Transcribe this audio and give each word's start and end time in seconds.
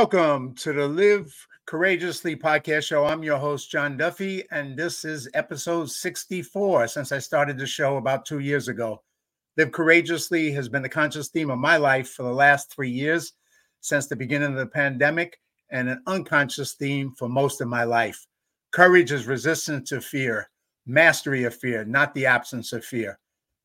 Welcome 0.00 0.54
to 0.58 0.72
the 0.72 0.86
Live 0.86 1.34
Courageously 1.66 2.36
podcast 2.36 2.84
show. 2.84 3.04
I'm 3.04 3.24
your 3.24 3.36
host, 3.36 3.68
John 3.68 3.96
Duffy, 3.96 4.44
and 4.52 4.76
this 4.76 5.04
is 5.04 5.28
episode 5.34 5.90
64 5.90 6.86
since 6.86 7.10
I 7.10 7.18
started 7.18 7.58
the 7.58 7.66
show 7.66 7.96
about 7.96 8.24
two 8.24 8.38
years 8.38 8.68
ago. 8.68 9.02
Live 9.56 9.72
Courageously 9.72 10.52
has 10.52 10.68
been 10.68 10.82
the 10.82 10.88
conscious 10.88 11.30
theme 11.30 11.50
of 11.50 11.58
my 11.58 11.78
life 11.78 12.10
for 12.10 12.22
the 12.22 12.32
last 12.32 12.72
three 12.72 12.92
years 12.92 13.32
since 13.80 14.06
the 14.06 14.14
beginning 14.14 14.52
of 14.52 14.58
the 14.58 14.68
pandemic, 14.68 15.40
and 15.70 15.88
an 15.88 16.00
unconscious 16.06 16.74
theme 16.74 17.12
for 17.18 17.28
most 17.28 17.60
of 17.60 17.66
my 17.66 17.82
life. 17.82 18.24
Courage 18.70 19.10
is 19.10 19.26
resistance 19.26 19.88
to 19.88 20.00
fear, 20.00 20.48
mastery 20.86 21.42
of 21.42 21.56
fear, 21.56 21.84
not 21.84 22.14
the 22.14 22.24
absence 22.24 22.72
of 22.72 22.84
fear. 22.84 23.18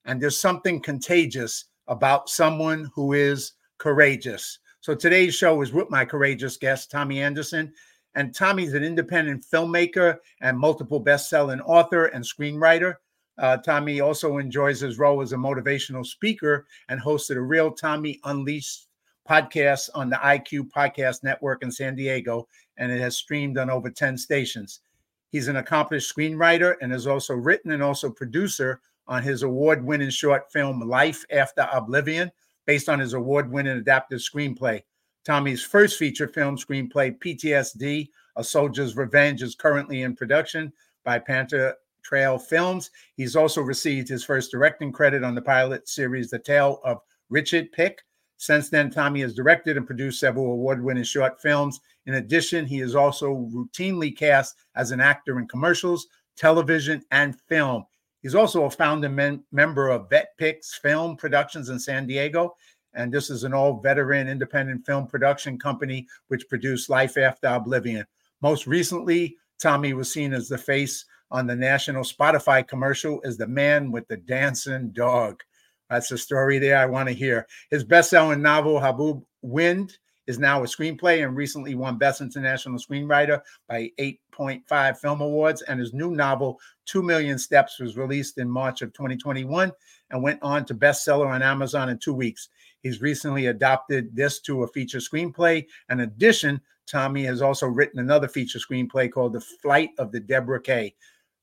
And 0.05 0.19
there's 0.19 0.41
something 0.41 0.81
contagious 0.81 1.65
about 1.87 2.27
someone 2.27 2.89
who 2.95 3.13
is 3.13 3.53
courageous. 3.77 4.57
So 4.83 4.93
today's 4.93 5.33
show 5.33 5.61
is 5.61 5.71
with 5.71 5.89
my 5.89 6.03
courageous 6.03 6.57
guest, 6.57 6.91
Tommy 6.91 7.21
Anderson. 7.21 7.71
And 8.15 8.35
Tommy's 8.35 8.73
an 8.73 8.83
independent 8.83 9.45
filmmaker 9.49 10.17
and 10.41 10.59
multiple 10.59 10.99
best-selling 10.99 11.61
author 11.61 12.07
and 12.07 12.21
screenwriter. 12.21 12.95
Uh, 13.37 13.55
Tommy 13.55 14.01
also 14.01 14.39
enjoys 14.39 14.81
his 14.81 14.99
role 14.99 15.21
as 15.21 15.31
a 15.31 15.37
motivational 15.37 16.05
speaker 16.05 16.65
and 16.89 16.99
hosted 16.99 17.37
a 17.37 17.41
Real 17.41 17.71
Tommy 17.71 18.19
Unleashed 18.25 18.87
podcast 19.27 19.89
on 19.95 20.09
the 20.09 20.17
IQ 20.17 20.69
Podcast 20.75 21.23
Network 21.23 21.63
in 21.63 21.71
San 21.71 21.95
Diego, 21.95 22.45
and 22.75 22.91
it 22.91 22.99
has 22.99 23.15
streamed 23.15 23.57
on 23.57 23.69
over 23.69 23.89
10 23.89 24.17
stations. 24.17 24.81
He's 25.29 25.47
an 25.47 25.55
accomplished 25.55 26.13
screenwriter 26.13 26.75
and 26.81 26.91
is 26.91 27.07
also 27.07 27.35
written 27.35 27.71
and 27.71 27.81
also 27.81 28.09
producer 28.09 28.81
on 29.07 29.23
his 29.23 29.43
award-winning 29.43 30.09
short 30.09 30.51
film 30.51 30.81
Life 30.81 31.23
After 31.31 31.69
Oblivion, 31.71 32.29
based 32.65 32.89
on 32.89 32.99
his 32.99 33.13
award 33.13 33.51
winning 33.51 33.77
adapted 33.77 34.19
screenplay. 34.19 34.81
Tommy's 35.25 35.63
first 35.63 35.97
feature 35.97 36.27
film 36.27 36.57
screenplay, 36.57 37.17
PTSD 37.17 38.09
A 38.35 38.43
Soldier's 38.43 38.95
Revenge, 38.95 39.41
is 39.41 39.55
currently 39.55 40.01
in 40.01 40.15
production 40.15 40.71
by 41.03 41.19
Panther 41.19 41.75
Trail 42.03 42.37
Films. 42.37 42.91
He's 43.15 43.35
also 43.35 43.61
received 43.61 44.09
his 44.09 44.23
first 44.23 44.51
directing 44.51 44.91
credit 44.91 45.23
on 45.23 45.35
the 45.35 45.41
pilot 45.41 45.87
series, 45.87 46.29
The 46.29 46.39
Tale 46.39 46.81
of 46.83 46.99
Richard 47.29 47.71
Pic. 47.71 48.03
Since 48.37 48.69
then, 48.69 48.89
Tommy 48.89 49.21
has 49.21 49.33
directed 49.33 49.77
and 49.77 49.87
produced 49.87 50.19
several 50.19 50.51
award 50.51 50.83
winning 50.83 51.03
short 51.03 51.41
films. 51.41 51.79
In 52.05 52.15
addition, 52.15 52.65
he 52.65 52.81
is 52.81 52.95
also 52.95 53.49
routinely 53.53 54.15
cast 54.15 54.55
as 54.75 54.91
an 54.91 54.99
actor 54.99 55.39
in 55.39 55.47
commercials, 55.47 56.07
television, 56.35 57.01
and 57.11 57.39
film. 57.47 57.85
He's 58.23 58.35
also 58.35 58.63
a 58.63 58.71
founding 58.71 59.13
mem- 59.13 59.43
member 59.51 59.89
of 59.89 60.09
VetPics 60.09 60.79
Film 60.81 61.17
Productions 61.17 61.69
in 61.69 61.77
San 61.77 62.07
Diego. 62.07 62.55
And 62.95 63.11
this 63.11 63.29
is 63.29 63.43
an 63.43 63.53
all 63.53 63.79
veteran 63.81 64.27
independent 64.27 64.85
film 64.85 65.07
production 65.07 65.59
company 65.59 66.07
which 66.29 66.47
produced 66.47 66.89
Life 66.89 67.17
After 67.17 67.47
Oblivion. 67.47 68.05
Most 68.41 68.65
recently, 68.65 69.35
Tommy 69.59 69.93
was 69.93 70.11
seen 70.11 70.33
as 70.33 70.47
the 70.47 70.57
face 70.57 71.05
on 71.31 71.47
the 71.47 71.55
national 71.55 72.03
Spotify 72.03 72.65
commercial 72.65 73.21
as 73.25 73.37
the 73.37 73.47
man 73.47 73.91
with 73.91 74.07
the 74.07 74.17
dancing 74.17 74.91
dog. 74.91 75.41
That's 75.89 76.11
a 76.11 76.17
story 76.17 76.59
there 76.59 76.77
I 76.77 76.85
want 76.85 77.09
to 77.09 77.15
hear. 77.15 77.45
His 77.71 77.83
best 77.83 78.09
selling 78.09 78.41
novel, 78.41 78.79
Haboob 78.79 79.23
Wind, 79.41 79.97
is 80.27 80.39
now 80.39 80.63
a 80.63 80.67
screenplay 80.67 81.25
and 81.25 81.35
recently 81.35 81.75
won 81.75 81.97
Best 81.97 82.21
International 82.21 82.79
Screenwriter 82.79 83.41
by 83.67 83.91
8.5 84.37 84.97
Film 84.97 85.21
Awards. 85.21 85.61
And 85.63 85.79
his 85.79 85.93
new 85.93 86.11
novel, 86.11 86.59
Two 86.85 87.01
Million 87.01 87.37
Steps, 87.37 87.79
was 87.79 87.97
released 87.97 88.37
in 88.37 88.49
March 88.49 88.81
of 88.81 88.93
2021 88.93 89.71
and 90.11 90.23
went 90.23 90.39
on 90.41 90.65
to 90.65 90.75
bestseller 90.75 91.27
on 91.27 91.41
Amazon 91.41 91.89
in 91.89 91.97
two 91.97 92.13
weeks. 92.13 92.49
He's 92.81 93.01
recently 93.01 93.47
adopted 93.47 94.15
this 94.15 94.39
to 94.41 94.63
a 94.63 94.67
feature 94.67 94.99
screenplay. 94.99 95.65
In 95.89 96.01
addition, 96.01 96.61
Tommy 96.85 97.23
has 97.23 97.41
also 97.41 97.67
written 97.67 97.99
another 97.99 98.27
feature 98.27 98.59
screenplay 98.59 99.11
called 99.11 99.33
The 99.33 99.41
Flight 99.41 99.91
of 99.97 100.11
the 100.11 100.19
Deborah 100.19 100.61
K. 100.61 100.93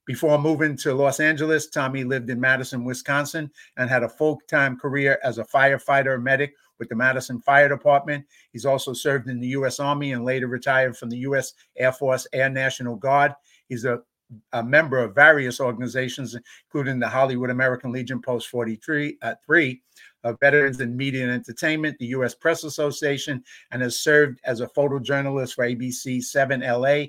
Before 0.06 0.38
moving 0.38 0.76
to 0.78 0.94
Los 0.94 1.20
Angeles, 1.20 1.68
Tommy 1.68 2.04
lived 2.04 2.30
in 2.30 2.40
Madison, 2.40 2.84
Wisconsin, 2.84 3.50
and 3.76 3.88
had 3.88 4.02
a 4.02 4.08
full 4.08 4.40
time 4.48 4.76
career 4.76 5.18
as 5.22 5.38
a 5.38 5.44
firefighter 5.44 6.20
medic 6.20 6.54
with 6.80 6.88
the 6.88 6.96
Madison 6.96 7.40
Fire 7.40 7.68
Department. 7.68 8.26
He's 8.52 8.66
also 8.66 8.92
served 8.92 9.28
in 9.28 9.38
the 9.38 9.48
U.S. 9.48 9.78
Army 9.78 10.12
and 10.12 10.24
later 10.24 10.48
retired 10.48 10.96
from 10.96 11.10
the 11.10 11.18
U.S. 11.18 11.52
Air 11.76 11.92
Force 11.92 12.26
Air 12.32 12.50
National 12.50 12.96
Guard. 12.96 13.32
He's 13.68 13.84
a, 13.84 14.00
a 14.52 14.64
member 14.64 14.98
of 14.98 15.14
various 15.14 15.60
organizations, 15.60 16.36
including 16.66 16.98
the 16.98 17.08
Hollywood 17.08 17.50
American 17.50 17.92
Legion 17.92 18.20
Post 18.20 18.48
43, 18.48 19.18
uh, 19.22 19.34
3, 19.46 19.80
uh, 20.24 20.32
Veterans 20.40 20.80
in 20.80 20.96
Media 20.96 21.22
and 21.22 21.32
Entertainment, 21.32 21.96
the 21.98 22.06
U.S. 22.06 22.34
Press 22.34 22.64
Association, 22.64 23.44
and 23.70 23.82
has 23.82 24.00
served 24.00 24.40
as 24.44 24.60
a 24.60 24.66
photojournalist 24.66 25.54
for 25.54 25.64
ABC 25.64 26.22
7 26.22 26.60
LA 26.60 27.04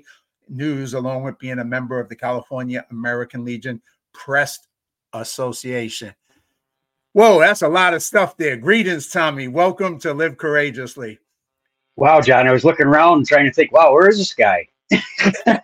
News, 0.48 0.94
along 0.94 1.22
with 1.22 1.38
being 1.38 1.60
a 1.60 1.64
member 1.64 1.98
of 1.98 2.08
the 2.08 2.16
California 2.16 2.84
American 2.90 3.44
Legion 3.44 3.80
Press 4.12 4.58
Association. 5.14 6.14
Whoa, 7.14 7.40
that's 7.40 7.60
a 7.60 7.68
lot 7.68 7.92
of 7.92 8.02
stuff 8.02 8.38
there. 8.38 8.56
Greetings, 8.56 9.10
Tommy. 9.10 9.46
Welcome 9.46 9.98
to 9.98 10.14
Live 10.14 10.38
Courageously. 10.38 11.18
Wow, 11.94 12.22
John. 12.22 12.48
I 12.48 12.52
was 12.52 12.64
looking 12.64 12.86
around 12.86 13.18
and 13.18 13.26
trying 13.26 13.44
to 13.44 13.52
think, 13.52 13.70
wow, 13.70 13.92
where 13.92 14.08
is 14.08 14.16
this 14.16 14.32
guy? 14.32 14.66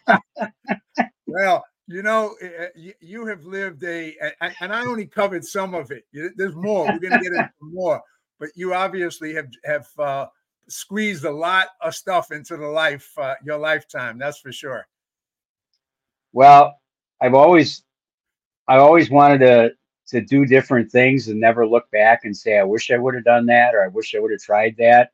well, 1.27 1.65
you 1.87 2.03
know, 2.03 2.35
eh, 2.43 2.67
eh, 2.77 2.93
you 3.01 3.25
have 3.25 3.47
lived 3.47 3.83
a, 3.85 4.15
and 4.61 4.75
I 4.75 4.85
only 4.85 5.07
covered 5.07 5.43
some 5.43 5.75
of 5.75 5.91
it. 5.91 6.05
There's 6.37 6.55
more. 6.55 6.85
We're 6.85 6.99
going 6.99 7.15
to 7.15 7.19
get 7.19 7.33
into 7.33 7.51
more, 7.63 8.03
but 8.39 8.51
you 8.55 8.75
obviously 8.75 9.33
have 9.33 9.49
have 9.65 9.89
uh, 9.99 10.27
squeezed 10.69 11.25
a 11.25 11.31
lot 11.31 11.69
of 11.81 11.95
stuff 11.95 12.31
into 12.31 12.59
the 12.59 12.67
life, 12.67 13.11
uh, 13.17 13.37
your 13.43 13.57
lifetime. 13.57 14.19
That's 14.19 14.39
for 14.39 14.53
sure. 14.53 14.87
Well, 16.35 16.79
I've 17.23 17.33
always, 17.33 17.85
I've 18.69 18.83
always 18.83 19.09
wanted 19.09 19.39
to 19.39 19.71
to 20.09 20.21
do 20.21 20.47
different 20.47 20.91
things 20.91 21.29
and 21.29 21.39
never 21.39 21.67
look 21.67 21.91
back 21.91 22.25
and 22.25 22.37
say, 22.37 22.59
I 22.59 22.65
wish 22.65 22.91
I 22.91 22.97
would 22.97 23.15
have 23.15 23.25
done 23.25 23.47
that 23.47 23.75
or 23.75 23.83
I 23.83 23.89
wish 23.89 24.15
I 24.15 24.19
would 24.19 24.31
have 24.31 24.41
tried 24.41 24.77
that. 24.79 25.13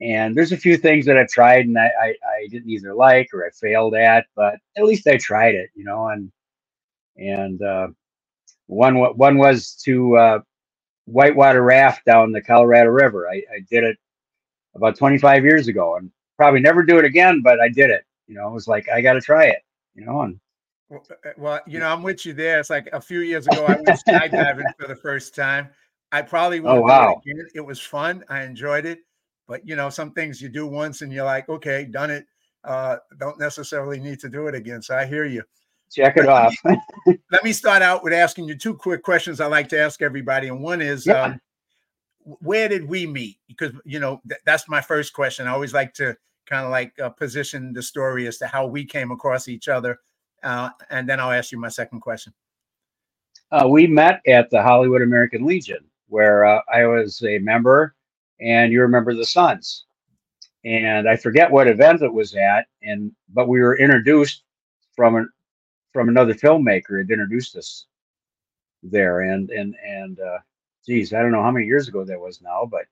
And 0.00 0.34
there's 0.34 0.52
a 0.52 0.56
few 0.56 0.78
things 0.78 1.04
that 1.06 1.18
I've 1.18 1.28
tried 1.28 1.66
and 1.66 1.78
I, 1.78 1.90
I, 2.02 2.14
I, 2.26 2.46
didn't 2.48 2.70
either 2.70 2.94
like 2.94 3.28
or 3.34 3.44
I 3.44 3.50
failed 3.50 3.94
at, 3.94 4.26
but 4.34 4.54
at 4.78 4.84
least 4.84 5.06
I 5.06 5.18
tried 5.18 5.54
it, 5.54 5.68
you 5.74 5.84
know. 5.84 6.08
And 6.08 6.32
and 7.18 7.60
uh, 7.60 7.88
one 8.66 8.96
one 8.96 9.36
was 9.36 9.74
to 9.84 10.16
uh, 10.16 10.40
whitewater 11.04 11.62
raft 11.62 12.06
down 12.06 12.32
the 12.32 12.40
Colorado 12.40 12.88
River. 12.88 13.28
I, 13.28 13.42
I 13.54 13.60
did 13.70 13.84
it 13.84 13.98
about 14.74 14.96
25 14.96 15.44
years 15.44 15.68
ago 15.68 15.96
and 15.96 16.10
probably 16.38 16.60
never 16.60 16.82
do 16.82 16.98
it 16.98 17.04
again, 17.04 17.42
but 17.42 17.60
I 17.60 17.68
did 17.68 17.90
it. 17.90 18.04
You 18.26 18.36
know, 18.36 18.48
it 18.48 18.54
was 18.54 18.68
like 18.68 18.88
I 18.88 19.02
got 19.02 19.14
to 19.14 19.20
try 19.20 19.46
it, 19.46 19.62
you 19.94 20.06
know. 20.06 20.22
And 20.22 20.40
well, 20.90 21.54
uh, 21.54 21.58
you 21.66 21.78
know, 21.78 21.88
I'm 21.88 22.02
with 22.02 22.26
you 22.26 22.32
there. 22.32 22.58
It's 22.58 22.70
like 22.70 22.88
a 22.92 23.00
few 23.00 23.20
years 23.20 23.46
ago, 23.46 23.64
I 23.64 23.74
went 23.74 23.86
skydiving 23.86 24.64
for 24.78 24.88
the 24.88 24.96
first 24.96 25.34
time. 25.34 25.68
I 26.12 26.22
probably 26.22 26.60
would 26.60 26.70
oh, 26.70 26.80
wow. 26.80 27.20
it 27.24 27.30
again. 27.30 27.46
It 27.54 27.60
was 27.60 27.80
fun. 27.80 28.24
I 28.28 28.42
enjoyed 28.42 28.84
it. 28.84 29.00
But 29.46 29.66
you 29.66 29.76
know, 29.76 29.90
some 29.90 30.12
things 30.12 30.42
you 30.42 30.48
do 30.48 30.66
once 30.66 31.02
and 31.02 31.12
you're 31.12 31.24
like, 31.24 31.48
okay, 31.48 31.84
done 31.84 32.10
it. 32.10 32.26
Uh, 32.64 32.96
don't 33.18 33.38
necessarily 33.38 34.00
need 34.00 34.20
to 34.20 34.28
do 34.28 34.48
it 34.48 34.54
again. 34.54 34.82
So 34.82 34.96
I 34.96 35.06
hear 35.06 35.24
you. 35.24 35.42
Check 35.92 36.16
it 36.16 36.28
off. 36.28 36.54
let 37.32 37.42
me 37.42 37.52
start 37.52 37.82
out 37.82 38.04
with 38.04 38.12
asking 38.12 38.46
you 38.46 38.56
two 38.56 38.74
quick 38.74 39.02
questions 39.02 39.40
I 39.40 39.46
like 39.46 39.68
to 39.70 39.80
ask 39.80 40.02
everybody. 40.02 40.48
And 40.48 40.60
one 40.60 40.80
is 40.80 41.06
yeah. 41.06 41.22
um, 41.22 41.40
where 42.40 42.68
did 42.68 42.88
we 42.88 43.06
meet? 43.06 43.38
Because 43.48 43.72
you 43.84 43.98
know, 43.98 44.20
th- 44.28 44.40
that's 44.44 44.68
my 44.68 44.80
first 44.80 45.12
question. 45.12 45.46
I 45.46 45.52
always 45.52 45.74
like 45.74 45.94
to 45.94 46.16
kind 46.46 46.64
of 46.64 46.70
like 46.70 46.92
uh, 47.00 47.08
position 47.10 47.72
the 47.72 47.82
story 47.82 48.26
as 48.26 48.38
to 48.38 48.46
how 48.46 48.66
we 48.66 48.84
came 48.84 49.10
across 49.10 49.48
each 49.48 49.68
other 49.68 49.98
uh, 50.42 50.70
and 50.90 51.08
then 51.08 51.20
I'll 51.20 51.32
ask 51.32 51.52
you 51.52 51.58
my 51.58 51.68
second 51.68 52.00
question. 52.00 52.32
Uh, 53.52 53.66
we 53.68 53.86
met 53.86 54.20
at 54.26 54.48
the 54.50 54.62
Hollywood 54.62 55.02
American 55.02 55.44
Legion, 55.44 55.84
where 56.08 56.44
uh, 56.44 56.60
I 56.72 56.86
was 56.86 57.22
a 57.22 57.38
member, 57.38 57.94
and 58.40 58.72
you 58.72 58.80
remember 58.80 59.14
the 59.14 59.24
Sons. 59.24 59.86
And 60.64 61.08
I 61.08 61.16
forget 61.16 61.50
what 61.50 61.68
event 61.68 62.02
it 62.02 62.12
was 62.12 62.34
at, 62.34 62.66
and 62.82 63.12
but 63.30 63.48
we 63.48 63.60
were 63.60 63.78
introduced 63.78 64.42
from 64.94 65.16
an 65.16 65.30
from 65.92 66.08
another 66.08 66.34
filmmaker 66.34 66.98
had 66.98 67.10
introduced 67.10 67.56
us 67.56 67.86
there, 68.82 69.20
and 69.20 69.50
and 69.50 69.74
and 69.84 70.20
uh, 70.20 70.38
geez, 70.86 71.12
I 71.12 71.22
don't 71.22 71.32
know 71.32 71.42
how 71.42 71.50
many 71.50 71.66
years 71.66 71.88
ago 71.88 72.04
that 72.04 72.20
was 72.20 72.42
now, 72.42 72.68
but 72.70 72.84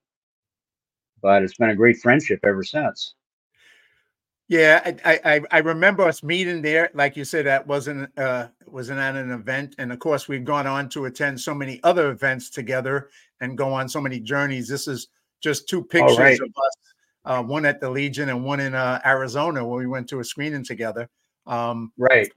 but 1.20 1.42
it's 1.42 1.56
been 1.56 1.70
a 1.70 1.76
great 1.76 1.98
friendship 1.98 2.40
ever 2.44 2.64
since. 2.64 3.14
Yeah, 4.48 4.94
I, 5.04 5.20
I 5.24 5.40
I 5.50 5.58
remember 5.58 6.04
us 6.04 6.22
meeting 6.22 6.62
there. 6.62 6.90
Like 6.94 7.16
you 7.16 7.24
said, 7.24 7.44
that 7.46 7.66
wasn't 7.66 8.10
uh 8.18 8.48
wasn't 8.66 8.98
at 8.98 9.14
an 9.14 9.30
event, 9.30 9.74
and 9.78 9.92
of 9.92 9.98
course 9.98 10.26
we've 10.26 10.44
gone 10.44 10.66
on 10.66 10.88
to 10.90 11.04
attend 11.04 11.38
so 11.38 11.54
many 11.54 11.80
other 11.84 12.10
events 12.10 12.48
together 12.48 13.10
and 13.40 13.58
go 13.58 13.74
on 13.74 13.90
so 13.90 14.00
many 14.00 14.18
journeys. 14.20 14.66
This 14.66 14.88
is 14.88 15.08
just 15.42 15.68
two 15.68 15.84
pictures 15.84 16.18
right. 16.18 16.40
of 16.40 16.48
us, 16.48 16.76
uh, 17.26 17.42
one 17.42 17.66
at 17.66 17.80
the 17.80 17.90
Legion 17.90 18.30
and 18.30 18.42
one 18.42 18.60
in 18.60 18.74
uh, 18.74 19.00
Arizona 19.04 19.64
where 19.64 19.78
we 19.78 19.86
went 19.86 20.08
to 20.08 20.20
a 20.20 20.24
screening 20.24 20.64
together. 20.64 21.10
Um, 21.46 21.92
right. 21.98 22.32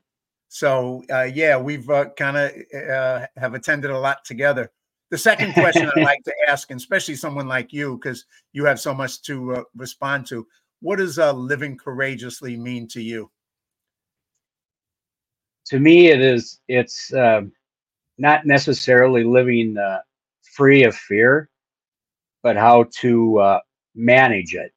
So 0.50 1.04
uh, 1.10 1.30
yeah, 1.34 1.58
we've 1.58 1.90
uh, 1.90 2.10
kind 2.18 2.36
of 2.36 2.52
uh, 2.90 3.26
have 3.38 3.54
attended 3.54 3.90
a 3.90 3.98
lot 3.98 4.26
together. 4.26 4.70
The 5.12 5.18
second 5.18 5.54
question 5.54 5.90
I'd 5.96 6.04
like 6.04 6.24
to 6.26 6.34
ask, 6.48 6.72
and 6.72 6.80
especially 6.80 7.16
someone 7.16 7.48
like 7.48 7.72
you, 7.72 7.98
because 7.98 8.26
you 8.52 8.66
have 8.66 8.80
so 8.80 8.94
much 8.94 9.22
to 9.24 9.56
uh, 9.56 9.64
respond 9.76 10.26
to, 10.28 10.46
what 10.82 10.98
does 10.98 11.18
uh, 11.20 11.34
living 11.34 11.78
courageously 11.78 12.58
mean 12.58 12.88
to 12.90 13.02
you? 13.02 13.30
To 15.68 15.80
me, 15.80 16.08
it 16.08 16.22
is. 16.22 16.60
It's 16.68 17.14
uh, 17.14 17.44
not 18.18 18.46
necessarily 18.46 19.24
living 19.24 19.78
uh, 19.78 20.00
free 20.56 20.84
of 20.84 20.96
fear, 20.96 21.50
but 22.44 22.58
how 22.58 22.86
to 23.00 23.40
uh, 23.40 23.60
manage 23.96 24.56
it. 24.56 24.74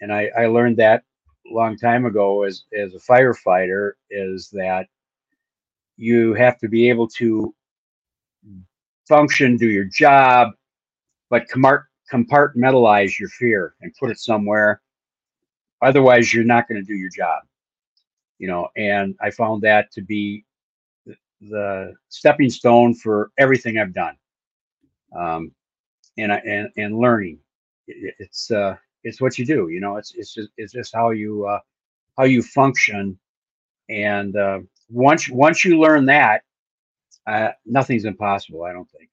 And 0.00 0.12
I, 0.12 0.30
I 0.36 0.46
learned 0.46 0.78
that 0.78 1.04
a 1.50 1.54
long 1.54 1.76
time 1.76 2.06
ago 2.06 2.42
as 2.42 2.64
as 2.76 2.94
a 2.94 2.98
firefighter 2.98 3.92
is 4.10 4.48
that 4.50 4.86
you 5.96 6.32
have 6.34 6.58
to 6.58 6.68
be 6.68 6.88
able 6.88 7.06
to 7.08 7.54
function, 9.06 9.56
do 9.56 9.68
your 9.68 9.84
job, 9.84 10.52
but 11.28 11.46
compartmentalize 11.48 13.18
your 13.18 13.28
fear 13.28 13.74
and 13.82 13.94
put 13.98 14.10
it 14.10 14.18
somewhere. 14.18 14.80
Otherwise, 15.82 16.32
you're 16.32 16.44
not 16.44 16.68
going 16.68 16.80
to 16.80 16.86
do 16.86 16.94
your 16.96 17.10
job. 17.10 17.42
You 18.38 18.48
know, 18.48 18.68
and 18.76 19.14
I 19.20 19.30
found 19.30 19.62
that 19.62 19.90
to 19.92 20.02
be 20.02 20.44
the 21.40 21.94
stepping 22.08 22.50
stone 22.50 22.94
for 22.94 23.30
everything 23.38 23.78
I've 23.78 23.94
done. 23.94 24.16
Um, 25.16 25.52
and 26.18 26.32
I 26.32 26.36
and 26.46 26.68
and 26.76 26.98
learning. 26.98 27.38
It, 27.86 28.14
it's 28.18 28.50
uh, 28.50 28.76
it's 29.04 29.20
what 29.20 29.38
you 29.38 29.46
do. 29.46 29.68
You 29.68 29.80
know, 29.80 29.96
it's 29.96 30.14
it's 30.14 30.34
just 30.34 30.50
it's 30.56 30.72
just 30.72 30.94
how 30.94 31.10
you 31.10 31.46
uh, 31.46 31.60
how 32.16 32.24
you 32.24 32.42
function. 32.42 33.18
And 33.88 34.36
uh, 34.36 34.60
once 34.88 35.28
once 35.28 35.64
you 35.64 35.80
learn 35.80 36.06
that, 36.06 36.42
uh, 37.26 37.50
nothing's 37.66 38.04
impossible. 38.04 38.64
I 38.64 38.72
don't 38.72 38.90
think. 38.90 39.09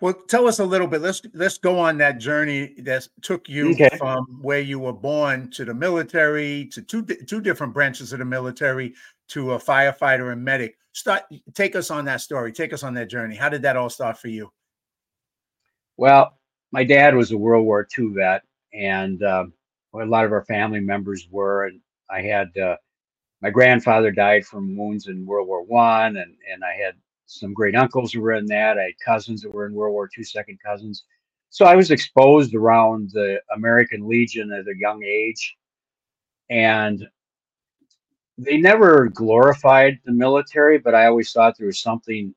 Well, 0.00 0.12
tell 0.12 0.48
us 0.48 0.58
a 0.58 0.64
little 0.64 0.86
bit. 0.86 1.00
Let's 1.00 1.22
let's 1.34 1.56
go 1.56 1.78
on 1.78 1.98
that 1.98 2.18
journey 2.18 2.74
that 2.78 3.06
took 3.22 3.48
you 3.48 3.72
okay. 3.72 3.96
from 3.96 4.24
where 4.42 4.60
you 4.60 4.78
were 4.78 4.92
born 4.92 5.50
to 5.52 5.64
the 5.64 5.74
military, 5.74 6.66
to 6.72 6.82
two 6.82 7.04
two 7.04 7.40
different 7.40 7.72
branches 7.72 8.12
of 8.12 8.18
the 8.18 8.24
military, 8.24 8.94
to 9.28 9.52
a 9.52 9.58
firefighter 9.58 10.32
and 10.32 10.44
medic. 10.44 10.76
Start 10.92 11.22
take 11.54 11.76
us 11.76 11.90
on 11.90 12.04
that 12.06 12.20
story. 12.20 12.52
Take 12.52 12.72
us 12.72 12.82
on 12.82 12.94
that 12.94 13.08
journey. 13.08 13.36
How 13.36 13.48
did 13.48 13.62
that 13.62 13.76
all 13.76 13.88
start 13.88 14.18
for 14.18 14.28
you? 14.28 14.50
Well, 15.96 16.38
my 16.72 16.82
dad 16.82 17.14
was 17.14 17.30
a 17.30 17.38
World 17.38 17.64
War 17.64 17.86
II 17.96 18.08
vet, 18.14 18.42
and 18.72 19.22
uh, 19.22 19.46
a 19.94 20.04
lot 20.04 20.24
of 20.24 20.32
our 20.32 20.44
family 20.44 20.80
members 20.80 21.28
were. 21.30 21.66
And 21.66 21.80
I 22.10 22.20
had 22.20 22.56
uh, 22.58 22.76
my 23.40 23.50
grandfather 23.50 24.10
died 24.10 24.44
from 24.44 24.76
wounds 24.76 25.06
in 25.06 25.24
World 25.24 25.46
War 25.46 25.62
One, 25.62 26.16
and 26.16 26.34
and 26.52 26.64
I 26.64 26.72
had 26.72 26.94
some 27.26 27.54
great 27.54 27.76
uncles 27.76 28.12
who 28.12 28.20
were 28.20 28.32
in 28.32 28.46
that. 28.46 28.78
I 28.78 28.84
had 28.84 29.00
cousins 29.04 29.42
that 29.42 29.52
were 29.52 29.66
in 29.66 29.74
World 29.74 29.94
War 29.94 30.08
II, 30.16 30.24
second 30.24 30.58
cousins. 30.64 31.04
So 31.50 31.66
I 31.66 31.76
was 31.76 31.90
exposed 31.90 32.54
around 32.54 33.10
the 33.12 33.40
American 33.54 34.08
Legion 34.08 34.52
at 34.52 34.66
a 34.66 34.78
young 34.78 35.02
age, 35.04 35.56
and 36.50 37.06
they 38.38 38.58
never 38.58 39.08
glorified 39.08 40.00
the 40.04 40.12
military, 40.12 40.78
but 40.78 40.94
I 40.94 41.06
always 41.06 41.32
thought 41.32 41.56
there 41.56 41.68
was 41.68 41.80
something 41.80 42.34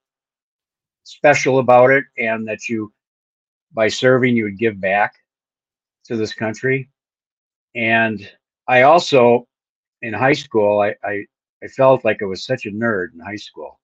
special 1.04 1.60
about 1.60 1.92
it, 1.92 2.06
and 2.18 2.48
that 2.48 2.70
you 2.70 2.94
by 3.74 3.88
serving, 3.88 4.36
you 4.36 4.46
would 4.46 4.58
give 4.58 4.80
back 4.80 5.14
to 6.06 6.16
this 6.16 6.34
country. 6.34 6.90
And 7.76 8.30
I 8.68 8.84
also, 8.84 9.48
in 10.02 10.14
high 10.14 10.34
school, 10.34 10.82
I, 10.82 10.96
I, 11.04 11.26
I 11.64 11.68
felt 11.68 12.06
like 12.06 12.22
I 12.22 12.26
was 12.26 12.46
such 12.46 12.66
a 12.66 12.72
nerd 12.72 13.14
in 13.14 13.20
high 13.20 13.36
school. 13.36 13.80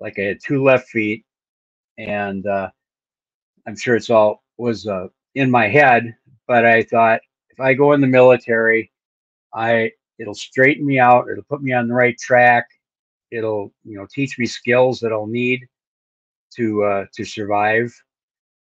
Like 0.00 0.18
I 0.18 0.22
had 0.22 0.40
two 0.44 0.62
left 0.64 0.88
feet, 0.88 1.24
and 1.98 2.46
uh, 2.46 2.70
I'm 3.66 3.76
sure 3.76 3.96
it's 3.96 4.10
all 4.10 4.42
was 4.58 4.86
uh, 4.86 5.08
in 5.36 5.50
my 5.50 5.68
head. 5.68 6.16
But 6.48 6.66
I 6.66 6.82
thought 6.84 7.20
if 7.50 7.60
I 7.60 7.74
go 7.74 7.92
in 7.94 8.00
the 8.02 8.06
military, 8.08 8.92
I 9.54 9.92
it'll 10.18 10.34
straighten 10.34 10.86
me 10.86 10.98
out. 11.00 11.28
It'll 11.30 11.44
put 11.44 11.62
me 11.62 11.72
on 11.72 11.88
the 11.88 11.94
right 11.94 12.18
track. 12.18 12.66
It'll 13.32 13.72
you 13.84 13.98
know 13.98 14.06
teach 14.12 14.38
me 14.38 14.46
skills 14.46 15.00
that 15.00 15.12
I'll 15.12 15.26
need 15.28 15.62
to 16.56 16.84
uh, 16.84 17.06
to 17.14 17.24
survive 17.24 17.92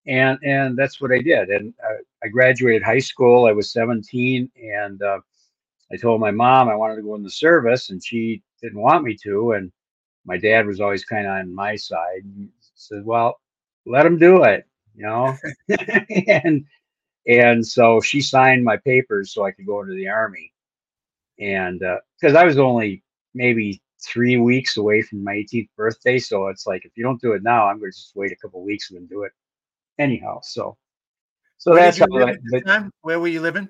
and 0.06 0.38
and 0.42 0.76
that's 0.76 1.00
what 1.00 1.12
I 1.12 1.18
did. 1.20 1.48
And 1.50 1.74
I, 1.82 2.26
I 2.26 2.28
graduated 2.28 2.82
high 2.82 2.98
school. 2.98 3.46
I 3.46 3.52
was 3.52 3.72
17, 3.72 4.50
and 4.62 5.02
uh, 5.02 5.20
I 5.92 5.96
told 5.96 6.20
my 6.20 6.30
mom 6.32 6.68
I 6.68 6.76
wanted 6.76 6.96
to 6.96 7.02
go 7.02 7.16
in 7.16 7.22
the 7.22 7.30
service, 7.30 7.90
and 7.90 8.04
she 8.04 8.42
didn't 8.62 8.80
want 8.80 9.04
me 9.04 9.16
to. 9.24 9.52
And 9.52 9.72
my 10.30 10.38
dad 10.38 10.64
was 10.64 10.80
always 10.80 11.04
kind 11.04 11.26
of 11.26 11.32
on 11.32 11.52
my 11.52 11.74
side. 11.74 12.22
He 12.36 12.48
said, 12.76 13.04
"Well, 13.04 13.40
let 13.84 14.06
him 14.06 14.16
do 14.16 14.44
it," 14.44 14.64
you 14.94 15.02
know. 15.02 15.36
and 16.28 16.64
and 17.26 17.66
so 17.66 18.00
she 18.00 18.20
signed 18.20 18.64
my 18.64 18.76
papers 18.76 19.34
so 19.34 19.44
I 19.44 19.50
could 19.50 19.66
go 19.66 19.80
into 19.82 19.94
the 19.94 20.08
army. 20.08 20.52
And 21.40 21.80
because 21.80 22.36
uh, 22.36 22.38
I 22.38 22.44
was 22.44 22.58
only 22.58 23.02
maybe 23.34 23.82
three 24.00 24.36
weeks 24.36 24.76
away 24.76 25.02
from 25.02 25.24
my 25.24 25.34
18th 25.34 25.68
birthday, 25.76 26.18
so 26.18 26.46
it's 26.46 26.64
like 26.64 26.84
if 26.84 26.92
you 26.94 27.02
don't 27.02 27.20
do 27.20 27.32
it 27.32 27.42
now, 27.42 27.66
I'm 27.66 27.80
going 27.80 27.90
to 27.90 27.98
just 27.98 28.14
wait 28.14 28.30
a 28.30 28.36
couple 28.36 28.62
weeks 28.62 28.90
and 28.90 29.00
then 29.00 29.06
do 29.06 29.24
it 29.24 29.32
anyhow. 29.98 30.38
So, 30.44 30.76
so 31.58 31.72
where 31.72 31.82
that's 31.82 31.98
how 31.98 32.06
I, 32.12 32.36
but, 32.52 32.84
Where 33.02 33.18
were 33.18 33.28
you 33.28 33.40
living? 33.40 33.68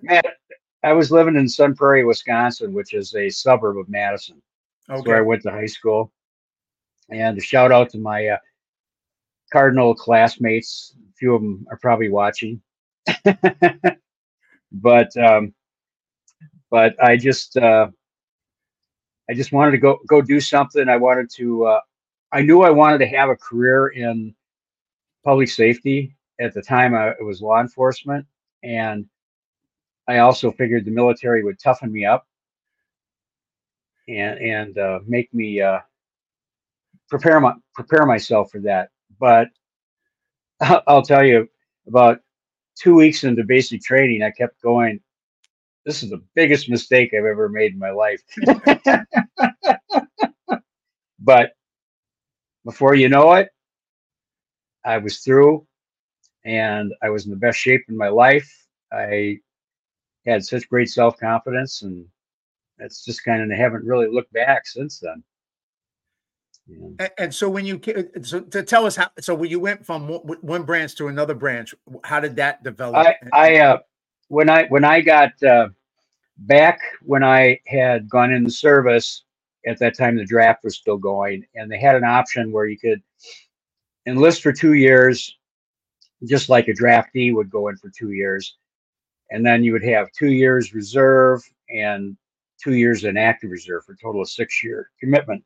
I 0.83 0.93
was 0.93 1.11
living 1.11 1.37
in 1.37 1.49
Sun 1.49 1.75
Prairie, 1.75 2.05
Wisconsin, 2.05 2.75
which 2.75 2.93
is 2.93 3.15
a 3.15 3.31
suburb 3.31 3.79
of 3.79 3.89
Madison. 3.89 4.43
Okay. 4.91 5.09
where 5.09 5.19
I 5.19 5.23
went 5.23 5.43
to 5.43 5.51
high 5.51 5.67
school. 5.67 6.13
And 7.11 7.39
a 7.39 7.41
shout 7.41 7.73
out 7.73 7.91
to 7.91 7.99
my 7.99 8.29
uh, 8.29 8.39
Cardinal 9.53 9.95
classmates. 9.95 10.95
A 11.11 11.13
few 11.15 11.35
of 11.35 11.43
them 11.43 11.67
are 11.71 11.79
probably 11.79 12.09
watching. 12.09 12.61
but 14.73 15.17
um, 15.17 15.53
but 16.71 16.95
I 17.03 17.17
just 17.17 17.57
uh, 17.57 17.89
I 19.29 19.35
just 19.35 19.53
wanted 19.53 19.73
to 19.73 19.79
go 19.79 19.99
go 20.09 20.23
do 20.23 20.41
something. 20.41 20.89
I 20.89 20.97
wanted 20.97 21.31
to. 21.37 21.65
Uh, 21.67 21.81
I 22.33 22.43
knew 22.43 22.63
I 22.63 22.71
wanted 22.71 22.99
to 22.99 23.09
have 23.09 23.29
a 23.29 23.37
career 23.37 23.89
in 23.89 24.35
public 25.25 25.49
safety 25.49 26.17
at 26.41 26.55
the 26.55 26.63
time 26.63 26.95
I, 26.95 27.11
it 27.11 27.25
was 27.25 27.43
law 27.43 27.61
enforcement 27.61 28.27
and 28.63 29.07
i 30.09 30.19
also 30.19 30.51
figured 30.51 30.85
the 30.85 30.91
military 30.91 31.45
would 31.45 31.59
toughen 31.59 31.93
me 31.93 32.05
up 32.05 32.27
and 34.09 34.39
and 34.41 34.79
uh, 34.79 35.01
make 35.07 35.33
me 35.35 35.61
uh, 35.61 35.81
prepare 37.11 37.41
my 37.41 37.55
prepare 37.75 38.07
myself 38.07 38.51
for 38.51 38.61
that 38.61 38.91
but 39.19 39.49
i'll 40.89 41.03
tell 41.03 41.25
you 41.25 41.49
about 41.87 42.21
two 42.79 42.95
weeks 42.95 43.25
into 43.25 43.45
basic 43.45 43.83
training 43.83 44.23
i 44.23 44.31
kept 44.31 44.61
going 44.63 45.01
this 45.87 46.03
is 46.03 46.11
the 46.11 46.23
biggest 46.35 46.69
mistake 46.71 47.13
i've 47.15 47.25
ever 47.25 47.49
made 47.49 47.73
in 47.73 47.79
my 47.79 47.91
life 47.91 48.23
but 51.21 51.53
before 52.65 52.95
you 52.95 53.09
know 53.09 53.33
it 53.35 53.49
i 54.85 54.99
was 54.99 55.19
through 55.19 55.67
and 56.45 56.93
I 57.03 57.11
was 57.11 57.25
in 57.27 57.31
the 57.31 57.37
best 57.37 57.59
shape 57.59 57.83
in 57.89 57.97
my 57.97 58.09
life. 58.09 58.51
I 58.93 59.39
had 60.27 60.45
such 60.45 60.69
great 60.69 60.89
self 60.91 61.19
confidence, 61.19 61.83
and 61.83 62.07
that's 62.79 63.05
just 63.05 63.25
kind 63.25 63.43
of 63.43 63.51
I 63.57 63.61
haven't 63.61 63.85
really 63.87 64.09
looked 64.09 64.33
back 64.33 64.67
since 64.67 65.01
then. 65.01 65.23
Yeah. 66.71 66.87
And, 66.99 67.11
and, 67.19 67.35
so 67.35 67.49
when 67.49 67.67
you 67.67 67.81
so 68.23 68.41
to 68.41 68.63
tell 68.63 68.87
us 68.87 68.97
how 68.97 69.11
so 69.19 69.35
when 69.35 69.51
you 69.51 69.61
went 69.61 69.85
from 69.85 70.09
one 70.09 70.63
branch 70.63 70.95
to 70.97 71.09
another 71.09 71.35
branch, 71.35 71.75
how 72.05 72.21
did 72.21 72.37
that 72.37 72.63
develop? 72.63 73.07
I, 73.07 73.17
I 73.33 73.59
uh, 73.59 73.79
when 74.29 74.49
I 74.49 74.67
when 74.69 74.85
I 74.85 75.01
got 75.01 75.43
uh, 75.43 75.69
back 76.39 76.81
when 77.03 77.25
I 77.25 77.61
had 77.67 78.09
gone 78.09 78.33
in 78.33 78.45
the 78.45 78.51
service 78.51 79.25
at 79.67 79.79
that 79.81 79.97
time 79.97 80.17
the 80.17 80.25
draft 80.25 80.65
was 80.65 80.77
still 80.77 80.97
going, 80.99 81.45
and 81.55 81.71
they 81.71 81.79
had 81.79 81.97
an 81.97 82.05
option 82.05 82.53
where 82.53 82.67
you 82.67 82.79
could 82.79 83.03
enlist 84.07 84.43
for 84.43 84.53
two 84.53 84.75
years 84.75 85.37
just 86.25 86.49
like 86.49 86.69
a 86.69 86.73
draftee 86.73 87.35
would 87.35 87.51
go 87.51 87.69
in 87.69 87.77
for 87.77 87.91
two 87.91 88.13
years. 88.13 88.57
And 89.31 89.45
then 89.45 89.63
you 89.65 89.73
would 89.73 89.85
have 89.85 90.11
two 90.13 90.33
years 90.33 90.75
reserve 90.75 91.43
and 91.71 92.17
two 92.63 92.75
years 92.75 93.05
in 93.05 93.17
active 93.17 93.51
reserve 93.51 93.85
for 93.85 93.93
a 93.93 93.97
total 93.97 94.21
of 94.21 94.29
six 94.29 94.63
year 94.63 94.91
commitment. 95.01 95.43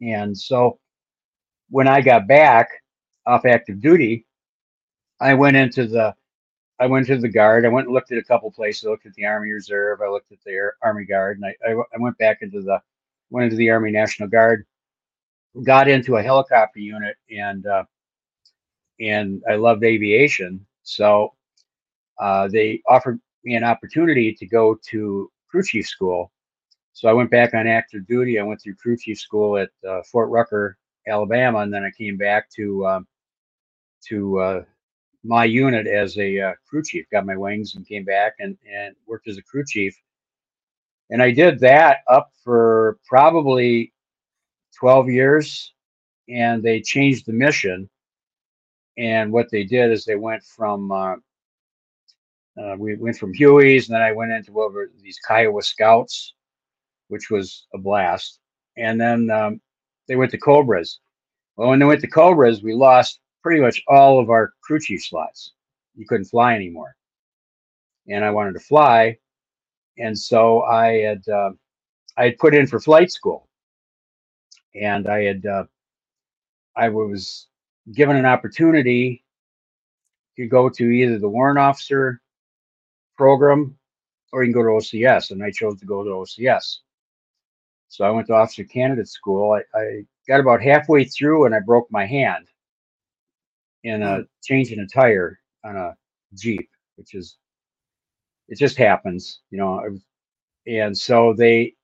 And 0.00 0.36
so 0.36 0.78
when 1.70 1.88
I 1.88 2.00
got 2.00 2.26
back 2.26 2.68
off 3.26 3.46
active 3.46 3.80
duty, 3.80 4.26
I 5.20 5.34
went 5.34 5.56
into 5.56 5.86
the 5.86 6.14
I 6.80 6.86
went 6.86 7.06
to 7.06 7.16
the 7.18 7.28
guard. 7.28 7.64
I 7.64 7.68
went 7.68 7.86
and 7.86 7.94
looked 7.94 8.10
at 8.10 8.18
a 8.18 8.24
couple 8.24 8.50
places. 8.50 8.84
I 8.84 8.90
looked 8.90 9.06
at 9.06 9.14
the 9.14 9.24
Army 9.24 9.50
Reserve. 9.50 10.00
I 10.02 10.08
looked 10.08 10.32
at 10.32 10.38
the 10.44 10.50
Air, 10.50 10.74
Army 10.82 11.04
Guard, 11.04 11.38
and 11.38 11.46
I, 11.46 11.54
I, 11.66 11.72
I 11.72 11.98
went 11.98 12.18
back 12.18 12.38
into 12.42 12.62
the 12.62 12.80
went 13.30 13.44
into 13.44 13.56
the 13.56 13.70
Army 13.70 13.90
National 13.90 14.28
Guard. 14.28 14.66
Got 15.62 15.88
into 15.88 16.16
a 16.16 16.22
helicopter 16.22 16.80
unit, 16.80 17.16
and 17.30 17.64
uh, 17.66 17.84
and 19.00 19.42
I 19.48 19.54
loved 19.54 19.84
aviation. 19.84 20.66
So 20.82 21.34
uh, 22.18 22.48
they 22.48 22.82
offered 22.88 23.20
me 23.44 23.54
an 23.54 23.64
opportunity 23.64 24.32
to 24.34 24.46
go 24.46 24.76
to 24.90 25.30
crew 25.48 25.62
chief 25.62 25.86
school. 25.86 26.32
So 26.94 27.08
I 27.08 27.12
went 27.12 27.30
back 27.30 27.54
on 27.54 27.66
active 27.66 28.06
duty. 28.06 28.38
I 28.38 28.44
went 28.44 28.62
through 28.62 28.76
crew 28.76 28.96
chief 28.96 29.18
school 29.18 29.58
at 29.58 29.68
uh, 29.86 30.00
Fort 30.10 30.30
Rucker 30.30 30.78
Alabama, 31.08 31.58
and 31.58 31.74
then 31.74 31.84
I 31.84 31.90
came 31.90 32.16
back 32.16 32.48
to 32.50 32.86
uh, 32.86 33.00
to 34.08 34.38
uh, 34.38 34.64
my 35.24 35.44
unit 35.44 35.88
as 35.88 36.16
a 36.18 36.40
uh, 36.40 36.52
crew 36.68 36.84
chief. 36.84 37.04
Got 37.10 37.26
my 37.26 37.36
wings 37.36 37.74
and 37.74 37.86
came 37.86 38.04
back 38.04 38.34
and 38.38 38.56
and 38.72 38.94
worked 39.06 39.26
as 39.26 39.38
a 39.38 39.42
crew 39.42 39.64
chief. 39.66 40.00
And 41.10 41.20
I 41.20 41.32
did 41.32 41.58
that 41.60 41.98
up 42.08 42.30
for 42.44 42.98
probably 43.06 43.92
12 44.78 45.10
years, 45.10 45.72
and 46.28 46.62
they 46.62 46.80
changed 46.80 47.26
the 47.26 47.32
mission. 47.32 47.90
And 48.96 49.32
what 49.32 49.50
they 49.50 49.64
did 49.64 49.90
is 49.90 50.04
they 50.04 50.14
went 50.14 50.44
from 50.44 50.92
uh, 50.92 51.16
uh, 52.56 52.76
we 52.78 52.94
went 52.94 53.18
from 53.18 53.34
Huey's, 53.34 53.88
and 53.88 53.96
then 53.96 54.02
I 54.02 54.12
went 54.12 54.30
into 54.30 54.60
over 54.62 54.92
these 55.02 55.18
Kiowa 55.26 55.60
Scouts, 55.60 56.34
which 57.08 57.30
was 57.30 57.66
a 57.74 57.78
blast. 57.78 58.40
And 58.76 59.00
then 59.00 59.30
um, 59.30 59.60
they 60.08 60.16
went 60.16 60.30
to 60.32 60.38
Cobras. 60.38 61.00
Well, 61.56 61.68
when 61.68 61.78
they 61.78 61.84
went 61.84 62.00
to 62.00 62.08
Cobras, 62.08 62.62
we 62.62 62.74
lost 62.74 63.20
pretty 63.42 63.60
much 63.60 63.82
all 63.88 64.18
of 64.18 64.30
our 64.30 64.52
crew 64.62 64.80
chief 64.80 65.04
slots. 65.04 65.52
You 65.94 66.06
couldn't 66.06 66.26
fly 66.26 66.54
anymore. 66.54 66.96
And 68.08 68.24
I 68.24 68.30
wanted 68.30 68.54
to 68.54 68.60
fly. 68.60 69.18
And 69.98 70.18
so 70.18 70.62
I 70.62 71.00
had 71.00 71.28
uh, 71.28 71.50
I 72.16 72.24
had 72.24 72.38
put 72.38 72.54
in 72.54 72.66
for 72.66 72.80
flight 72.80 73.10
school. 73.10 73.48
And 74.74 75.06
I 75.06 75.22
had 75.22 75.46
uh, 75.46 75.64
I 76.76 76.88
was 76.88 77.46
given 77.92 78.16
an 78.16 78.26
opportunity 78.26 79.24
to 80.36 80.46
go 80.48 80.68
to 80.68 80.84
either 80.84 81.18
the 81.18 81.28
warrant 81.28 81.58
officer 81.58 82.20
program 83.16 83.78
or 84.32 84.42
you 84.42 84.52
can 84.52 84.60
go 84.60 84.66
to 84.66 84.84
OCS. 84.84 85.30
And 85.30 85.44
I 85.44 85.52
chose 85.52 85.78
to 85.78 85.86
go 85.86 86.02
to 86.02 86.10
OCS. 86.10 86.78
So 87.88 88.04
I 88.04 88.10
went 88.10 88.26
to 88.28 88.34
officer 88.34 88.64
candidate 88.64 89.08
school. 89.08 89.52
I, 89.52 89.78
I 89.78 90.04
got 90.28 90.40
about 90.40 90.62
halfway 90.62 91.04
through 91.04 91.46
and 91.46 91.54
I 91.54 91.60
broke 91.60 91.88
my 91.90 92.06
hand 92.06 92.48
in 93.84 94.02
a 94.02 94.20
mm. 94.20 94.28
changing 94.44 94.80
a 94.80 94.86
tire 94.86 95.40
on 95.64 95.76
a 95.76 95.96
Jeep, 96.34 96.68
which 96.96 97.14
is 97.14 97.36
it 98.48 98.58
just 98.58 98.76
happens, 98.78 99.40
you 99.50 99.58
know. 99.58 99.98
And 100.66 100.96
so 100.96 101.34
they 101.34 101.74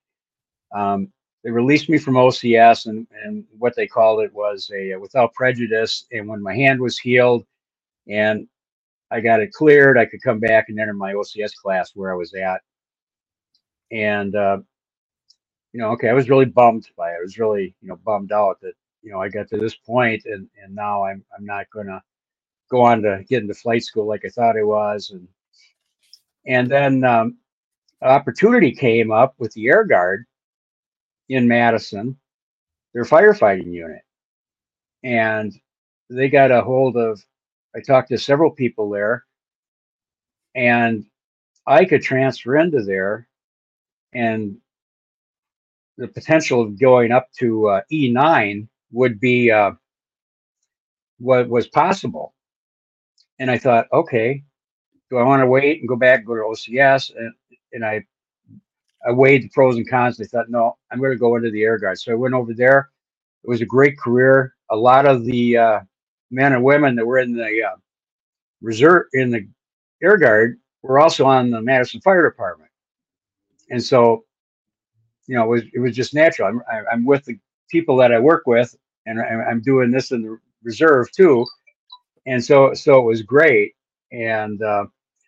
um, 0.74 1.12
they 1.44 1.50
released 1.50 1.88
me 1.88 1.98
from 1.98 2.14
OCS, 2.14 2.86
and 2.86 3.06
and 3.24 3.44
what 3.58 3.76
they 3.76 3.86
called 3.86 4.22
it 4.22 4.32
was 4.34 4.70
a 4.74 4.96
without 4.96 5.34
prejudice. 5.34 6.06
And 6.12 6.28
when 6.28 6.42
my 6.42 6.54
hand 6.54 6.80
was 6.80 6.98
healed, 6.98 7.44
and 8.08 8.48
I 9.10 9.20
got 9.22 9.40
it 9.42 9.52
cleared, 9.54 9.98
I 9.98 10.06
could 10.06 10.22
come 10.22 10.40
back 10.40 10.70
and 10.70 10.80
enter 10.80 10.94
my 10.94 11.14
OCS 11.14 11.54
class 11.56 11.92
where 11.96 12.12
I 12.12 12.16
was 12.16 12.34
at. 12.34 12.62
And 13.92 14.36
uh, 14.36 14.58
you 15.72 15.80
know, 15.80 15.90
okay, 15.92 16.08
I 16.08 16.14
was 16.14 16.30
really 16.30 16.46
bummed 16.46 16.88
by 16.96 17.10
it. 17.12 17.16
I 17.18 17.22
was 17.22 17.38
really, 17.38 17.74
you 17.82 17.88
know, 17.88 17.96
bummed 18.04 18.32
out 18.32 18.60
that 18.62 18.74
you 19.02 19.12
know 19.12 19.20
I 19.22 19.28
got 19.28 19.48
to 19.50 19.58
this 19.58 19.76
point, 19.76 20.24
and 20.26 20.48
and 20.62 20.74
now 20.74 21.04
I'm 21.04 21.24
I'm 21.36 21.46
not 21.46 21.66
gonna 21.74 22.02
go 22.70 22.82
on 22.82 23.02
to 23.02 23.24
get 23.28 23.42
into 23.42 23.54
flight 23.54 23.84
school 23.84 24.06
like 24.06 24.24
I 24.24 24.30
thought 24.30 24.58
I 24.58 24.64
was, 24.64 25.10
and 25.10 25.28
and 26.46 26.70
then 26.70 27.04
um, 27.04 27.38
opportunity 28.02 28.72
came 28.72 29.12
up 29.12 29.34
with 29.38 29.52
the 29.54 29.68
Air 29.68 29.84
Guard 29.84 30.26
in 31.30 31.48
Madison, 31.48 32.18
their 32.94 33.04
firefighting 33.04 33.72
unit, 33.72 34.02
and 35.04 35.52
they 36.10 36.28
got 36.30 36.52
a 36.52 36.62
hold 36.62 36.96
of. 36.96 37.24
I 37.76 37.80
talked 37.80 38.08
to 38.10 38.18
several 38.18 38.50
people 38.50 38.90
there, 38.90 39.24
and 40.54 41.06
I 41.66 41.84
could 41.86 42.02
transfer 42.02 42.56
into 42.56 42.82
there 42.82 43.28
and 44.14 44.58
the 46.00 46.08
potential 46.08 46.62
of 46.62 46.80
going 46.80 47.12
up 47.12 47.28
to 47.40 47.68
uh, 47.68 47.82
E9 47.92 48.68
would 48.92 49.20
be 49.20 49.52
uh, 49.52 49.72
what 51.18 51.48
was 51.48 51.68
possible. 51.68 52.34
And 53.40 53.50
I 53.50 53.58
thought, 53.58 53.88
okay, 53.92 54.44
do 55.10 55.18
I 55.18 55.24
want 55.24 55.42
to 55.42 55.46
wait 55.46 55.80
and 55.80 55.88
go 55.88 55.96
back, 55.96 56.24
go 56.26 56.34
to 56.36 56.42
OCS? 56.42 57.12
And, 57.16 57.34
and 57.72 57.84
I, 57.86 58.04
I 59.06 59.12
weighed 59.12 59.44
the 59.44 59.50
pros 59.50 59.76
and 59.76 59.88
cons. 59.88 60.20
I 60.20 60.24
thought, 60.24 60.50
no, 60.50 60.76
I'm 60.90 61.00
going 61.00 61.12
to 61.12 61.18
go 61.18 61.36
into 61.36 61.50
the 61.50 61.62
Air 61.64 61.78
Guard. 61.78 61.98
So 62.00 62.12
I 62.12 62.16
went 62.16 62.34
over 62.34 62.54
there. 62.54 62.90
It 63.44 63.50
was 63.50 63.62
a 63.62 63.66
great 63.66 63.98
career. 63.98 64.54
A 64.70 64.76
lot 64.76 65.06
of 65.06 65.24
the 65.24 65.58
uh, 65.58 65.80
men 66.30 66.54
and 66.54 66.64
women 66.64 66.96
that 66.96 67.06
were 67.06 67.18
in 67.20 67.34
the 67.34 67.62
uh, 67.64 67.76
reserve, 68.62 69.06
in 69.14 69.30
the 69.30 69.48
Air 70.02 70.18
Guard, 70.18 70.58
were 70.82 71.00
also 71.00 71.26
on 71.26 71.50
the 71.50 71.62
Madison 71.62 72.00
Fire 72.02 72.28
Department. 72.28 72.70
And 73.70 73.82
so 73.82 74.24
you 75.30 75.36
know, 75.36 75.44
it 75.44 75.48
was 75.48 75.62
it 75.74 75.78
was 75.78 75.94
just 75.94 76.12
natural. 76.12 76.48
I'm 76.48 76.84
I'm 76.90 77.04
with 77.04 77.24
the 77.24 77.38
people 77.70 77.96
that 77.98 78.12
I 78.12 78.18
work 78.18 78.48
with, 78.48 78.74
and 79.06 79.20
I'm 79.20 79.60
doing 79.60 79.92
this 79.92 80.10
in 80.10 80.22
the 80.22 80.36
reserve 80.64 81.12
too, 81.12 81.46
and 82.26 82.44
so 82.44 82.74
so 82.74 82.98
it 82.98 83.04
was 83.04 83.22
great. 83.22 83.74
And 84.10 84.60
uh, 84.60 84.86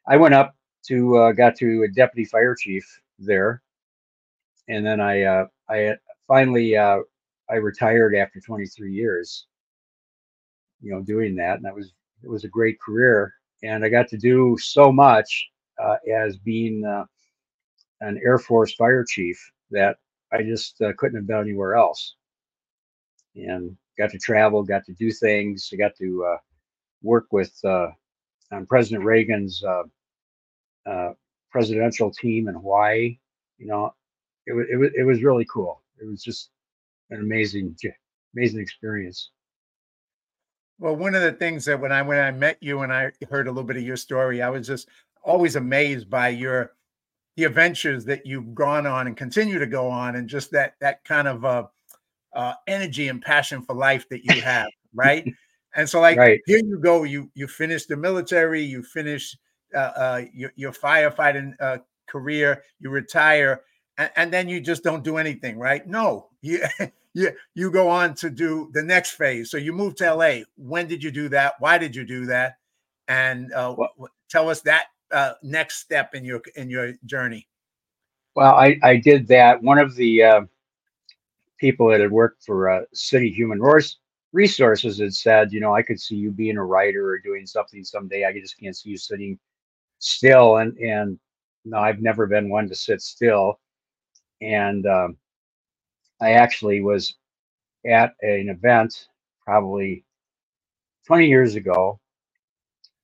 I 0.08 0.16
went 0.16 0.34
up 0.34 0.56
to 0.88 1.16
uh, 1.18 1.32
got 1.32 1.54
to 1.58 1.84
a 1.84 1.88
deputy 1.88 2.24
fire 2.24 2.56
chief 2.56 2.84
there, 3.20 3.62
and 4.68 4.84
then 4.84 5.00
I 5.00 5.22
uh, 5.22 5.46
I 5.70 5.94
finally 6.26 6.76
uh, 6.76 6.98
I 7.48 7.54
retired 7.54 8.16
after 8.16 8.40
23 8.40 8.92
years. 8.92 9.46
You 10.80 10.90
know, 10.90 11.00
doing 11.00 11.36
that, 11.36 11.58
and 11.58 11.64
that 11.64 11.76
was 11.76 11.92
it 12.24 12.28
was 12.28 12.42
a 12.42 12.48
great 12.48 12.80
career, 12.80 13.34
and 13.62 13.84
I 13.84 13.88
got 13.88 14.08
to 14.08 14.18
do 14.18 14.56
so 14.60 14.90
much 14.90 15.48
uh, 15.80 15.98
as 16.12 16.38
being 16.38 16.84
uh, 16.84 17.04
an 18.00 18.20
Air 18.26 18.38
Force 18.38 18.74
fire 18.74 19.04
chief 19.08 19.40
that 19.72 19.96
I 20.32 20.42
just 20.42 20.80
uh, 20.80 20.92
couldn't 20.96 21.16
have 21.16 21.26
done 21.26 21.42
anywhere 21.42 21.74
else. 21.74 22.14
And 23.34 23.76
got 23.98 24.10
to 24.10 24.18
travel, 24.18 24.62
got 24.62 24.84
to 24.86 24.92
do 24.92 25.10
things. 25.10 25.70
I 25.72 25.76
got 25.76 25.96
to 25.98 26.24
uh, 26.24 26.38
work 27.02 27.26
with 27.30 27.52
uh, 27.64 27.88
on 28.50 28.66
President 28.66 29.04
Reagan's 29.04 29.62
uh, 29.64 29.82
uh, 30.86 31.12
presidential 31.50 32.10
team 32.10 32.48
in 32.48 32.54
Hawaii. 32.54 33.18
You 33.58 33.66
know, 33.66 33.94
it 34.46 34.52
was 34.52 34.66
it 34.70 34.76
was 34.76 34.90
it 34.96 35.04
was 35.04 35.22
really 35.22 35.46
cool. 35.52 35.82
It 36.00 36.06
was 36.06 36.22
just 36.22 36.50
an 37.10 37.20
amazing 37.20 37.76
amazing 38.34 38.60
experience. 38.60 39.30
Well, 40.78 40.96
one 40.96 41.14
of 41.14 41.22
the 41.22 41.32
things 41.32 41.64
that 41.66 41.80
when 41.80 41.92
I 41.92 42.02
when 42.02 42.18
I 42.18 42.30
met 42.30 42.58
you 42.60 42.80
and 42.80 42.92
I 42.92 43.12
heard 43.30 43.46
a 43.46 43.50
little 43.50 43.62
bit 43.64 43.76
of 43.76 43.82
your 43.82 43.96
story, 43.96 44.42
I 44.42 44.50
was 44.50 44.66
just 44.66 44.88
always 45.22 45.56
amazed 45.56 46.10
by 46.10 46.28
your 46.28 46.72
the 47.36 47.44
adventures 47.44 48.04
that 48.04 48.26
you've 48.26 48.54
gone 48.54 48.86
on 48.86 49.06
and 49.06 49.16
continue 49.16 49.58
to 49.58 49.66
go 49.66 49.88
on, 49.88 50.16
and 50.16 50.28
just 50.28 50.50
that 50.52 50.74
that 50.80 51.04
kind 51.04 51.28
of 51.28 51.44
uh, 51.44 51.66
uh, 52.34 52.54
energy 52.66 53.08
and 53.08 53.22
passion 53.22 53.62
for 53.62 53.74
life 53.74 54.08
that 54.08 54.24
you 54.24 54.40
have, 54.42 54.68
right? 54.94 55.26
And 55.74 55.88
so, 55.88 56.00
like, 56.00 56.18
right. 56.18 56.40
here 56.46 56.58
you 56.58 56.78
go. 56.78 57.04
You 57.04 57.30
you 57.34 57.46
finish 57.46 57.86
the 57.86 57.96
military. 57.96 58.62
You 58.62 58.82
finish 58.82 59.36
uh, 59.74 59.78
uh, 59.78 60.22
your, 60.34 60.52
your 60.56 60.72
firefighting 60.72 61.54
uh, 61.60 61.78
career. 62.08 62.62
You 62.78 62.90
retire, 62.90 63.62
and, 63.96 64.10
and, 64.16 64.32
then 64.32 64.48
you 64.48 64.60
just 64.60 64.82
don't 64.82 65.02
do 65.02 65.16
anything, 65.16 65.58
right? 65.58 65.86
No, 65.86 66.28
you 66.42 66.62
you 67.14 67.30
you 67.54 67.70
go 67.70 67.88
on 67.88 68.14
to 68.16 68.28
do 68.28 68.70
the 68.74 68.82
next 68.82 69.12
phase. 69.12 69.50
So 69.50 69.56
you 69.56 69.72
moved 69.72 69.98
to 69.98 70.14
LA. 70.14 70.40
When 70.56 70.86
did 70.88 71.02
you 71.02 71.10
do 71.10 71.30
that? 71.30 71.54
Why 71.58 71.78
did 71.78 71.96
you 71.96 72.04
do 72.04 72.26
that? 72.26 72.56
And 73.08 73.52
uh, 73.52 73.74
well, 73.76 74.10
tell 74.28 74.50
us 74.50 74.60
that 74.62 74.86
uh, 75.12 75.34
next 75.42 75.78
step 75.78 76.14
in 76.14 76.24
your 76.24 76.40
in 76.56 76.70
your 76.70 76.94
journey? 77.06 77.46
Well, 78.34 78.54
I, 78.54 78.78
I 78.82 78.96
did 78.96 79.26
that. 79.28 79.62
One 79.62 79.78
of 79.78 79.94
the 79.94 80.22
uh, 80.22 80.40
people 81.58 81.88
that 81.90 82.00
had 82.00 82.10
worked 82.10 82.44
for 82.44 82.70
uh, 82.70 82.82
City 82.94 83.30
Human 83.30 83.60
Resources 84.32 84.98
had 84.98 85.14
said, 85.14 85.52
you 85.52 85.60
know, 85.60 85.74
I 85.74 85.82
could 85.82 86.00
see 86.00 86.16
you 86.16 86.30
being 86.30 86.56
a 86.56 86.64
writer 86.64 87.06
or 87.10 87.18
doing 87.18 87.46
something 87.46 87.84
someday. 87.84 88.24
I 88.24 88.32
just 88.32 88.58
can't 88.58 88.76
see 88.76 88.90
you 88.90 88.96
sitting 88.96 89.38
still. 89.98 90.56
And 90.58 90.76
and 90.78 91.18
no, 91.64 91.78
I've 91.78 92.00
never 92.00 92.26
been 92.26 92.48
one 92.48 92.68
to 92.68 92.74
sit 92.74 93.02
still. 93.02 93.60
And 94.40 94.86
um, 94.86 95.16
I 96.20 96.32
actually 96.32 96.80
was 96.80 97.14
at 97.86 98.14
an 98.22 98.48
event 98.48 99.08
probably 99.44 100.04
20 101.06 101.28
years 101.28 101.54
ago 101.56 102.00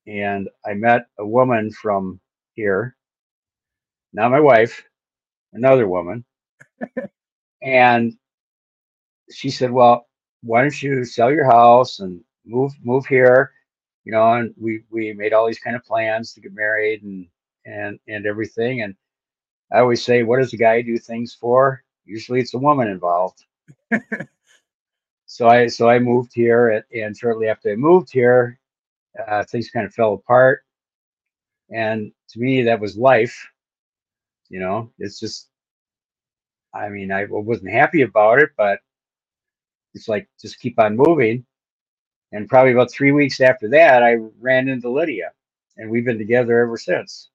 and 0.09 0.49
I 0.67 0.75
met 0.75 1.09
a 1.19 1.27
woman 1.27 1.71
from 1.73 2.21
here, 2.55 2.97
not 4.13 4.31
my 4.31 4.41
wife, 4.41 4.83
another 5.53 5.89
woman, 5.89 6.25
and 7.63 8.17
she 9.31 9.51
said, 9.51 9.71
"Well, 9.71 10.09
why 10.43 10.63
don't 10.63 10.83
you 10.83 11.05
sell 11.05 11.33
your 11.33 11.47
house 11.47 12.01
and 12.01 12.23
move 12.47 12.73
move 12.85 13.07
here?" 13.07 13.53
You 14.05 14.13
know, 14.13 14.35
and 14.35 14.55
we 14.59 14.85
we 14.91 15.13
made 15.15 15.33
all 15.35 15.47
these 15.47 15.61
kind 15.61 15.77
of 15.77 15.85
plans 15.85 16.33
to 16.35 16.41
get 16.41 16.55
married 16.55 17.03
and 17.03 17.29
and 17.67 18.01
and 18.09 18.27
everything. 18.27 18.83
And 18.83 18.97
I 19.73 19.81
always 19.81 20.05
say, 20.05 20.23
"What 20.25 20.39
does 20.41 20.55
a 20.55 20.59
guy 20.59 20.83
do 20.83 20.99
things 20.99 21.35
for?" 21.35 21.85
Usually, 22.07 22.41
it's 22.41 22.55
a 22.55 22.59
woman 22.59 22.89
involved. 22.89 23.45
so 25.27 25.49
I 25.49 25.67
so 25.69 25.89
I 25.91 25.99
moved 26.01 26.33
here, 26.35 26.71
at, 26.71 26.87
and 26.97 27.17
shortly 27.17 27.49
after 27.49 27.71
I 27.73 27.77
moved 27.77 28.11
here, 28.13 28.59
uh, 29.27 29.45
things 29.45 29.71
kind 29.71 29.87
of 29.87 29.95
fell 29.95 30.15
apart. 30.15 30.63
And 31.71 32.13
to 32.31 32.41
me, 32.41 32.63
that 32.63 32.81
was 32.81 32.97
life. 32.97 33.37
You 34.49 34.61
know, 34.61 34.91
it's 34.99 35.21
just, 35.21 35.49
I 36.75 36.89
mean, 36.89 37.13
I 37.13 37.27
wasn't 37.29 37.71
happy 37.71 38.03
about 38.03 38.39
it, 38.41 38.51
but 38.57 38.81
it's 39.95 40.09
like 40.09 40.29
just 40.41 40.61
keep 40.61 40.79
on 40.79 40.97
moving. 40.97 41.45
And 42.33 42.49
probably 42.49 42.73
about 42.73 42.91
three 42.91 43.13
weeks 43.13 43.41
after 43.41 43.69
that, 43.71 44.03
I 44.03 44.17
ran 44.39 44.69
into 44.69 44.91
Lydia, 44.91 45.33
and 45.77 45.91
we've 45.91 46.05
been 46.05 46.19
together 46.19 46.61
ever 46.61 46.77
since. 46.77 47.31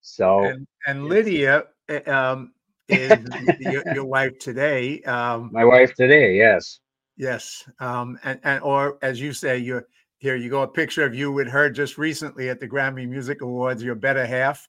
So 0.00 0.44
and, 0.44 0.66
and 0.86 1.06
Lydia 1.06 1.64
eh, 1.88 2.00
um, 2.10 2.52
is 2.88 3.28
your, 3.60 3.84
your, 3.94 4.04
wife 4.16 4.38
today. 4.38 5.02
Um, 5.02 5.50
My 5.52 5.64
wife 5.64 5.94
today, 5.94 6.36
yes, 6.36 6.80
yes, 7.18 7.68
um, 7.80 8.18
and 8.24 8.40
and 8.44 8.62
or 8.62 8.98
as 9.02 9.20
you 9.20 9.34
say, 9.34 9.58
you're 9.58 9.86
here. 10.18 10.36
You 10.36 10.50
go 10.50 10.62
a 10.62 10.68
picture 10.68 11.04
of 11.04 11.14
you 11.14 11.32
with 11.32 11.48
her 11.48 11.70
just 11.70 11.98
recently 11.98 12.48
at 12.48 12.60
the 12.60 12.68
Grammy 12.68 13.08
Music 13.08 13.40
Awards. 13.40 13.82
Your 13.82 13.94
better 13.94 14.26
half. 14.26 14.68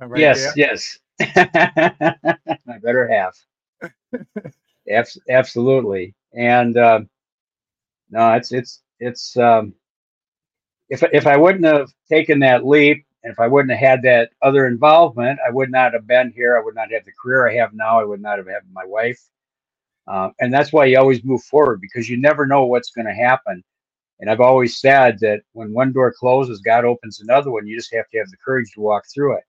Uh, 0.00 0.06
right 0.06 0.20
yes, 0.20 0.54
there. 0.54 0.54
yes, 0.56 0.98
my 2.66 2.78
better 2.78 3.08
half. 3.08 3.38
absolutely, 5.28 6.14
and 6.34 6.76
uh, 6.76 7.00
no, 8.10 8.32
it's 8.34 8.52
it's 8.52 8.82
it's. 8.98 9.36
Um, 9.36 9.74
if 10.88 11.02
if 11.12 11.26
I 11.26 11.36
wouldn't 11.36 11.64
have 11.64 11.90
taken 12.08 12.40
that 12.40 12.66
leap 12.66 13.06
and 13.22 13.32
if 13.32 13.38
I 13.38 13.46
wouldn't 13.46 13.70
have 13.70 13.90
had 13.90 14.02
that 14.02 14.30
other 14.42 14.66
involvement, 14.66 15.38
I 15.46 15.50
would 15.50 15.70
not 15.70 15.92
have 15.92 16.06
been 16.06 16.32
here. 16.34 16.56
I 16.56 16.64
would 16.64 16.74
not 16.74 16.90
have 16.90 17.04
the 17.04 17.12
career 17.12 17.48
I 17.48 17.54
have 17.56 17.74
now. 17.74 18.00
I 18.00 18.04
would 18.04 18.22
not 18.22 18.38
have 18.38 18.46
had 18.46 18.62
my 18.72 18.84
wife. 18.84 19.20
Uh, 20.06 20.30
and 20.40 20.52
that's 20.52 20.72
why 20.72 20.86
you 20.86 20.98
always 20.98 21.22
move 21.22 21.42
forward 21.42 21.80
because 21.80 22.08
you 22.08 22.16
never 22.16 22.46
know 22.46 22.64
what's 22.64 22.90
going 22.90 23.06
to 23.06 23.12
happen. 23.12 23.62
And 24.20 24.30
I've 24.30 24.40
always 24.40 24.78
said 24.78 25.18
that 25.20 25.40
when 25.52 25.72
one 25.72 25.92
door 25.92 26.12
closes, 26.12 26.60
God 26.60 26.84
opens 26.84 27.20
another 27.20 27.50
one. 27.50 27.66
You 27.66 27.76
just 27.76 27.92
have 27.94 28.08
to 28.10 28.18
have 28.18 28.28
the 28.28 28.36
courage 28.44 28.70
to 28.74 28.80
walk 28.80 29.04
through 29.12 29.36
it. 29.36 29.44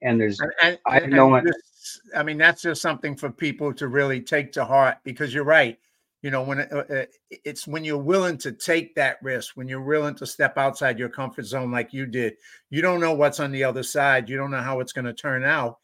And 0.00 0.20
there's, 0.20 0.40
I 0.86 1.00
know, 1.06 1.40
I 2.16 2.22
mean, 2.22 2.38
that's 2.38 2.62
just 2.62 2.82
something 2.82 3.14
for 3.14 3.30
people 3.30 3.72
to 3.74 3.88
really 3.88 4.20
take 4.20 4.52
to 4.52 4.64
heart 4.64 4.98
because 5.04 5.32
you're 5.32 5.44
right 5.44 5.78
you 6.22 6.30
know 6.30 6.42
when 6.42 6.60
it, 6.60 6.72
uh, 6.72 6.84
uh 6.88 7.04
it's 7.30 7.66
when 7.66 7.84
you're 7.84 7.98
willing 7.98 8.38
to 8.38 8.52
take 8.52 8.94
that 8.94 9.18
risk 9.22 9.56
when 9.56 9.68
you're 9.68 9.82
willing 9.82 10.14
to 10.14 10.26
step 10.26 10.56
outside 10.56 10.98
your 10.98 11.08
comfort 11.08 11.44
zone 11.44 11.70
like 11.70 11.92
you 11.92 12.06
did 12.06 12.34
you 12.70 12.80
don't 12.80 13.00
know 13.00 13.12
what's 13.12 13.40
on 13.40 13.52
the 13.52 13.64
other 13.64 13.82
side 13.82 14.28
you 14.28 14.36
don't 14.36 14.50
know 14.50 14.62
how 14.62 14.80
it's 14.80 14.92
going 14.92 15.04
to 15.04 15.12
turn 15.12 15.44
out 15.44 15.78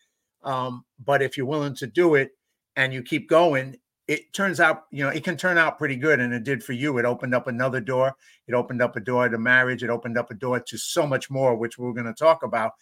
um, 0.45 0.85
but 1.05 1.21
if 1.21 1.37
you're 1.37 1.47
willing 1.47 1.75
to 1.75 1.87
do 1.87 2.15
it 2.15 2.31
and 2.77 2.95
you 2.95 3.03
keep 3.03 3.29
going 3.29 3.77
it 4.09 4.33
turns 4.33 4.59
out 4.59 4.87
you 4.91 5.05
know 5.05 5.11
it 5.11 5.23
can 5.23 5.37
turn 5.37 5.59
out 5.59 5.79
pretty 5.79 5.97
good 5.97 6.19
and 6.19 6.33
it 6.33 6.43
did 6.43 6.65
for 6.65 6.73
you. 6.73 6.99
It 6.99 7.05
opened 7.05 7.35
up 7.35 7.47
another 7.47 7.81
door. 7.81 8.17
It 8.47 8.55
opened 8.55 8.83
up 8.83 8.97
a 8.97 9.01
door 9.01 9.29
to 9.29 9.39
marriage. 9.39 9.85
It 9.85 9.91
opened 9.91 10.19
up 10.19 10.31
a 10.31 10.35
door 10.35 10.59
to 10.59 10.79
so 10.79 11.07
much 11.07 11.31
more 11.31 11.55
which 11.55 11.79
we're 11.79 11.93
going 11.93 12.07
to 12.07 12.15
talk 12.15 12.43
about. 12.43 12.73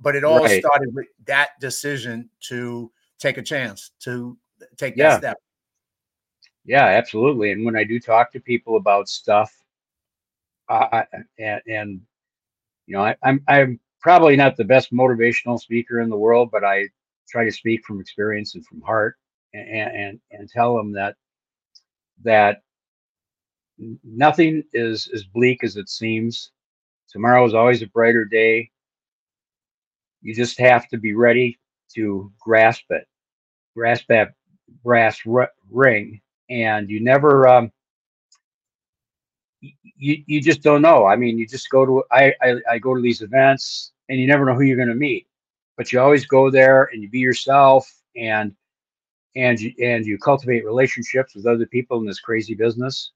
But 0.00 0.16
it 0.16 0.24
all 0.24 0.38
right. 0.40 0.62
started 0.62 0.94
with 0.94 1.06
that 1.26 1.50
decision 1.60 2.30
to 2.48 2.90
take 3.18 3.36
a 3.36 3.42
chance 3.42 3.90
to 4.00 4.36
take 4.78 4.96
that 4.96 5.18
step. 5.18 5.36
Yeah, 6.64 6.86
absolutely. 6.86 7.52
And 7.52 7.64
when 7.64 7.76
I 7.76 7.84
do 7.84 8.00
talk 8.00 8.32
to 8.32 8.40
people 8.40 8.76
about 8.76 9.08
stuff, 9.08 9.54
and, 10.68 11.60
and, 11.66 12.00
you 12.86 12.94
know, 12.94 13.02
I, 13.02 13.16
I'm 13.22 13.42
I'm 13.48 13.80
probably 14.00 14.36
not 14.36 14.56
the 14.56 14.64
best 14.64 14.92
motivational 14.92 15.60
speaker 15.60 16.00
in 16.00 16.08
the 16.08 16.16
world, 16.16 16.50
but 16.50 16.64
I 16.64 16.88
try 17.28 17.44
to 17.44 17.52
speak 17.52 17.84
from 17.84 18.00
experience 18.00 18.54
and 18.54 18.64
from 18.64 18.80
heart, 18.80 19.16
and 19.54 19.68
and 19.96 20.20
and 20.30 20.48
tell 20.48 20.76
them 20.76 20.92
that 20.92 21.16
that 22.22 22.62
nothing 24.04 24.62
is 24.72 25.08
as 25.14 25.24
bleak 25.24 25.64
as 25.64 25.76
it 25.76 25.88
seems. 25.88 26.50
Tomorrow 27.08 27.46
is 27.46 27.54
always 27.54 27.82
a 27.82 27.86
brighter 27.88 28.24
day. 28.24 28.70
You 30.22 30.34
just 30.34 30.58
have 30.58 30.88
to 30.88 30.98
be 30.98 31.14
ready 31.14 31.58
to 31.94 32.30
grasp 32.38 32.84
it, 32.90 33.06
grasp 33.74 34.06
that 34.08 34.34
brass 34.84 35.20
ring 35.70 36.20
and 36.50 36.90
you 36.90 37.00
never 37.00 37.48
um, 37.48 37.72
you 39.60 40.22
you 40.26 40.40
just 40.42 40.62
don't 40.62 40.82
know. 40.82 41.06
I 41.06 41.16
mean, 41.16 41.38
you 41.38 41.46
just 41.46 41.70
go 41.70 41.86
to 41.86 42.04
I, 42.10 42.34
I 42.42 42.56
I 42.72 42.78
go 42.78 42.94
to 42.94 43.00
these 43.00 43.22
events 43.22 43.92
and 44.08 44.20
you 44.20 44.26
never 44.26 44.44
know 44.44 44.54
who 44.54 44.62
you're 44.62 44.76
going 44.76 44.88
to 44.88 44.94
meet, 44.94 45.26
but 45.76 45.92
you 45.92 46.00
always 46.00 46.26
go 46.26 46.50
there 46.50 46.90
and 46.92 47.02
you 47.02 47.08
be 47.08 47.20
yourself 47.20 47.90
and 48.16 48.54
and 49.36 49.60
you 49.60 49.72
and 49.82 50.06
you 50.06 50.18
cultivate 50.18 50.64
relationships 50.64 51.34
with 51.34 51.46
other 51.46 51.66
people 51.66 51.98
in 52.00 52.06
this 52.06 52.20
crazy 52.20 52.54
business, 52.54 53.12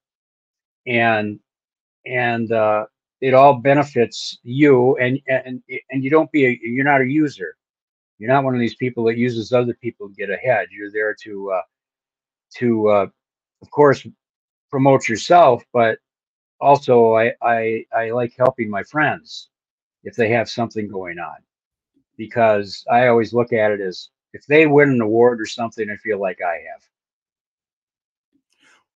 and 0.86 1.40
and 2.06 2.52
uh, 2.52 2.86
it 3.20 3.34
all 3.34 3.54
benefits 3.56 4.38
you 4.44 4.96
and 4.98 5.20
and 5.28 5.62
and 5.90 6.04
you 6.04 6.10
don't 6.10 6.32
be 6.32 6.46
a 6.46 6.58
you're 6.62 6.84
not 6.84 7.02
a 7.02 7.06
user. 7.06 7.56
You're 8.18 8.32
not 8.32 8.44
one 8.44 8.54
of 8.54 8.60
these 8.60 8.76
people 8.76 9.04
that 9.06 9.18
uses 9.18 9.52
other 9.52 9.74
people 9.82 10.08
to 10.08 10.14
get 10.14 10.30
ahead. 10.30 10.68
You're 10.70 10.92
there 10.92 11.16
to 11.24 11.52
uh, 11.52 11.62
to 12.58 12.88
uh, 12.88 13.06
of 13.62 13.70
course, 13.70 14.06
promote 14.70 15.08
yourself, 15.08 15.64
but 15.72 15.98
also 16.60 17.14
I, 17.14 17.32
I, 17.42 17.84
I 17.96 18.10
like 18.10 18.34
helping 18.38 18.70
my 18.70 18.82
friends 18.84 19.50
if 20.04 20.16
they 20.16 20.30
have 20.30 20.50
something 20.50 20.88
going 20.88 21.18
on 21.18 21.36
because 22.16 22.84
I 22.90 23.08
always 23.08 23.34
look 23.34 23.52
at 23.52 23.72
it 23.72 23.80
as 23.80 24.10
if 24.34 24.44
they 24.46 24.66
win 24.66 24.90
an 24.90 25.00
award 25.00 25.40
or 25.40 25.46
something, 25.46 25.88
I 25.88 25.96
feel 25.96 26.20
like 26.20 26.40
I 26.42 26.54
have. 26.72 26.82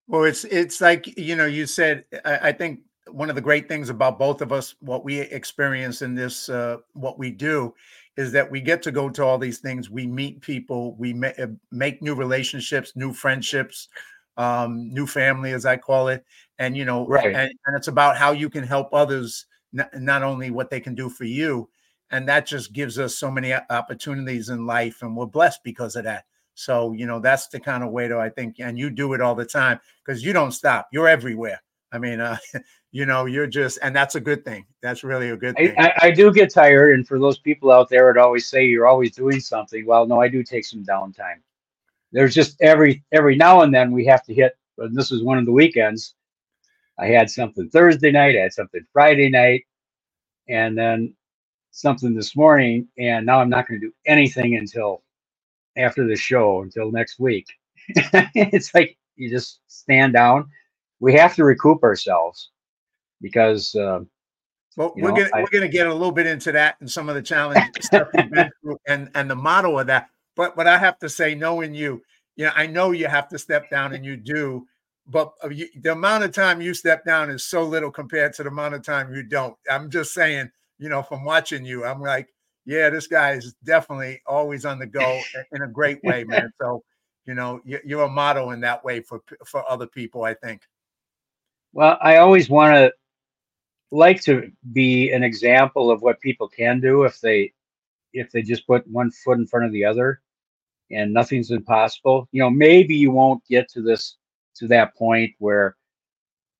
Well, 0.08 0.24
it's 0.24 0.44
it's 0.44 0.80
like 0.80 1.16
you 1.16 1.36
know 1.36 1.46
you 1.46 1.66
said. 1.66 2.04
I, 2.24 2.48
I 2.48 2.52
think 2.52 2.80
one 3.10 3.30
of 3.30 3.36
the 3.36 3.42
great 3.42 3.68
things 3.68 3.88
about 3.88 4.18
both 4.18 4.42
of 4.42 4.52
us, 4.52 4.74
what 4.80 5.04
we 5.04 5.20
experience 5.20 6.02
in 6.02 6.14
this, 6.14 6.48
uh, 6.48 6.78
what 6.92 7.18
we 7.18 7.30
do, 7.30 7.74
is 8.16 8.32
that 8.32 8.50
we 8.50 8.60
get 8.60 8.82
to 8.82 8.90
go 8.90 9.08
to 9.08 9.24
all 9.24 9.38
these 9.38 9.60
things. 9.60 9.88
We 9.88 10.06
meet 10.06 10.40
people, 10.40 10.94
we 10.96 11.14
ma- 11.14 11.38
uh, 11.38 11.46
make 11.70 12.02
new 12.02 12.14
relationships, 12.14 12.92
new 12.96 13.12
friendships, 13.12 13.88
um, 14.36 14.92
new 14.92 15.06
family, 15.06 15.52
as 15.52 15.64
I 15.64 15.76
call 15.76 16.08
it, 16.08 16.24
and 16.58 16.76
you 16.76 16.84
know, 16.84 17.06
right. 17.06 17.26
and, 17.26 17.52
and 17.66 17.76
it's 17.76 17.88
about 17.88 18.16
how 18.16 18.32
you 18.32 18.50
can 18.50 18.64
help 18.64 18.92
others, 18.92 19.46
not, 19.72 19.94
not 19.94 20.22
only 20.22 20.50
what 20.50 20.68
they 20.68 20.80
can 20.80 20.94
do 20.94 21.08
for 21.08 21.24
you, 21.24 21.68
and 22.10 22.28
that 22.28 22.46
just 22.46 22.72
gives 22.72 22.98
us 22.98 23.16
so 23.16 23.30
many 23.30 23.54
opportunities 23.70 24.48
in 24.48 24.66
life, 24.66 25.02
and 25.02 25.16
we're 25.16 25.26
blessed 25.26 25.60
because 25.64 25.96
of 25.96 26.04
that. 26.04 26.24
So 26.54 26.92
you 26.92 27.06
know, 27.06 27.20
that's 27.20 27.48
the 27.48 27.60
kind 27.60 27.84
of 27.84 27.90
way 27.90 28.08
to 28.08 28.18
I 28.18 28.30
think, 28.30 28.56
and 28.60 28.78
you 28.78 28.90
do 28.90 29.14
it 29.14 29.20
all 29.20 29.34
the 29.34 29.44
time 29.44 29.80
because 30.04 30.24
you 30.24 30.32
don't 30.32 30.52
stop. 30.52 30.88
You're 30.92 31.08
everywhere. 31.08 31.62
I 31.92 31.98
mean, 31.98 32.20
uh, 32.20 32.36
you 32.92 33.06
know, 33.06 33.26
you're 33.26 33.46
just, 33.46 33.78
and 33.82 33.94
that's 33.94 34.14
a 34.14 34.20
good 34.20 34.44
thing. 34.44 34.66
That's 34.82 35.04
really 35.04 35.30
a 35.30 35.36
good 35.36 35.56
thing. 35.56 35.74
I, 35.78 35.92
I, 36.02 36.10
do 36.10 36.32
get 36.32 36.52
tired, 36.52 36.94
and 36.94 37.06
for 37.06 37.18
those 37.18 37.38
people 37.38 37.70
out 37.70 37.88
there 37.88 38.12
that 38.12 38.20
always 38.20 38.48
say 38.48 38.66
you're 38.66 38.86
always 38.86 39.14
doing 39.14 39.40
something, 39.40 39.86
well, 39.86 40.06
no, 40.06 40.20
I 40.20 40.28
do 40.28 40.42
take 40.42 40.66
some 40.66 40.84
downtime 40.84 41.40
there's 42.12 42.34
just 42.34 42.60
every 42.60 43.04
every 43.12 43.36
now 43.36 43.62
and 43.62 43.74
then 43.74 43.92
we 43.92 44.04
have 44.06 44.22
to 44.24 44.34
hit. 44.34 44.56
And 44.78 44.96
this 44.96 45.10
was 45.10 45.22
one 45.22 45.38
of 45.38 45.46
the 45.46 45.52
weekends. 45.52 46.14
I 46.98 47.06
had 47.06 47.30
something 47.30 47.68
Thursday 47.70 48.10
night. 48.10 48.36
I 48.36 48.42
had 48.42 48.52
something 48.52 48.84
Friday 48.92 49.28
night, 49.28 49.64
and 50.48 50.76
then 50.76 51.14
something 51.70 52.14
this 52.14 52.36
morning. 52.36 52.88
And 52.98 53.26
now 53.26 53.40
I'm 53.40 53.50
not 53.50 53.68
going 53.68 53.80
to 53.80 53.86
do 53.86 53.92
anything 54.06 54.56
until 54.56 55.02
after 55.76 56.06
the 56.06 56.16
show 56.16 56.62
until 56.62 56.90
next 56.90 57.18
week. 57.18 57.46
it's 57.88 58.74
like 58.74 58.96
you 59.16 59.30
just 59.30 59.60
stand 59.68 60.12
down. 60.12 60.48
We 61.00 61.14
have 61.14 61.34
to 61.36 61.44
recoup 61.44 61.82
ourselves 61.82 62.50
because. 63.20 63.74
Uh, 63.74 64.00
well, 64.76 64.92
we're 64.96 65.10
gonna 65.10 65.30
I, 65.34 65.40
we're 65.40 65.50
gonna 65.50 65.66
get 65.66 65.88
a 65.88 65.92
little 65.92 66.12
bit 66.12 66.26
into 66.26 66.52
that 66.52 66.76
and 66.78 66.88
some 66.88 67.08
of 67.08 67.16
the 67.16 67.22
challenge 67.22 67.64
stuff 67.80 68.06
you've 68.14 68.30
been 68.30 68.48
through 68.62 68.78
and 68.86 69.10
and 69.16 69.28
the 69.28 69.34
model 69.34 69.80
of 69.80 69.88
that. 69.88 70.08
But 70.36 70.54
but 70.54 70.68
I 70.68 70.78
have 70.78 71.00
to 71.00 71.08
say, 71.08 71.34
knowing 71.34 71.74
you, 71.74 72.00
you 72.36 72.44
know, 72.44 72.52
I 72.54 72.68
know 72.68 72.92
you 72.92 73.08
have 73.08 73.28
to 73.30 73.38
step 73.40 73.68
down, 73.70 73.92
and 73.92 74.04
you 74.04 74.16
do. 74.16 74.66
But 75.08 75.32
uh, 75.42 75.48
you, 75.48 75.68
the 75.80 75.92
amount 75.92 76.22
of 76.22 76.32
time 76.32 76.60
you 76.60 76.74
step 76.74 77.04
down 77.04 77.28
is 77.28 77.42
so 77.42 77.64
little 77.64 77.90
compared 77.90 78.34
to 78.34 78.44
the 78.44 78.50
amount 78.50 78.74
of 78.74 78.82
time 78.84 79.12
you 79.12 79.24
don't. 79.24 79.56
I'm 79.68 79.90
just 79.90 80.14
saying, 80.14 80.48
you 80.78 80.88
know, 80.88 81.02
from 81.02 81.24
watching 81.24 81.64
you, 81.64 81.84
I'm 81.84 82.00
like, 82.00 82.28
yeah, 82.64 82.90
this 82.90 83.06
guy 83.06 83.32
is 83.32 83.54
definitely 83.64 84.20
always 84.26 84.64
on 84.64 84.78
the 84.78 84.86
go 84.86 85.20
in 85.52 85.62
a 85.62 85.68
great 85.68 86.02
way, 86.04 86.24
man. 86.24 86.52
So, 86.60 86.82
you 87.26 87.34
know, 87.34 87.60
you're 87.64 88.02
a 88.02 88.08
model 88.08 88.50
in 88.50 88.60
that 88.60 88.84
way 88.84 89.00
for 89.00 89.20
for 89.44 89.68
other 89.70 89.86
people. 89.86 90.24
I 90.24 90.34
think. 90.34 90.62
Well, 91.72 91.98
I 92.00 92.16
always 92.16 92.48
want 92.48 92.74
to 92.74 92.92
like 93.90 94.20
to 94.22 94.50
be 94.72 95.12
an 95.12 95.22
example 95.22 95.90
of 95.90 96.02
what 96.02 96.20
people 96.20 96.48
can 96.48 96.80
do 96.80 97.04
if 97.04 97.20
they 97.20 97.52
if 98.12 98.30
they 98.30 98.42
just 98.42 98.66
put 98.66 98.86
one 98.88 99.10
foot 99.10 99.38
in 99.38 99.46
front 99.46 99.66
of 99.66 99.72
the 99.72 99.84
other 99.84 100.20
and 100.90 101.12
nothing's 101.12 101.50
impossible. 101.50 102.28
You 102.32 102.42
know, 102.42 102.50
maybe 102.50 102.96
you 102.96 103.10
won't 103.10 103.44
get 103.46 103.68
to 103.70 103.82
this 103.82 104.16
to 104.56 104.66
that 104.68 104.94
point 104.96 105.34
where 105.38 105.76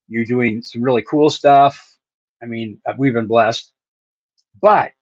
you're 0.08 0.24
doing 0.24 0.62
some 0.62 0.82
really 0.82 1.02
cool 1.02 1.30
stuff. 1.30 1.96
I 2.42 2.46
mean, 2.46 2.80
uh, 2.86 2.94
we've 2.96 3.14
been 3.14 3.26
blessed, 3.26 3.72
but 4.60 4.92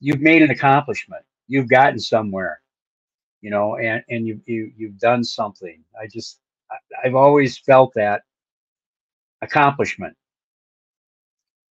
you've 0.00 0.20
made 0.20 0.42
an 0.42 0.50
accomplishment. 0.50 1.22
You've 1.46 1.68
gotten 1.68 1.98
somewhere, 1.98 2.60
you 3.40 3.50
know, 3.50 3.76
and 3.76 4.02
and 4.08 4.26
you 4.26 4.40
you 4.46 4.72
you've 4.76 4.98
done 4.98 5.24
something. 5.24 5.82
I 6.00 6.06
just 6.06 6.40
I've 7.04 7.14
always 7.14 7.58
felt 7.58 7.92
that 7.94 8.22
accomplishment. 9.42 10.16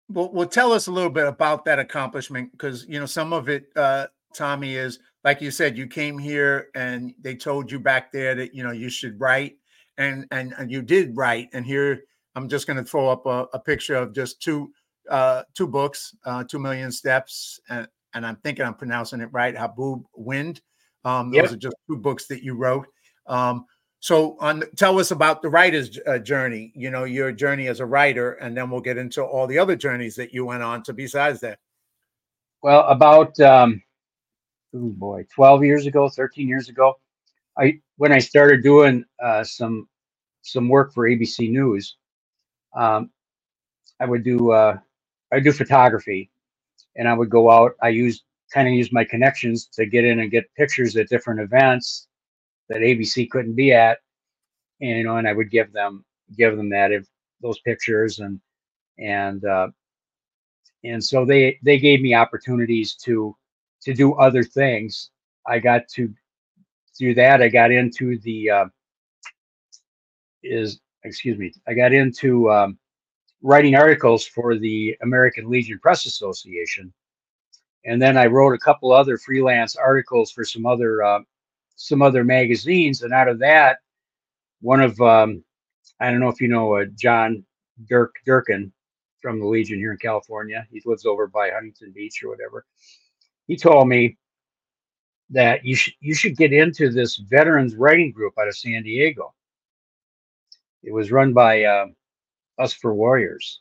Well, 0.09 0.31
well, 0.33 0.49
tell 0.49 0.73
us 0.73 0.89
a 0.89 0.93
little 0.93 1.11
bit 1.11 1.27
about 1.27 1.65
that 1.67 1.79
accomplishment 1.79 2.51
because 2.53 2.85
you 2.89 2.99
know 2.99 3.07
some 3.07 3.33
of 3.33 3.49
it, 3.49 3.67
uh, 3.77 4.09
Tommy, 4.35 4.75
is 4.75 4.99
like 5.23 5.41
you 5.41 5.51
said, 5.51 5.79
you 5.79 5.87
came 5.87 6.19
here 6.19 6.69
and 6.75 7.15
they 7.21 7.37
told 7.37 7.71
you 7.71 7.79
back 7.79 8.11
there 8.11 8.35
that 8.35 8.55
you 8.55 8.65
know 8.65 8.73
you 8.73 8.91
should 8.91 9.21
write, 9.21 9.57
and 9.99 10.27
and 10.33 10.53
and 10.59 10.71
you 10.71 10.83
did 10.83 11.17
write. 11.17 11.49
And 11.53 11.65
here 11.65 12.03
I'm 12.35 12.49
just 12.49 12.67
going 12.67 12.77
to 12.77 12.85
throw 12.85 13.09
up 13.09 13.27
a, 13.27 13.47
a, 13.53 13.59
picture 13.59 13.97
of 13.97 14.15
just 14.15 14.41
two 14.41 14.73
uh, 15.11 15.43
two 15.55 15.67
books, 15.67 16.15
uh, 16.25 16.45
Two 16.45 16.59
Million 16.59 16.91
Steps, 16.91 17.61
and, 17.69 17.87
and 18.15 18.25
I'm 18.25 18.37
thinking 18.37 18.65
I'm 18.65 18.75
pronouncing 18.75 19.21
it 19.21 19.29
right. 19.33 19.55
Haboob 19.55 20.05
Wind. 20.15 20.61
Um, 21.05 21.31
those 21.31 21.43
yep. 21.43 21.53
are 21.53 21.57
just 21.57 21.77
two 21.89 21.97
books 21.97 22.27
that 22.27 22.43
you 22.43 22.55
wrote. 22.55 22.87
Um, 23.27 23.67
so, 24.01 24.37
on 24.41 24.63
tell 24.77 24.99
us 24.99 25.11
about 25.11 25.43
the 25.43 25.51
writer's 25.51 25.99
uh, 26.07 26.19
journey. 26.19 26.73
You 26.75 26.91
know, 26.91 27.05
your 27.05 27.33
journey 27.33 27.69
as 27.69 27.81
a 27.81 27.87
writer, 27.87 28.33
and 28.33 28.57
then 28.57 28.71
we'll 28.71 28.81
get 28.81 28.97
into 28.97 29.23
all 29.23 29.47
the 29.47 29.59
other 29.59 29.77
journeys 29.77 30.17
that 30.17 30.33
you 30.33 30.47
went 30.47 30.63
on 30.63 30.83
to 30.85 30.93
besides 30.95 31.41
that. 31.41 31.59
Well, 32.63 32.87
about 32.89 33.39
um, 33.41 33.83
oh 34.75 34.89
boy, 34.91 35.27
twelve 35.35 35.65
years 35.65 35.87
ago, 35.87 36.09
thirteen 36.09 36.49
years 36.49 36.69
ago, 36.69 36.95
I 37.59 37.81
when 37.97 38.13
I 38.13 38.21
started 38.21 38.63
doing 38.63 39.05
uh, 39.23 39.45
some 39.45 39.87
some 40.43 40.69
work 40.69 40.95
for 40.95 41.07
ABC 41.09 41.51
News, 41.51 41.97
um, 42.75 43.11
I 44.01 44.07
would 44.07 44.25
do 44.25 44.51
uh, 44.53 44.79
I 45.33 45.41
do 45.41 45.53
photography, 45.53 46.31
and 46.97 47.09
I 47.09 47.15
would 47.15 47.31
go 47.31 47.51
out. 47.51 47.73
I 47.83 47.89
use 47.89 48.25
kind 48.53 48.67
of 48.67 48.75
use 48.75 48.93
my 48.93 49.05
connections 49.05 49.67
to 49.67 49.87
get 49.87 50.05
in 50.05 50.21
and 50.21 50.31
get 50.31 50.53
pictures 50.57 50.97
at 50.97 51.09
different 51.09 51.41
events 51.41 52.09
that 52.69 52.79
ABC 52.81 53.31
couldn't 53.31 53.55
be 53.55 53.73
at, 53.73 53.99
and 54.81 54.99
you 54.99 55.05
know, 55.05 55.17
and 55.17 55.29
I 55.29 55.33
would 55.33 55.51
give 55.51 55.73
them 55.73 56.05
give 56.37 56.57
them 56.57 56.69
that 56.71 56.93
if 56.93 57.07
those 57.41 57.61
pictures 57.61 58.19
and 58.19 58.41
and 58.99 59.45
uh, 59.45 59.69
and 60.85 61.03
so 61.03 61.25
they 61.25 61.59
they 61.63 61.79
gave 61.79 62.01
me 62.01 62.15
opportunities 62.15 62.95
to 62.97 63.37
to 63.83 63.95
do 63.95 64.15
other 64.15 64.43
things. 64.43 65.11
I 65.47 65.59
got 65.59 65.89
to 65.95 66.13
through 66.99 67.15
that. 67.15 67.43
I 67.43 67.49
got 67.49 67.71
into 67.71 68.19
the 68.19 68.51
uh, 68.51 68.65
is 70.43 70.81
excuse 71.05 71.39
me. 71.39 71.53
I 71.67 71.75
got 71.75 71.93
into 71.93 72.51
um, 72.51 72.79
writing 73.43 73.75
articles 73.75 74.27
for 74.27 74.57
the 74.57 74.97
American 75.03 75.49
Legion 75.49 75.79
Press 75.79 76.07
Association, 76.07 76.93
and 77.85 78.01
then 78.01 78.17
I 78.17 78.27
wrote 78.27 78.55
a 78.55 78.59
couple 78.59 78.93
other 78.93 79.17
freelance 79.17 79.77
articles 79.77 80.31
for 80.31 80.45
some 80.45 80.67
other 80.67 81.03
uh, 81.03 81.21
some 81.77 82.03
other 82.03 82.25
magazines. 82.25 83.03
And 83.03 83.13
out 83.13 83.29
of 83.29 83.39
that, 83.39 83.79
one 84.61 84.81
of 84.81 85.01
um, 85.01 85.43
I 86.01 86.11
don't 86.11 86.21
know 86.21 86.29
if 86.29 86.41
you 86.41 86.49
know 86.49 86.77
uh, 86.77 86.85
John 86.97 87.45
Dirk 87.89 88.15
Durkin 88.27 88.73
from 89.21 89.39
the 89.39 89.47
Legion 89.47 89.79
here 89.79 89.93
in 89.93 89.99
California. 89.99 90.67
He 90.71 90.83
lives 90.85 91.07
over 91.07 91.27
by 91.27 91.51
Huntington 91.51 91.93
Beach 91.93 92.23
or 92.23 92.31
whatever. 92.31 92.65
He 93.47 93.57
told 93.57 93.89
me 93.89 94.17
that 95.31 95.65
you 95.65 95.75
should 95.75 95.95
you 96.01 96.15
should 96.15 96.37
get 96.37 96.53
into 96.53 96.91
this 96.91 97.17
veterans 97.17 97.75
writing 97.77 98.13
group 98.13 98.35
out 98.39 98.49
of 98.49 98.57
San 98.57 98.83
Diego. 98.83 99.35
It 100.83 100.93
was 100.93 101.13
run 101.13 101.33
by 101.33 101.65
uh, 101.65 101.87
Us 102.61 102.73
for 102.73 102.95
Warriors, 102.95 103.61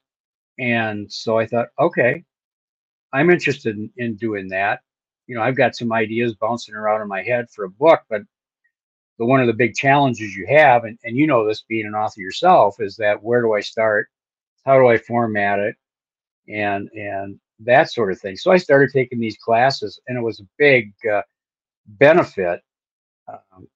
and 0.60 1.12
so 1.12 1.40
I 1.40 1.48
thought, 1.48 1.70
okay, 1.80 2.24
I'm 3.14 3.30
interested 3.30 3.78
in, 3.78 3.92
in 3.98 4.16
doing 4.16 4.50
that. 4.50 4.82
You 5.28 5.36
know, 5.36 5.42
I've 5.42 5.58
got 5.58 5.76
some 5.76 5.92
ideas 5.94 6.36
bouncing 6.36 6.76
around 6.76 7.02
in 7.02 7.08
my 7.08 7.24
head 7.24 7.50
for 7.50 7.66
a 7.66 7.70
book, 7.70 8.02
but 8.10 8.22
the 9.18 9.26
one 9.26 9.42
of 9.42 9.48
the 9.48 9.54
big 9.54 9.76
challenges 9.76 10.36
you 10.36 10.48
have, 10.48 10.86
and, 10.86 10.98
and 11.04 11.18
you 11.18 11.28
know 11.28 11.46
this 11.46 11.64
being 11.68 11.86
an 11.86 11.94
author 11.96 12.22
yourself, 12.22 12.80
is 12.80 12.96
that 12.98 13.22
where 13.22 13.42
do 13.42 13.54
I 13.54 13.60
start? 13.60 14.10
How 14.66 14.78
do 14.78 14.88
I 14.88 14.98
format 14.98 15.60
it? 15.60 15.76
And 16.48 16.90
and 16.94 17.40
that 17.60 17.92
sort 17.92 18.12
of 18.12 18.20
thing. 18.20 18.38
So 18.38 18.52
I 18.52 18.58
started 18.58 18.92
taking 18.92 19.20
these 19.20 19.38
classes, 19.38 20.00
and 20.08 20.18
it 20.18 20.22
was 20.22 20.40
a 20.40 20.48
big 20.58 20.94
uh, 21.12 21.22
benefit 21.86 22.62
um, 23.28 23.68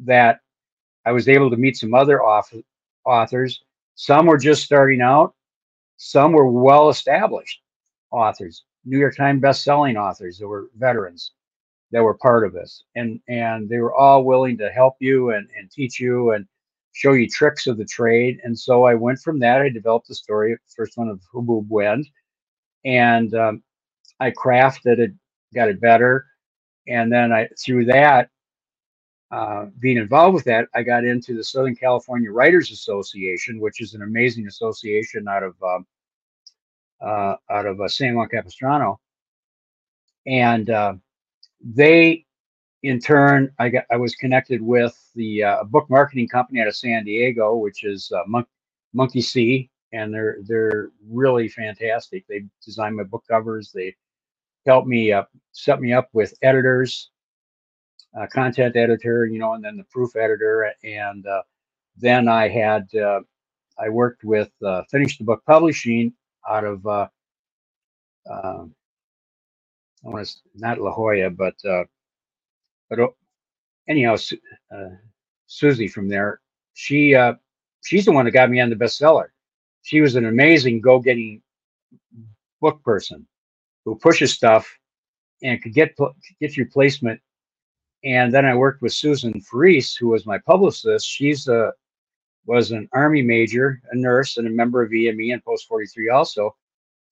that 0.00 0.40
I 1.04 1.12
was 1.12 1.28
able 1.28 1.50
to 1.50 1.56
meet 1.56 1.76
some 1.76 1.94
other 1.94 2.20
authors. 2.22 3.62
Some 3.96 4.26
were 4.26 4.38
just 4.38 4.64
starting 4.64 5.02
out, 5.02 5.34
some 5.98 6.32
were 6.32 6.50
well 6.50 6.90
established 6.90 7.62
authors, 8.12 8.64
New 8.86 8.98
York 8.98 9.16
Times 9.16 9.42
best-selling 9.42 9.98
authors 9.98 10.38
that 10.38 10.48
were 10.48 10.70
veterans 10.78 11.32
that 11.92 12.04
were 12.04 12.14
part 12.14 12.46
of 12.46 12.54
this. 12.54 12.84
And 12.96 13.20
and 13.28 13.68
they 13.70 13.78
were 13.80 13.94
all 13.94 14.24
willing 14.24 14.58
to 14.58 14.70
help 14.70 14.96
you 15.00 15.32
and, 15.32 15.48
and 15.58 15.70
teach 15.70 16.00
you 16.00 16.32
and 16.32 16.46
show 16.94 17.14
you 17.14 17.28
tricks 17.28 17.68
of 17.68 17.78
the 17.78 17.86
trade. 17.86 18.40
And 18.44 18.58
so 18.58 18.84
I 18.84 18.94
went 18.94 19.20
from 19.20 19.40
that. 19.40 19.62
I 19.62 19.70
developed 19.70 20.08
the 20.08 20.16
story, 20.16 20.58
first 20.76 20.98
one 20.98 21.08
of 21.10 21.20
Haboob 21.34 21.68
Wind, 21.68 22.08
and 22.86 23.34
um, 23.34 23.64
I 24.20 24.32
crafted 24.32 25.00
it, 25.00 25.12
got 25.54 25.70
it 25.70 25.80
better 25.80 26.26
and 26.88 27.12
then 27.12 27.32
I 27.32 27.48
through 27.60 27.86
that, 27.86 28.30
uh, 29.30 29.66
being 29.80 29.96
involved 29.96 30.34
with 30.34 30.44
that, 30.44 30.68
I 30.74 30.82
got 30.82 31.04
into 31.04 31.34
the 31.34 31.42
Southern 31.42 31.74
California 31.74 32.30
Writers 32.30 32.70
Association, 32.70 33.58
which 33.58 33.80
is 33.80 33.94
an 33.94 34.02
amazing 34.02 34.46
association 34.46 35.26
out 35.26 35.42
of 35.42 35.54
um, 35.62 35.86
uh, 37.00 37.36
out 37.50 37.66
of 37.66 37.80
uh, 37.80 37.88
San 37.88 38.14
Juan 38.14 38.28
Capistrano, 38.28 39.00
and 40.26 40.70
uh, 40.70 40.94
they, 41.60 42.24
in 42.84 43.00
turn, 43.00 43.52
I 43.58 43.68
got 43.68 43.84
I 43.90 43.96
was 43.96 44.14
connected 44.14 44.62
with 44.62 44.96
the 45.16 45.42
uh, 45.42 45.64
book 45.64 45.90
marketing 45.90 46.28
company 46.28 46.60
out 46.60 46.68
of 46.68 46.76
San 46.76 47.04
Diego, 47.04 47.56
which 47.56 47.84
is 47.84 48.12
Mon- 48.28 48.46
Monkey 48.94 49.20
C, 49.20 49.70
and 49.92 50.14
they're 50.14 50.38
they're 50.44 50.90
really 51.10 51.48
fantastic. 51.48 52.24
They 52.28 52.44
design 52.64 52.94
my 52.94 53.02
book 53.02 53.24
covers. 53.28 53.72
They 53.72 53.96
helped 54.66 54.86
me 54.86 55.12
set 55.50 55.80
me 55.80 55.92
up 55.92 56.08
with 56.12 56.32
editors, 56.42 57.10
uh, 58.18 58.26
content 58.32 58.76
editor, 58.76 59.26
you 59.26 59.38
know, 59.38 59.54
and 59.54 59.64
then 59.64 59.76
the 59.76 59.84
proof 59.84 60.16
editor. 60.16 60.72
And 60.84 61.26
uh, 61.26 61.42
then 61.96 62.28
I 62.28 62.48
had, 62.48 62.88
uh, 62.94 63.20
I 63.78 63.88
worked 63.90 64.24
with 64.24 64.50
uh, 64.64 64.82
Finish 64.90 65.18
the 65.18 65.24
Book 65.24 65.42
Publishing 65.46 66.12
out 66.48 66.64
of, 66.64 66.86
uh, 66.86 67.08
um, 68.30 68.74
I 70.06 70.10
want 70.10 70.26
to, 70.26 70.34
not 70.54 70.80
La 70.80 70.92
Jolla, 70.92 71.30
but, 71.30 71.54
but 72.90 73.00
oh, 73.00 73.16
anyhow, 73.88 74.16
Susie 75.46 75.88
from 75.88 76.08
there, 76.08 76.40
she, 76.74 77.16
she's 77.84 78.04
the 78.04 78.12
one 78.12 78.24
that 78.26 78.32
got 78.32 78.50
me 78.50 78.60
on 78.60 78.70
the 78.70 78.76
bestseller. 78.76 79.28
She 79.82 80.00
was 80.00 80.16
an 80.16 80.26
amazing 80.26 80.80
go-getting 80.80 81.42
book 82.60 82.82
person 82.82 83.26
who 83.84 83.96
pushes 83.96 84.32
stuff 84.32 84.68
and 85.42 85.62
could 85.62 85.74
get 85.74 85.96
get 86.40 86.56
your 86.56 86.66
placement. 86.66 87.20
And 88.04 88.32
then 88.32 88.44
I 88.44 88.54
worked 88.54 88.82
with 88.82 88.92
Susan 88.92 89.40
Faris, 89.40 89.96
who 89.96 90.08
was 90.08 90.26
my 90.26 90.38
publicist. 90.38 91.08
She's 91.08 91.48
a 91.48 91.72
was 92.46 92.70
an 92.70 92.88
army 92.92 93.22
major, 93.22 93.82
a 93.90 93.96
nurse, 93.96 94.36
and 94.36 94.46
a 94.46 94.50
member 94.50 94.82
of 94.82 94.92
VME 94.92 95.32
and 95.32 95.44
Post 95.44 95.66
43 95.66 96.10
also. 96.10 96.54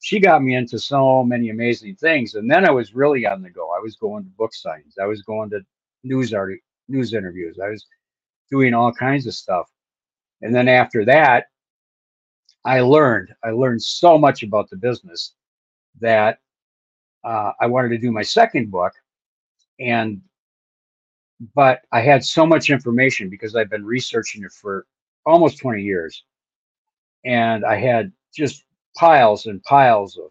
She 0.00 0.20
got 0.20 0.42
me 0.42 0.54
into 0.54 0.78
so 0.78 1.24
many 1.24 1.50
amazing 1.50 1.96
things. 1.96 2.36
And 2.36 2.48
then 2.48 2.64
I 2.64 2.70
was 2.70 2.94
really 2.94 3.26
on 3.26 3.42
the 3.42 3.50
go. 3.50 3.72
I 3.76 3.80
was 3.80 3.96
going 3.96 4.22
to 4.22 4.30
book 4.30 4.52
signings. 4.52 4.98
I 5.00 5.06
was 5.06 5.22
going 5.22 5.50
to 5.50 5.60
news 6.04 6.32
art 6.32 6.58
news 6.88 7.14
interviews. 7.14 7.58
I 7.58 7.70
was 7.70 7.86
doing 8.50 8.74
all 8.74 8.92
kinds 8.92 9.26
of 9.26 9.34
stuff. 9.34 9.68
And 10.42 10.54
then 10.54 10.68
after 10.68 11.04
that, 11.06 11.46
I 12.64 12.80
learned. 12.80 13.34
I 13.42 13.50
learned 13.50 13.82
so 13.82 14.18
much 14.18 14.42
about 14.42 14.70
the 14.70 14.76
business 14.76 15.34
that 16.00 16.38
uh, 17.24 17.52
I 17.60 17.66
wanted 17.66 17.88
to 17.90 17.98
do 17.98 18.12
my 18.12 18.22
second 18.22 18.70
book, 18.70 18.92
and 19.80 20.20
but 21.54 21.80
I 21.92 22.00
had 22.00 22.24
so 22.24 22.46
much 22.46 22.70
information 22.70 23.28
because 23.28 23.56
I've 23.56 23.70
been 23.70 23.84
researching 23.84 24.44
it 24.44 24.52
for 24.52 24.86
almost 25.26 25.58
20 25.58 25.82
years, 25.82 26.24
and 27.24 27.64
I 27.64 27.76
had 27.76 28.12
just 28.34 28.64
piles 28.96 29.46
and 29.46 29.62
piles 29.64 30.16
of 30.16 30.30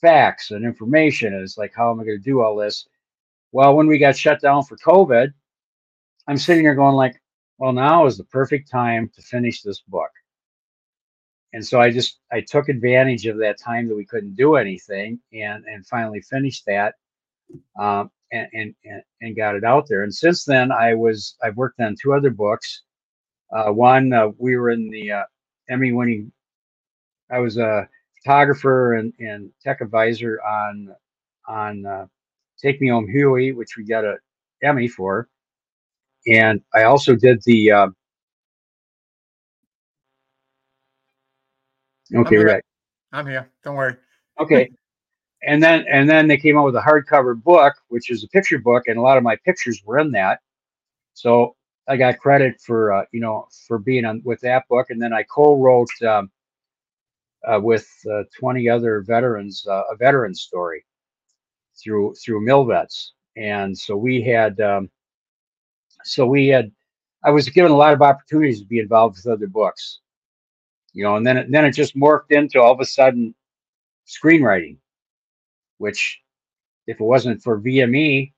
facts 0.00 0.50
and 0.50 0.64
information. 0.64 1.34
And 1.34 1.42
it's 1.42 1.58
like, 1.58 1.72
how 1.74 1.90
am 1.90 2.00
I 2.00 2.04
going 2.04 2.18
to 2.18 2.24
do 2.24 2.40
all 2.40 2.56
this? 2.56 2.86
Well, 3.52 3.76
when 3.76 3.86
we 3.86 3.98
got 3.98 4.16
shut 4.16 4.40
down 4.40 4.64
for 4.64 4.76
COVID, 4.78 5.32
I'm 6.26 6.38
sitting 6.38 6.64
here 6.64 6.74
going 6.74 6.94
like, 6.94 7.20
well, 7.58 7.72
now 7.72 8.06
is 8.06 8.16
the 8.16 8.24
perfect 8.24 8.70
time 8.70 9.10
to 9.14 9.22
finish 9.22 9.62
this 9.62 9.80
book 9.80 10.10
and 11.52 11.64
so 11.66 11.80
I 11.80 11.90
just 11.90 12.18
I 12.30 12.40
took 12.40 12.68
advantage 12.68 13.26
of 13.26 13.38
that 13.38 13.58
time 13.58 13.88
that 13.88 13.96
we 13.96 14.04
couldn't 14.04 14.36
do 14.36 14.56
anything 14.56 15.20
and 15.32 15.64
and 15.66 15.86
finally 15.86 16.20
finished 16.20 16.64
that 16.66 16.94
um, 17.78 18.10
and, 18.32 18.74
and 18.84 19.02
and 19.20 19.36
got 19.36 19.54
it 19.54 19.64
out 19.64 19.86
there. 19.88 20.02
And 20.02 20.14
since 20.14 20.44
then, 20.44 20.72
I 20.72 20.94
was 20.94 21.36
I've 21.42 21.56
worked 21.56 21.80
on 21.80 21.96
two 22.00 22.14
other 22.14 22.30
books. 22.30 22.82
Uh, 23.54 23.70
one 23.70 24.12
uh, 24.12 24.28
we 24.38 24.56
were 24.56 24.70
in 24.70 24.88
the 24.90 25.12
uh, 25.12 25.24
Emmy 25.68 25.92
winning. 25.92 26.32
I 27.30 27.38
was 27.38 27.58
a 27.58 27.88
photographer 28.22 28.94
and, 28.94 29.12
and 29.18 29.50
tech 29.62 29.80
advisor 29.80 30.40
on 30.42 30.94
on 31.48 31.86
uh, 31.86 32.06
Take 32.60 32.80
Me 32.80 32.88
Home 32.88 33.08
Huey, 33.08 33.52
which 33.52 33.76
we 33.76 33.84
got 33.84 34.04
a 34.04 34.16
Emmy 34.62 34.88
for, 34.88 35.28
and 36.26 36.60
I 36.74 36.84
also 36.84 37.14
did 37.14 37.42
the 37.44 37.70
uh, 37.70 37.88
Okay, 42.14 42.36
I'm 42.36 42.44
right. 42.44 42.64
I'm 43.12 43.26
here. 43.26 43.48
Don't 43.64 43.76
worry. 43.76 43.96
Okay. 44.38 44.70
and 45.44 45.62
then 45.62 45.84
and 45.90 46.08
then 46.08 46.28
they 46.28 46.36
came 46.36 46.56
out 46.58 46.64
with 46.64 46.76
a 46.76 46.80
hardcover 46.80 47.40
book, 47.40 47.74
which 47.88 48.10
is 48.10 48.24
a 48.24 48.28
picture 48.28 48.58
book, 48.58 48.84
and 48.86 48.98
a 48.98 49.02
lot 49.02 49.16
of 49.16 49.24
my 49.24 49.36
pictures 49.44 49.82
were 49.84 49.98
in 49.98 50.12
that. 50.12 50.40
So 51.14 51.56
I 51.88 51.96
got 51.96 52.18
credit 52.18 52.60
for 52.60 52.92
uh, 52.92 53.04
you 53.12 53.20
know 53.20 53.46
for 53.66 53.78
being 53.78 54.04
on 54.04 54.22
with 54.24 54.40
that 54.40 54.68
book, 54.68 54.90
and 54.90 55.00
then 55.00 55.12
I 55.12 55.24
co-wrote 55.24 55.90
um, 56.06 56.30
uh, 57.46 57.60
with 57.60 57.88
uh, 58.10 58.22
20 58.38 58.68
other 58.68 59.00
veterans 59.02 59.66
uh, 59.68 59.82
a 59.90 59.96
veteran 59.96 60.34
story 60.34 60.84
through 61.82 62.14
through 62.14 62.44
Millvets, 62.44 63.12
and 63.36 63.76
so 63.76 63.96
we 63.96 64.22
had 64.22 64.60
um, 64.60 64.90
so 66.04 66.26
we 66.26 66.48
had 66.48 66.70
I 67.24 67.30
was 67.30 67.48
given 67.48 67.72
a 67.72 67.76
lot 67.76 67.92
of 67.92 68.02
opportunities 68.02 68.60
to 68.60 68.66
be 68.66 68.78
involved 68.80 69.16
with 69.16 69.32
other 69.32 69.46
books, 69.46 70.00
you 70.92 71.04
know, 71.04 71.16
and 71.16 71.26
then 71.26 71.36
it, 71.36 71.50
then 71.50 71.64
it 71.64 71.72
just 71.72 71.96
morphed 71.96 72.30
into 72.30 72.60
all 72.60 72.72
of 72.72 72.80
a 72.80 72.84
sudden 72.84 73.34
screenwriting, 74.06 74.76
which 75.82 76.20
if 76.86 77.00
it 77.00 77.04
wasn't 77.04 77.42
for 77.42 77.60
VME, 77.60 78.32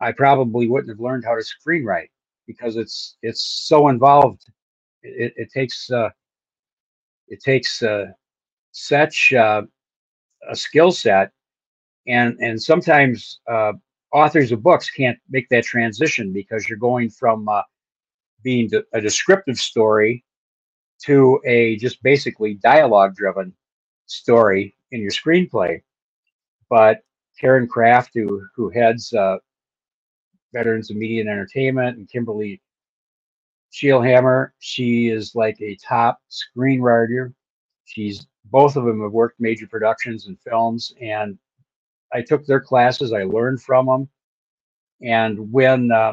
I 0.00 0.10
probably 0.10 0.66
wouldn't 0.68 0.90
have 0.90 0.98
learned 0.98 1.24
how 1.24 1.36
to 1.36 1.44
screenwrite 1.54 2.10
because 2.48 2.76
it's 2.76 3.16
it's 3.22 3.42
so 3.68 3.88
involved. 3.88 4.42
It, 5.04 5.32
it 5.36 5.52
takes 5.52 5.88
uh, 5.90 6.10
it 7.28 7.40
takes 7.40 7.82
uh, 7.82 8.06
such 8.72 9.32
uh, 9.32 9.62
a 10.50 10.56
skill 10.56 10.90
set, 10.90 11.30
and 12.08 12.36
and 12.40 12.60
sometimes 12.60 13.38
uh, 13.48 13.74
authors 14.12 14.50
of 14.50 14.64
books 14.64 14.90
can't 14.90 15.18
make 15.28 15.48
that 15.50 15.64
transition 15.64 16.32
because 16.32 16.68
you're 16.68 16.86
going 16.90 17.08
from 17.08 17.48
uh, 17.48 17.62
being 18.42 18.68
a 18.94 19.00
descriptive 19.00 19.58
story 19.58 20.24
to 21.04 21.40
a 21.44 21.76
just 21.76 22.02
basically 22.02 22.54
dialogue 22.54 23.14
driven 23.14 23.54
story 24.06 24.74
in 24.90 25.00
your 25.00 25.12
screenplay. 25.12 25.80
But 26.70 27.00
Karen 27.40 27.68
Kraft, 27.68 28.12
who 28.14 28.46
who 28.56 28.70
heads 28.70 29.12
uh, 29.14 29.38
Veterans 30.54 30.90
of 30.90 30.96
Media 30.96 31.22
and 31.22 31.30
Entertainment, 31.30 31.98
and 31.98 32.10
Kimberly 32.10 32.62
Shielhammer, 33.72 34.50
she 34.60 35.08
is 35.08 35.34
like 35.34 35.60
a 35.60 35.76
top 35.76 36.20
screenwriter. 36.30 37.34
She's 37.84 38.26
both 38.46 38.76
of 38.76 38.84
them 38.84 39.02
have 39.02 39.12
worked 39.12 39.40
major 39.40 39.66
productions 39.66 40.26
and 40.26 40.38
films, 40.40 40.94
and 41.00 41.38
I 42.12 42.22
took 42.22 42.46
their 42.46 42.60
classes. 42.60 43.12
I 43.12 43.24
learned 43.24 43.62
from 43.62 43.86
them. 43.86 44.08
And 45.02 45.52
when 45.52 45.92
uh, 45.92 46.12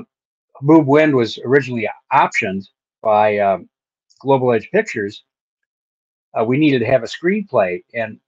Wind 0.61 1.15
was 1.15 1.39
originally 1.39 1.89
optioned 2.13 2.65
by 3.01 3.39
um, 3.39 3.69
Global 4.21 4.53
Edge 4.53 4.69
Pictures, 4.71 5.23
uh, 6.39 6.43
we 6.45 6.57
needed 6.57 6.79
to 6.79 6.85
have 6.85 7.03
a 7.03 7.07
screenplay 7.07 7.83
and 7.93 8.19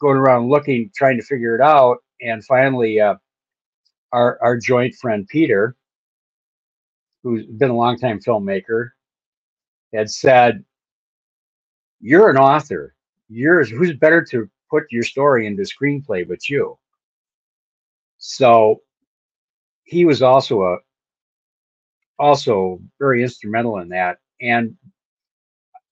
going 0.00 0.16
around 0.16 0.48
looking, 0.48 0.90
trying 0.96 1.18
to 1.18 1.24
figure 1.24 1.54
it 1.54 1.60
out. 1.60 1.98
And 2.22 2.44
finally, 2.44 3.00
uh, 3.00 3.16
our, 4.12 4.38
our 4.42 4.56
joint 4.56 4.94
friend 4.94 5.26
Peter, 5.28 5.76
who's 7.22 7.46
been 7.46 7.70
a 7.70 7.76
longtime 7.76 8.20
filmmaker, 8.20 8.90
had 9.94 10.10
said, 10.10 10.64
You're 12.00 12.30
an 12.30 12.36
author. 12.36 12.94
You're, 13.28 13.64
who's 13.64 13.94
better 13.94 14.24
to 14.26 14.48
put 14.70 14.84
your 14.90 15.02
story 15.02 15.46
into 15.46 15.62
screenplay 15.62 16.26
but 16.26 16.48
you? 16.48 16.78
So 18.18 18.82
he 19.84 20.04
was 20.04 20.22
also 20.22 20.62
a 20.62 20.76
also 22.18 22.80
very 22.98 23.22
instrumental 23.22 23.78
in 23.78 23.88
that. 23.88 24.18
And 24.40 24.76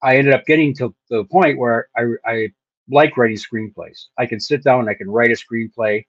I 0.02 0.16
ended 0.16 0.34
up 0.34 0.44
getting 0.46 0.74
to 0.76 0.94
the 1.10 1.24
point 1.24 1.58
where 1.58 1.88
I, 1.96 2.02
I 2.24 2.48
like 2.90 3.16
writing 3.16 3.36
screenplays. 3.36 4.06
I 4.18 4.26
can 4.26 4.40
sit 4.40 4.64
down 4.64 4.80
and 4.80 4.88
I 4.88 4.94
can 4.94 5.10
write 5.10 5.30
a 5.30 5.34
screenplay 5.34 6.04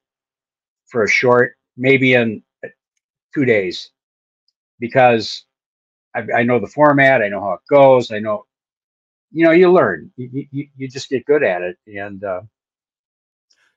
for 0.88 1.04
a 1.04 1.10
short, 1.10 1.56
maybe 1.78 2.14
in 2.14 2.42
two 3.34 3.46
days, 3.46 3.92
because 4.80 5.46
I, 6.16 6.24
I 6.38 6.44
know 6.44 6.60
the 6.60 6.68
format, 6.68 7.22
I 7.22 7.30
know 7.30 7.42
how 7.42 7.54
it 7.54 7.62
goes, 7.70 8.12
I 8.12 8.20
know, 8.20 8.46
you 9.32 9.46
know, 9.46 9.52
you 9.52 9.72
learn, 9.72 10.12
you, 10.18 10.48
you, 10.52 10.68
you 10.76 10.88
just 10.88 11.10
get 11.10 11.26
good 11.26 11.44
at 11.44 11.62
it. 11.62 11.78
And, 11.88 12.24
uh, 12.24 12.42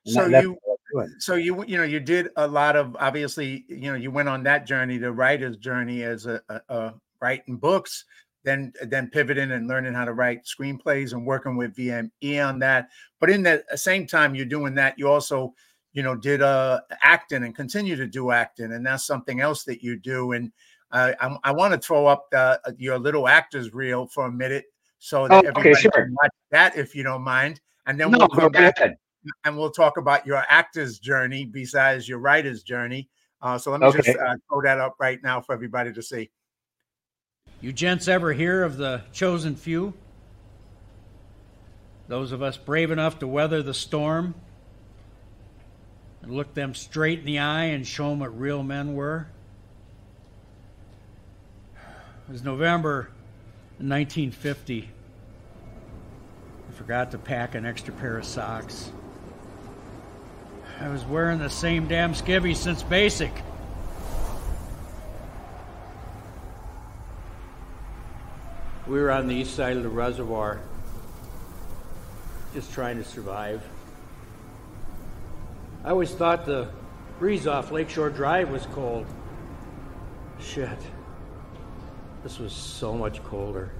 so 0.04 0.28
that, 0.28 0.42
you 0.42 0.58
so 1.18 1.34
you 1.36 1.64
you 1.64 1.76
know 1.76 1.84
you 1.84 2.00
did 2.00 2.28
a 2.36 2.46
lot 2.46 2.76
of 2.76 2.96
obviously 2.98 3.64
you 3.68 3.90
know 3.90 3.94
you 3.94 4.10
went 4.10 4.28
on 4.28 4.42
that 4.42 4.66
journey 4.66 4.98
the 4.98 5.12
writer's 5.12 5.56
journey 5.56 6.02
as 6.02 6.26
a, 6.26 6.40
a, 6.48 6.60
a 6.68 6.94
writing 7.20 7.56
books 7.56 8.04
then 8.44 8.72
then 8.86 9.08
pivoting 9.08 9.52
and 9.52 9.68
learning 9.68 9.94
how 9.94 10.04
to 10.04 10.12
write 10.12 10.44
screenplays 10.44 11.12
and 11.12 11.26
working 11.26 11.56
with 11.56 11.76
VME 11.76 12.46
on 12.46 12.58
that. 12.60 12.88
But 13.20 13.30
in 13.30 13.42
the 13.42 13.64
same 13.74 14.06
time 14.06 14.34
you're 14.34 14.46
doing 14.46 14.74
that, 14.74 14.98
you 14.98 15.08
also 15.08 15.54
you 15.92 16.02
know 16.02 16.16
did 16.16 16.42
uh 16.42 16.80
acting 17.02 17.44
and 17.44 17.54
continue 17.54 17.96
to 17.96 18.06
do 18.06 18.30
acting, 18.30 18.72
and 18.72 18.84
that's 18.84 19.06
something 19.06 19.40
else 19.40 19.64
that 19.64 19.82
you 19.82 19.96
do. 19.96 20.32
And 20.32 20.52
uh, 20.90 21.12
I, 21.20 21.36
I 21.44 21.52
want 21.52 21.72
to 21.72 21.80
throw 21.80 22.06
up 22.06 22.30
the, 22.30 22.60
your 22.78 22.98
little 22.98 23.28
actors 23.28 23.72
reel 23.72 24.06
for 24.06 24.26
a 24.26 24.32
minute 24.32 24.66
so 24.98 25.26
that 25.28 25.44
oh, 25.44 25.48
everybody 25.48 25.70
okay, 25.70 25.80
sure. 25.80 25.90
can 25.92 26.14
watch 26.22 26.32
that 26.50 26.76
if 26.76 26.94
you 26.94 27.02
don't 27.02 27.22
mind, 27.22 27.60
and 27.86 27.98
then 27.98 28.10
no, 28.10 28.18
we'll 28.18 28.28
come 28.28 28.52
back 28.52 28.78
ahead. 28.78 28.96
and 29.44 29.56
we'll 29.56 29.70
talk 29.70 29.96
about 29.96 30.26
your 30.26 30.44
actor's 30.48 30.98
journey 30.98 31.44
besides 31.44 32.08
your 32.08 32.18
writer's 32.18 32.62
journey. 32.62 33.08
Uh, 33.40 33.58
so 33.58 33.70
let 33.72 33.80
me 33.80 33.86
Okay. 33.88 33.98
just 34.02 34.16
uh, 34.16 34.36
throw 34.48 34.62
that 34.62 34.78
up 34.78 34.94
right 35.00 35.20
now 35.22 35.40
for 35.40 35.52
everybody 35.52 35.92
to 35.92 36.02
see. 36.02 36.30
You 37.62 37.72
gents 37.72 38.08
ever 38.08 38.32
hear 38.32 38.64
of 38.64 38.76
the 38.76 39.02
chosen 39.12 39.54
few? 39.54 39.94
Those 42.08 42.32
of 42.32 42.42
us 42.42 42.56
brave 42.56 42.90
enough 42.90 43.20
to 43.20 43.28
weather 43.28 43.62
the 43.62 43.72
storm 43.72 44.34
and 46.22 46.32
look 46.32 46.54
them 46.54 46.74
straight 46.74 47.20
in 47.20 47.24
the 47.24 47.38
eye 47.38 47.66
and 47.66 47.86
show 47.86 48.10
them 48.10 48.18
what 48.18 48.36
real 48.36 48.64
men 48.64 48.94
were? 48.94 49.28
It 52.28 52.32
was 52.32 52.42
November 52.42 53.10
1950. 53.78 54.88
I 56.68 56.72
forgot 56.72 57.12
to 57.12 57.18
pack 57.18 57.54
an 57.54 57.64
extra 57.64 57.94
pair 57.94 58.18
of 58.18 58.24
socks. 58.24 58.90
I 60.80 60.88
was 60.88 61.04
wearing 61.04 61.38
the 61.38 61.48
same 61.48 61.86
damn 61.86 62.12
skivvy 62.12 62.56
since 62.56 62.82
basic. 62.82 63.32
We 68.92 69.00
were 69.00 69.10
on 69.10 69.26
the 69.26 69.34
east 69.34 69.56
side 69.56 69.78
of 69.78 69.82
the 69.82 69.88
reservoir, 69.88 70.60
just 72.52 72.74
trying 72.74 72.98
to 72.98 73.04
survive. 73.04 73.62
I 75.82 75.88
always 75.88 76.10
thought 76.10 76.44
the 76.44 76.68
breeze 77.18 77.46
off 77.46 77.70
Lakeshore 77.70 78.10
Drive 78.10 78.50
was 78.50 78.66
cold. 78.74 79.06
Shit. 80.38 80.78
This 82.22 82.38
was 82.38 82.52
so 82.52 82.92
much 82.92 83.24
colder. 83.24 83.72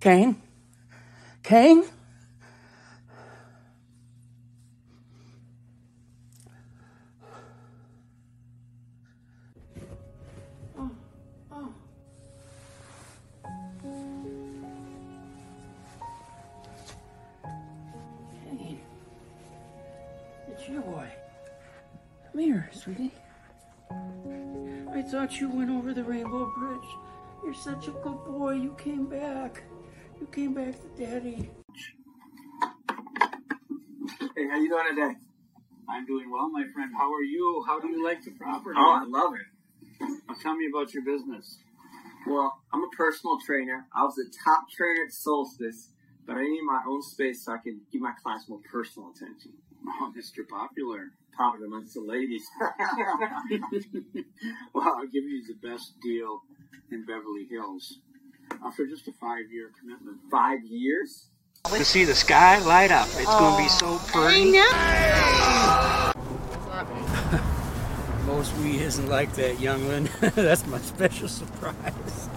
Kane? 0.00 0.34
Kane? 1.42 1.84
Kane. 18.42 18.80
It's 20.48 20.66
you, 20.66 20.80
boy. 20.80 21.06
Come 22.32 22.40
here, 22.40 22.70
sweetie. 22.72 23.10
I 23.90 25.02
thought 25.02 25.38
you 25.38 25.50
went 25.50 25.68
over 25.68 25.92
the 25.92 26.04
Rainbow 26.04 26.50
Bridge 26.56 26.88
You're 27.44 27.52
such 27.52 27.88
a 27.88 27.90
good 27.90 28.24
boy. 28.24 28.52
You 28.54 28.74
came 28.78 29.04
back. 29.04 29.62
You 30.30 30.34
came 30.34 30.54
back 30.54 30.74
to 30.80 30.88
daddy. 31.04 31.50
Hey, 34.36 34.46
how 34.48 34.60
you 34.60 34.68
doing 34.68 34.84
today? 34.90 35.16
I'm 35.88 36.06
doing 36.06 36.30
well, 36.30 36.48
my 36.50 36.62
friend. 36.72 36.92
How 36.96 37.12
are 37.12 37.22
you? 37.22 37.64
How 37.66 37.80
do 37.80 37.88
you 37.88 38.04
like 38.04 38.22
the 38.22 38.30
property? 38.30 38.78
Oh, 38.78 39.02
I 39.02 39.06
love 39.08 39.32
it. 39.34 40.08
Now 40.28 40.34
tell 40.40 40.54
me 40.54 40.68
about 40.72 40.94
your 40.94 41.02
business. 41.02 41.58
Well, 42.28 42.60
I'm 42.72 42.84
a 42.84 42.88
personal 42.96 43.38
trainer. 43.44 43.88
I 43.92 44.04
was 44.04 44.14
the 44.14 44.30
top 44.44 44.70
trainer 44.70 45.06
at 45.06 45.12
Solstice, 45.12 45.88
but 46.28 46.36
I 46.36 46.42
need 46.42 46.62
my 46.62 46.80
own 46.86 47.02
space 47.02 47.44
so 47.44 47.54
I 47.54 47.58
can 47.58 47.80
give 47.90 48.00
my 48.00 48.12
clients 48.22 48.48
more 48.48 48.60
personal 48.70 49.10
attention. 49.10 49.54
Oh, 49.84 50.12
Mr. 50.16 50.46
Popular. 50.48 51.10
Popular 51.36 51.66
amongst 51.66 51.94
the 51.94 52.02
ladies. 52.02 52.44
well, 54.74 54.94
I'll 54.96 55.06
give 55.06 55.24
you 55.24 55.42
the 55.48 55.68
best 55.68 55.94
deal 56.00 56.42
in 56.92 57.04
Beverly 57.04 57.48
Hills 57.50 57.98
for 58.76 58.86
just 58.86 59.08
a 59.08 59.12
five-year 59.12 59.70
commitment. 59.78 60.18
Five 60.30 60.62
years? 60.64 61.26
To 61.64 61.84
see 61.84 62.04
the 62.04 62.14
sky 62.14 62.58
light 62.64 62.90
up. 62.90 63.06
It's 63.08 63.26
going 63.26 63.56
to 63.56 63.62
be 63.62 63.68
so 63.68 63.86
oh, 63.86 64.04
pretty. 64.06 64.58
I 64.58 66.12
know. 68.26 68.26
Most 68.34 68.56
weed 68.58 68.80
isn't 68.80 69.08
like 69.08 69.32
that, 69.34 69.60
youngling. 69.60 70.08
That's 70.34 70.66
my 70.66 70.78
special 70.78 71.28
surprise. 71.28 72.28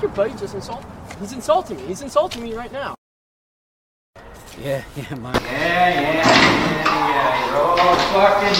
Your 0.00 0.10
buddy 0.10 0.34
just 0.34 0.54
insulted. 0.54 0.86
He's 1.20 1.32
insulting 1.32 1.78
me. 1.78 1.84
He's 1.86 2.02
insulting 2.02 2.42
me 2.42 2.54
right 2.54 2.72
now. 2.72 2.94
Yeah, 4.60 4.84
yeah, 4.96 5.14
my. 5.16 5.32
Yeah, 5.32 5.40
yeah, 5.40 6.12
yeah, 6.12 6.84
yeah. 6.84 7.46
You're 7.46 7.56
all 7.62 7.96
fucking 8.12 8.56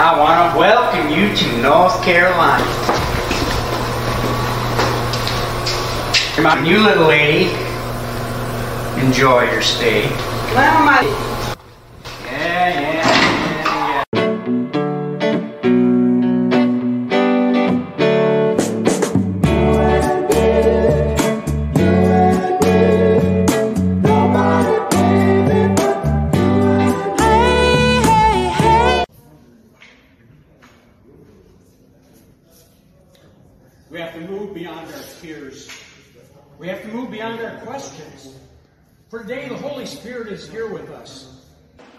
I 0.00 0.16
want 0.16 0.52
to 0.52 0.58
welcome 0.58 1.10
you 1.10 1.34
to 1.34 1.62
North 1.62 2.04
Carolina. 2.04 2.87
My 6.42 6.60
new 6.62 6.78
little 6.78 7.08
lady. 7.08 7.50
Enjoy 9.04 9.50
your 9.50 9.60
stay. 9.60 10.08
Well, 10.54 10.84
my. 10.84 11.27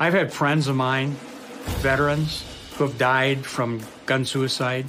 I've 0.02 0.14
had 0.14 0.32
friends 0.32 0.70
of 0.70 0.78
mine, 0.78 1.18
veterans, 1.82 2.46
who 2.78 2.86
have 2.86 2.98
died 2.98 3.46
from 3.46 3.82
gun 4.06 4.24
suicide. 4.24 4.86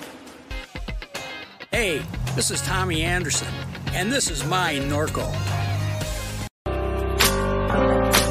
Hey, 1.73 2.03
this 2.37 2.53
is 2.53 2.63
Tommy 2.63 3.03
Anderson, 3.03 3.53
and 3.93 4.13
this 4.13 4.31
is 4.31 4.45
my 4.45 4.75
Norco. 4.75 5.27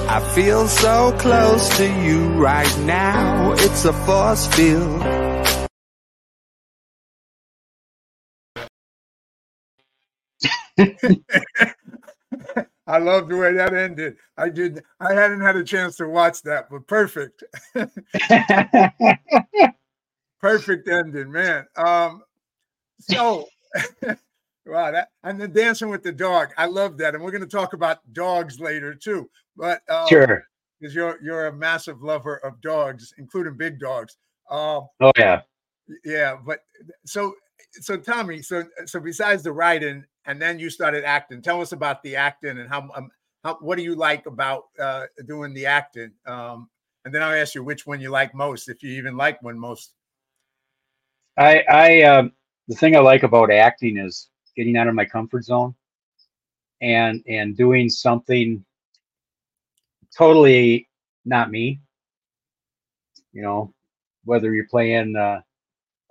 I 0.07 0.31
feel 0.33 0.69
so 0.69 1.13
close 1.19 1.67
to 1.75 1.83
you 2.01 2.29
right 2.41 2.79
now. 2.85 3.51
It's 3.57 3.83
a 3.83 3.91
force 3.91 4.47
field. 4.55 5.03
I 12.89 12.97
love 12.97 13.29
the 13.29 13.37
way 13.37 13.53
that 13.53 13.73
ended. 13.75 14.17
I 14.35 14.49
did. 14.49 14.83
I 14.99 15.13
hadn't 15.13 15.41
had 15.41 15.55
a 15.55 15.63
chance 15.63 15.95
to 15.97 16.09
watch 16.09 16.41
that, 16.41 16.69
but 16.71 16.87
perfect, 16.87 17.43
perfect 20.41 20.87
ending, 20.87 21.31
man. 21.31 21.67
Um, 21.77 22.23
so 22.99 23.45
wow, 24.65 24.89
that 24.91 25.09
and 25.23 25.39
the 25.39 25.47
dancing 25.47 25.89
with 25.89 26.01
the 26.01 26.11
dog. 26.11 26.49
I 26.57 26.65
love 26.65 26.97
that, 26.97 27.13
and 27.13 27.23
we're 27.23 27.29
going 27.29 27.41
to 27.41 27.47
talk 27.47 27.73
about 27.73 27.99
dogs 28.13 28.59
later 28.59 28.95
too. 28.95 29.29
But 29.55 29.81
um, 29.87 30.07
Sure. 30.07 30.43
because 30.79 30.95
you're 30.95 31.19
you're 31.21 31.45
a 31.45 31.53
massive 31.53 32.01
lover 32.01 32.37
of 32.37 32.59
dogs, 32.61 33.13
including 33.19 33.55
big 33.55 33.79
dogs. 33.79 34.17
Um, 34.49 34.87
Oh 34.99 35.11
yeah. 35.15 35.41
yeah, 36.03 36.37
but 36.43 36.61
so 37.05 37.35
so 37.73 37.97
Tommy, 37.97 38.41
so 38.41 38.63
so 38.87 38.99
besides 38.99 39.43
the 39.43 39.51
writing, 39.51 40.03
and 40.29 40.39
then 40.39 40.59
you 40.59 40.69
started 40.69 41.03
acting. 41.03 41.41
Tell 41.41 41.59
us 41.59 41.71
about 41.71 42.03
the 42.03 42.15
acting 42.15 42.59
and 42.59 42.69
how 42.69 42.87
um, 42.95 43.09
how 43.43 43.55
what 43.61 43.77
do 43.77 43.83
you 43.83 43.95
like 43.95 44.27
about 44.27 44.65
uh, 44.79 45.07
doing 45.27 45.55
the 45.55 45.65
acting? 45.65 46.11
Um, 46.27 46.69
and 47.03 47.13
then 47.13 47.23
I'll 47.23 47.33
ask 47.33 47.55
you 47.55 47.63
which 47.63 47.87
one 47.87 47.99
you 47.99 48.11
like 48.11 48.35
most, 48.35 48.69
if 48.69 48.83
you 48.83 48.91
even 48.91 49.17
like 49.17 49.41
one 49.41 49.57
most. 49.57 49.93
I 51.35 51.63
I 51.67 52.01
um 52.03 52.31
the 52.67 52.75
thing 52.75 52.95
I 52.95 52.99
like 52.99 53.23
about 53.23 53.51
acting 53.51 53.97
is 53.97 54.29
getting 54.55 54.77
out 54.77 54.87
of 54.87 54.93
my 54.93 55.05
comfort 55.05 55.45
zone 55.45 55.73
and 56.79 57.23
and 57.27 57.57
doing 57.57 57.89
something 57.89 58.63
totally 60.15 60.87
not 61.25 61.49
me. 61.49 61.81
You 63.33 63.41
know, 63.41 63.73
whether 64.25 64.53
you're 64.53 64.67
playing 64.67 65.15
uh, 65.15 65.41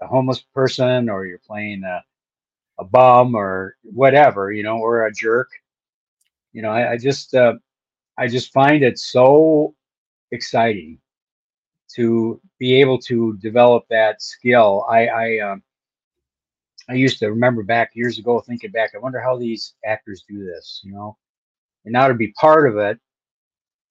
a 0.02 0.06
homeless 0.08 0.40
person 0.40 1.08
or 1.08 1.24
you're 1.24 1.40
playing 1.46 1.84
a, 1.84 2.02
a 2.78 2.84
bum 2.84 3.34
or 3.34 3.76
whatever, 3.82 4.52
you 4.52 4.62
know, 4.62 4.78
or 4.78 5.06
a 5.06 5.12
jerk. 5.12 5.48
You 6.52 6.62
know, 6.62 6.70
I, 6.70 6.92
I 6.92 6.96
just 6.98 7.34
uh, 7.34 7.54
I 8.18 8.28
just 8.28 8.52
find 8.52 8.82
it 8.84 8.98
so 8.98 9.74
exciting 10.32 10.98
to 11.94 12.40
be 12.58 12.74
able 12.80 12.98
to 12.98 13.36
develop 13.38 13.84
that 13.90 14.22
skill. 14.22 14.86
I 14.90 15.06
I 15.06 15.38
um, 15.40 15.62
I 16.88 16.94
used 16.94 17.18
to 17.18 17.28
remember 17.28 17.62
back 17.62 17.90
years 17.94 18.18
ago 18.18 18.40
thinking 18.40 18.70
back, 18.70 18.92
I 18.94 18.98
wonder 18.98 19.20
how 19.20 19.36
these 19.36 19.74
actors 19.84 20.24
do 20.28 20.44
this, 20.44 20.80
you 20.84 20.92
know. 20.92 21.16
And 21.84 21.92
now 21.92 22.08
to 22.08 22.14
be 22.14 22.32
part 22.32 22.68
of 22.68 22.78
it, 22.78 22.98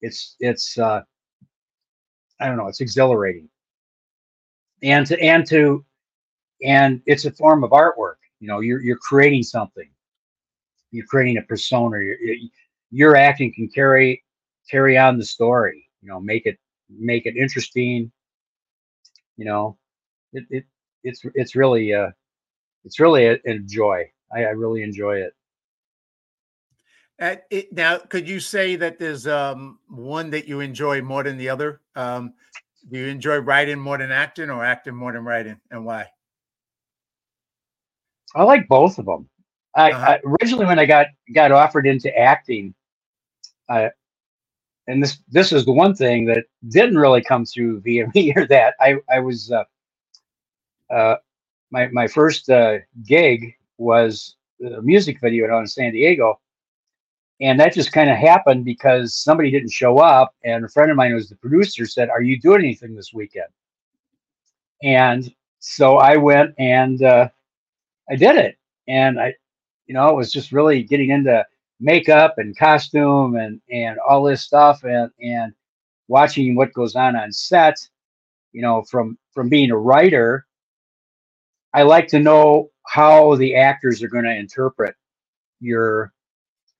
it's 0.01 0.35
it's 0.39 0.77
uh 0.77 1.01
I 2.39 2.47
don't 2.47 2.57
know, 2.57 2.67
it's 2.67 2.81
exhilarating. 2.81 3.49
And 4.83 5.05
to 5.07 5.19
and 5.21 5.45
to 5.47 5.85
and 6.63 7.01
it's 7.05 7.25
a 7.25 7.31
form 7.31 7.63
of 7.63 7.71
artwork. 7.71 8.15
You 8.39 8.47
know, 8.47 8.59
you're 8.59 8.81
you're 8.81 8.97
creating 8.97 9.43
something. 9.43 9.89
You're 10.91 11.07
creating 11.07 11.37
a 11.37 11.41
persona. 11.41 11.99
Your 11.99 12.17
your 12.91 13.15
acting 13.15 13.53
can 13.53 13.67
carry 13.67 14.23
carry 14.69 14.97
on 14.97 15.17
the 15.17 15.25
story. 15.25 15.89
You 16.01 16.09
know, 16.09 16.19
make 16.19 16.45
it 16.45 16.57
make 16.89 17.25
it 17.25 17.35
interesting. 17.35 18.11
You 19.37 19.45
know, 19.45 19.77
it, 20.33 20.45
it 20.49 20.65
it's 21.03 21.21
it's 21.33 21.55
really 21.55 21.93
uh 21.93 22.11
it's 22.83 22.99
really 22.99 23.27
a, 23.27 23.33
a 23.45 23.59
joy. 23.59 24.09
I, 24.33 24.45
I 24.45 24.49
really 24.49 24.83
enjoy 24.83 25.17
it. 25.17 25.33
It, 27.19 27.73
now, 27.73 27.97
could 27.97 28.29
you 28.29 28.39
say 28.39 28.75
that 28.75 28.99
there's 28.99 29.25
um, 29.25 29.79
one 29.89 30.29
that 30.29 30.47
you 30.47 30.59
enjoy 30.59 31.01
more 31.01 31.23
than 31.23 31.37
the 31.37 31.49
other? 31.49 31.81
Um, 31.95 32.33
do 32.91 32.99
you 32.99 33.07
enjoy 33.07 33.37
writing 33.37 33.79
more 33.79 33.97
than 33.97 34.11
acting, 34.11 34.51
or 34.51 34.63
acting 34.63 34.95
more 34.95 35.11
than 35.11 35.25
writing, 35.25 35.59
and 35.71 35.83
why? 35.83 36.05
I 38.35 38.43
like 38.43 38.67
both 38.67 38.99
of 38.99 39.05
them. 39.05 39.29
I, 39.75 39.91
Uh-huh. 39.91 40.11
I 40.13 40.19
originally 40.41 40.65
when 40.65 40.79
I 40.79 40.85
got 40.85 41.07
got 41.33 41.51
offered 41.51 41.87
into 41.87 42.15
acting, 42.17 42.73
I 43.69 43.91
and 44.87 45.03
this 45.03 45.19
this 45.29 45.51
is 45.51 45.65
the 45.65 45.73
one 45.73 45.95
thing 45.95 46.25
that 46.25 46.45
didn't 46.69 46.97
really 46.97 47.21
come 47.23 47.45
through 47.45 47.81
via 47.85 48.07
me 48.15 48.33
or 48.35 48.47
that 48.47 48.75
I 48.81 48.97
I 49.09 49.19
was 49.19 49.51
uh, 49.51 49.63
uh, 50.93 51.17
my 51.71 51.87
my 51.89 52.07
first 52.07 52.49
uh, 52.49 52.79
gig 53.05 53.55
was 53.77 54.35
a 54.65 54.81
music 54.81 55.19
video 55.21 55.51
out 55.53 55.59
in 55.61 55.67
San 55.67 55.93
Diego, 55.93 56.39
and 57.41 57.59
that 57.59 57.73
just 57.73 57.91
kind 57.93 58.09
of 58.09 58.17
happened 58.17 58.65
because 58.65 59.15
somebody 59.15 59.51
didn't 59.51 59.71
show 59.71 59.99
up, 59.99 60.35
and 60.43 60.65
a 60.65 60.69
friend 60.69 60.91
of 60.91 60.97
mine 60.97 61.11
who 61.11 61.15
was 61.15 61.29
the 61.29 61.35
producer 61.37 61.85
said, 61.85 62.09
"Are 62.09 62.21
you 62.21 62.39
doing 62.39 62.61
anything 62.61 62.95
this 62.95 63.13
weekend?" 63.13 63.49
And 64.83 65.33
so 65.59 65.97
I 65.97 66.17
went 66.17 66.55
and 66.59 67.01
uh, 67.03 67.29
I 68.09 68.15
did 68.15 68.35
it, 68.35 68.57
and 68.87 69.19
I, 69.19 69.33
you 69.87 69.93
know, 69.93 70.09
it 70.09 70.15
was 70.15 70.31
just 70.31 70.51
really 70.51 70.83
getting 70.83 71.09
into 71.11 71.45
makeup 71.79 72.35
and 72.37 72.57
costume 72.57 73.35
and 73.35 73.61
and 73.71 73.97
all 73.99 74.23
this 74.23 74.41
stuff, 74.41 74.83
and 74.83 75.11
and 75.21 75.53
watching 76.07 76.55
what 76.55 76.73
goes 76.73 76.95
on 76.95 77.15
on 77.15 77.31
set. 77.31 77.75
You 78.53 78.61
know, 78.61 78.83
from 78.83 79.17
from 79.33 79.49
being 79.49 79.71
a 79.71 79.77
writer, 79.77 80.47
I 81.73 81.83
like 81.83 82.07
to 82.09 82.19
know 82.19 82.71
how 82.87 83.35
the 83.35 83.55
actors 83.55 84.01
are 84.01 84.07
going 84.07 84.25
to 84.25 84.35
interpret 84.35 84.95
your 85.59 86.13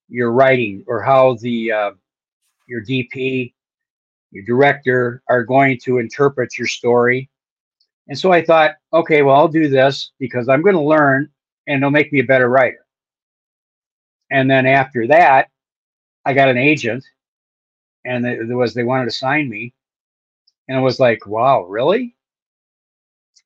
your 0.10 0.32
writing 0.32 0.84
or 0.88 1.02
how 1.02 1.36
the 1.42 1.72
uh, 1.72 1.92
your 2.68 2.84
DP, 2.84 3.54
your 4.32 4.44
director 4.46 5.24
are 5.30 5.44
going 5.44 5.80
to 5.84 5.98
interpret 6.00 6.58
your 6.58 6.68
story. 6.68 7.30
And 8.08 8.18
so 8.18 8.32
I 8.32 8.44
thought, 8.44 8.76
okay, 8.94 9.22
well, 9.22 9.36
I'll 9.36 9.48
do 9.48 9.68
this 9.68 10.12
because 10.20 10.48
I'm 10.48 10.62
going 10.62 10.76
to 10.76 10.82
learn 10.82 11.30
and 11.68 11.78
it'll 11.78 11.92
make 11.92 12.12
me 12.14 12.20
a 12.20 12.26
better 12.26 12.50
writer. 12.50 12.86
And 14.32 14.50
then 14.50 14.66
after 14.66 15.08
that, 15.08 15.50
I 16.26 16.34
got 16.34 16.50
an 16.50 16.58
agent 16.58 17.04
and 18.06 18.24
there 18.24 18.58
was, 18.58 18.74
they 18.74 18.84
wanted 18.84 19.06
to 19.06 19.12
sign 19.12 19.50
me. 19.50 19.74
And 20.68 20.78
it 20.78 20.82
was 20.82 21.00
like, 21.00 21.26
wow, 21.28 21.64
really? 21.64 22.16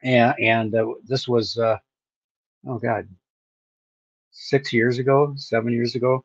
And, 0.03 0.33
and 0.39 0.75
uh, 0.75 0.93
this 1.05 1.27
was, 1.27 1.57
uh, 1.57 1.77
oh 2.67 2.79
God, 2.79 3.07
six 4.31 4.73
years 4.73 4.97
ago, 4.97 5.33
seven 5.37 5.71
years 5.71 5.95
ago 5.95 6.23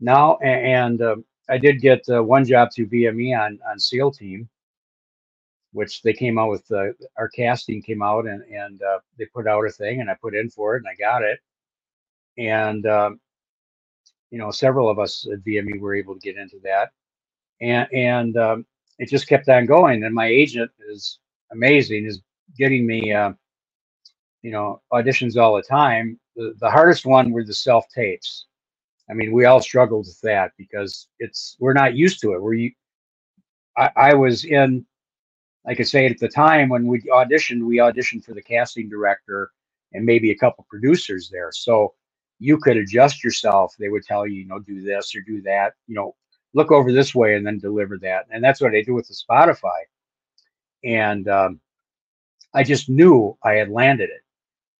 now. 0.00 0.36
And, 0.42 1.00
and 1.00 1.02
uh, 1.02 1.16
I 1.48 1.58
did 1.58 1.80
get 1.80 2.02
uh, 2.10 2.22
one 2.22 2.44
job 2.44 2.70
through 2.74 2.88
VME 2.88 3.38
on, 3.38 3.58
on 3.68 3.78
SEAL 3.78 4.12
team 4.12 4.48
which 5.72 6.02
they 6.02 6.12
came 6.12 6.38
out 6.38 6.50
with 6.50 6.70
uh, 6.72 6.88
our 7.18 7.28
casting 7.28 7.82
came 7.82 8.02
out 8.02 8.26
and 8.26 8.42
and 8.44 8.82
uh, 8.82 8.98
they 9.18 9.26
put 9.26 9.46
out 9.48 9.66
a 9.66 9.70
thing 9.70 10.00
and 10.00 10.10
I 10.10 10.14
put 10.20 10.34
in 10.34 10.50
for 10.50 10.76
it 10.76 10.84
and 10.84 10.88
I 10.88 10.94
got 10.96 11.22
it. 11.22 11.40
And 12.38 12.86
um, 12.86 13.20
you 14.30 14.38
know 14.38 14.50
several 14.50 14.88
of 14.90 14.98
us 14.98 15.26
at 15.32 15.40
VME 15.40 15.80
were 15.80 15.96
able 15.96 16.14
to 16.14 16.20
get 16.20 16.36
into 16.38 16.58
that. 16.64 16.90
And 17.60 17.88
and 17.94 18.36
um, 18.38 18.66
it 18.98 19.10
just 19.10 19.28
kept 19.28 19.48
on 19.48 19.66
going 19.66 20.04
and 20.04 20.14
my 20.14 20.26
agent 20.26 20.70
is 20.90 21.18
amazing 21.52 22.06
is 22.06 22.22
getting 22.58 22.86
me 22.86 23.12
uh, 23.12 23.32
you 24.42 24.52
know 24.52 24.82
auditions 24.92 25.36
all 25.36 25.56
the 25.56 25.62
time. 25.62 26.18
The, 26.36 26.54
the 26.60 26.70
hardest 26.70 27.06
one 27.06 27.32
were 27.32 27.44
the 27.44 27.54
self 27.54 27.86
tapes. 27.94 28.46
I 29.10 29.14
mean 29.14 29.32
we 29.32 29.46
all 29.46 29.62
struggled 29.62 30.06
with 30.06 30.20
that 30.22 30.52
because 30.58 31.08
it's 31.20 31.56
we're 31.60 31.74
not 31.74 31.94
used 31.96 32.20
to 32.22 32.32
it. 32.34 32.42
We're 32.42 32.70
I, 33.76 33.90
I 33.96 34.14
was 34.14 34.44
in 34.44 34.86
like 35.64 35.80
I 35.80 35.82
say, 35.82 36.06
at 36.06 36.18
the 36.18 36.28
time 36.28 36.68
when 36.68 36.86
we 36.86 37.00
auditioned, 37.02 37.62
we 37.62 37.76
auditioned 37.76 38.24
for 38.24 38.34
the 38.34 38.42
casting 38.42 38.88
director 38.88 39.50
and 39.92 40.04
maybe 40.04 40.30
a 40.30 40.36
couple 40.36 40.66
producers 40.68 41.28
there. 41.30 41.50
So 41.52 41.94
you 42.38 42.58
could 42.58 42.76
adjust 42.76 43.22
yourself. 43.22 43.74
They 43.78 43.88
would 43.88 44.04
tell 44.04 44.26
you, 44.26 44.40
you 44.40 44.46
know, 44.46 44.58
do 44.58 44.80
this 44.80 45.14
or 45.14 45.20
do 45.20 45.42
that, 45.42 45.74
you 45.86 45.94
know, 45.94 46.14
look 46.54 46.72
over 46.72 46.92
this 46.92 47.14
way 47.14 47.36
and 47.36 47.46
then 47.46 47.58
deliver 47.58 47.98
that. 47.98 48.26
And 48.30 48.42
that's 48.42 48.60
what 48.60 48.74
I 48.74 48.82
do 48.82 48.94
with 48.94 49.08
the 49.08 49.14
Spotify. 49.14 49.82
And 50.82 51.28
um, 51.28 51.60
I 52.54 52.64
just 52.64 52.88
knew 52.88 53.36
I 53.44 53.52
had 53.52 53.68
landed 53.68 54.10
it 54.10 54.22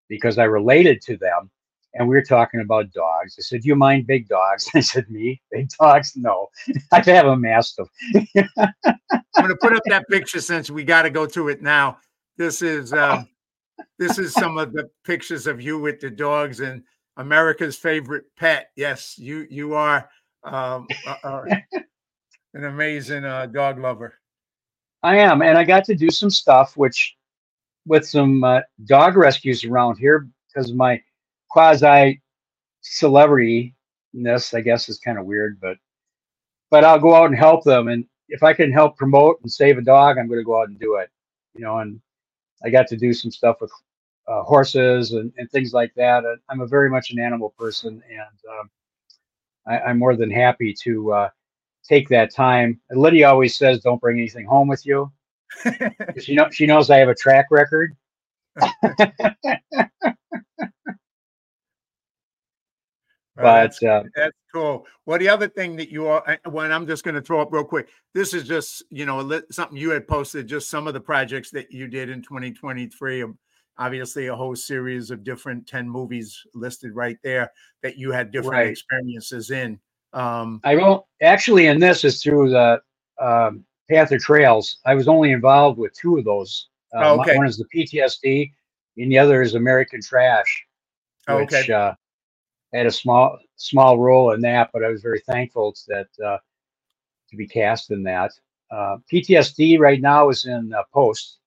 because 0.08 0.38
I 0.38 0.44
related 0.44 1.00
to 1.02 1.16
them. 1.16 1.50
And 1.94 2.08
we 2.08 2.14
were 2.14 2.22
talking 2.22 2.60
about 2.60 2.92
dogs. 2.92 3.34
I 3.38 3.42
said, 3.42 3.62
Do 3.62 3.68
you 3.68 3.76
mind 3.76 4.06
big 4.06 4.28
dogs? 4.28 4.68
I 4.74 4.80
said, 4.80 5.10
Me? 5.10 5.40
Big 5.50 5.68
dogs? 5.80 6.12
No. 6.16 6.48
I 6.92 7.00
have 7.00 7.26
a 7.26 7.36
mastiff. 7.36 7.88
I'm 8.14 8.72
going 9.36 9.48
to 9.48 9.56
put 9.60 9.74
up 9.74 9.82
that 9.86 10.08
picture 10.08 10.40
since 10.40 10.70
we 10.70 10.84
got 10.84 11.02
to 11.02 11.10
go 11.10 11.26
to 11.26 11.48
it 11.48 11.62
now. 11.62 11.98
This 12.36 12.62
is 12.62 12.92
uh, 12.92 13.22
this 13.98 14.18
is 14.18 14.32
some 14.32 14.58
of 14.58 14.72
the 14.72 14.88
pictures 15.04 15.46
of 15.46 15.60
you 15.60 15.78
with 15.78 16.00
the 16.00 16.10
dogs 16.10 16.60
and 16.60 16.82
America's 17.16 17.76
favorite 17.76 18.24
pet. 18.36 18.70
Yes, 18.76 19.18
you 19.18 19.46
you 19.50 19.74
are 19.74 20.08
um, 20.44 20.86
uh, 21.06 21.16
uh, 21.22 21.44
an 22.54 22.64
amazing 22.64 23.24
uh, 23.24 23.46
dog 23.46 23.78
lover. 23.78 24.14
I 25.02 25.16
am, 25.18 25.42
and 25.42 25.56
I 25.56 25.64
got 25.64 25.84
to 25.84 25.94
do 25.94 26.10
some 26.10 26.30
stuff 26.30 26.76
which 26.76 27.16
with 27.86 28.06
some 28.06 28.44
uh, 28.44 28.60
dog 28.84 29.16
rescues 29.16 29.64
around 29.64 29.96
here 29.96 30.28
because 30.48 30.72
my 30.72 31.00
quasi 31.50 32.20
celebrity 32.80 33.74
ness, 34.12 34.54
I 34.54 34.60
guess, 34.60 34.88
is 34.88 34.98
kind 34.98 35.18
of 35.18 35.26
weird, 35.26 35.58
but 35.60 35.76
but 36.70 36.84
I'll 36.84 37.00
go 37.00 37.14
out 37.14 37.26
and 37.26 37.36
help 37.36 37.64
them. 37.64 37.88
And 37.88 38.04
if 38.28 38.42
I 38.42 38.52
can 38.52 38.72
help 38.72 38.96
promote 38.96 39.40
and 39.42 39.50
save 39.50 39.78
a 39.78 39.82
dog, 39.82 40.18
I'm 40.18 40.28
going 40.28 40.40
to 40.40 40.44
go 40.44 40.60
out 40.60 40.68
and 40.68 40.78
do 40.78 40.96
it. 40.96 41.10
You 41.54 41.62
know, 41.62 41.78
and 41.78 42.00
I 42.64 42.70
got 42.70 42.86
to 42.88 42.96
do 42.96 43.12
some 43.12 43.30
stuff 43.30 43.56
with 43.60 43.72
uh, 44.28 44.42
horses 44.42 45.12
and, 45.12 45.32
and 45.36 45.50
things 45.50 45.72
like 45.72 45.92
that. 45.96 46.24
I'm 46.48 46.60
a 46.60 46.66
very 46.66 46.88
much 46.88 47.10
an 47.10 47.18
animal 47.18 47.52
person, 47.58 48.02
and 48.08 48.60
um, 48.60 48.70
I, 49.66 49.90
am 49.90 49.98
more 49.98 50.16
than 50.16 50.30
happy 50.30 50.74
to 50.84 51.12
uh, 51.12 51.28
take 51.88 52.08
that 52.10 52.32
time. 52.32 52.80
And 52.90 53.00
Lydia 53.00 53.28
always 53.28 53.56
says, 53.56 53.80
"Don't 53.80 54.00
bring 54.00 54.18
anything 54.18 54.46
home 54.46 54.68
with 54.68 54.86
you." 54.86 55.10
she 56.20 56.36
know 56.36 56.48
she 56.50 56.66
knows 56.66 56.90
I 56.90 56.98
have 56.98 57.08
a 57.08 57.14
track 57.14 57.46
record. 57.50 57.96
but 63.42 63.62
that's, 63.62 63.82
uh, 63.82 64.02
that's, 64.14 64.36
cool. 64.52 64.86
Well, 65.06 65.18
the 65.18 65.28
other 65.28 65.48
thing 65.48 65.76
that 65.76 65.90
you 65.90 66.06
are, 66.06 66.38
when 66.48 66.72
I'm 66.72 66.86
just 66.86 67.04
going 67.04 67.14
to 67.14 67.22
throw 67.22 67.40
up 67.40 67.52
real 67.52 67.64
quick, 67.64 67.88
this 68.14 68.34
is 68.34 68.46
just 68.46 68.82
you 68.90 69.06
know 69.06 69.40
something 69.50 69.76
you 69.76 69.90
had 69.90 70.06
posted, 70.08 70.46
just 70.46 70.70
some 70.70 70.86
of 70.86 70.94
the 70.94 71.00
projects 71.00 71.50
that 71.50 71.70
you 71.70 71.86
did 71.88 72.10
in 72.10 72.22
2023. 72.22 73.22
Um, 73.22 73.38
obviously, 73.78 74.26
a 74.26 74.36
whole 74.36 74.56
series 74.56 75.10
of 75.10 75.24
different 75.24 75.66
10 75.66 75.88
movies 75.88 76.44
listed 76.54 76.94
right 76.94 77.18
there 77.22 77.50
that 77.82 77.96
you 77.96 78.12
had 78.12 78.30
different 78.30 78.54
right. 78.54 78.68
experiences 78.68 79.50
in. 79.50 79.78
Um, 80.12 80.60
I 80.64 80.76
won't 80.76 81.04
actually, 81.22 81.66
in 81.66 81.78
this 81.78 82.04
is 82.04 82.22
through 82.22 82.50
the 82.50 82.80
um, 83.20 83.64
Panther 83.90 84.18
Trails. 84.18 84.78
I 84.86 84.94
was 84.94 85.08
only 85.08 85.32
involved 85.32 85.78
with 85.78 85.92
two 85.94 86.18
of 86.18 86.24
those. 86.24 86.68
Uh, 86.94 87.00
oh, 87.04 87.20
okay. 87.20 87.36
One 87.36 87.46
is 87.46 87.56
the 87.56 87.66
PTSD, 87.74 88.52
and 88.96 89.10
the 89.10 89.18
other 89.18 89.42
is 89.42 89.54
American 89.54 90.00
Trash. 90.02 90.66
Oh, 91.28 91.38
okay. 91.38 91.70
uh, 91.72 91.94
had 92.72 92.86
a 92.86 92.90
small 92.90 93.38
small 93.56 93.98
role 93.98 94.32
in 94.32 94.40
that, 94.42 94.70
but 94.72 94.84
I 94.84 94.88
was 94.88 95.02
very 95.02 95.20
thankful 95.20 95.74
that 95.88 96.08
uh, 96.24 96.38
to 97.30 97.36
be 97.36 97.46
cast 97.46 97.90
in 97.90 98.02
that. 98.04 98.32
Uh, 98.70 98.98
PTSD 99.12 99.78
right 99.78 100.00
now 100.00 100.28
is 100.28 100.44
in 100.44 100.72
uh, 100.72 100.82
post, 100.92 101.38